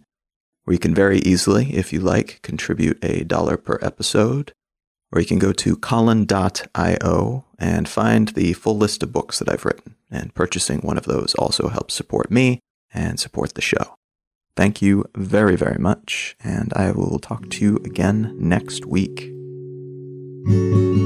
where 0.65 0.75
you 0.75 0.79
can 0.79 0.95
very 0.95 1.19
easily, 1.21 1.75
if 1.75 1.93
you 1.93 1.99
like, 1.99 2.39
contribute 2.43 3.03
a 3.03 3.25
dollar 3.25 3.57
per 3.57 3.79
episode 3.83 4.53
or 5.13 5.21
you 5.21 5.27
can 5.27 5.39
go 5.39 5.53
to 5.53 5.77
colin.io 5.77 7.45
and 7.59 7.89
find 7.89 8.29
the 8.29 8.53
full 8.53 8.77
list 8.77 9.03
of 9.03 9.13
books 9.13 9.39
that 9.39 9.49
I've 9.49 9.65
written. 9.65 9.97
And 10.11 10.35
purchasing 10.35 10.81
one 10.81 10.99
of 10.99 11.05
those 11.05 11.35
also 11.35 11.69
helps 11.69 11.95
support 11.95 12.31
me 12.31 12.61
and 12.93 13.19
support 13.19 13.55
the 13.55 13.61
show. 13.61 13.97
Thank 14.57 14.83
you 14.83 15.05
very, 15.15 15.57
very 15.57 15.79
much, 15.79 16.37
and 16.43 16.73
I 16.75 16.91
will 16.93 17.19
talk 17.19 17.49
to 17.51 17.65
you 17.65 17.77
again 17.79 18.37
next 18.39 18.85
week. 18.85 19.40
Música 20.45 21.01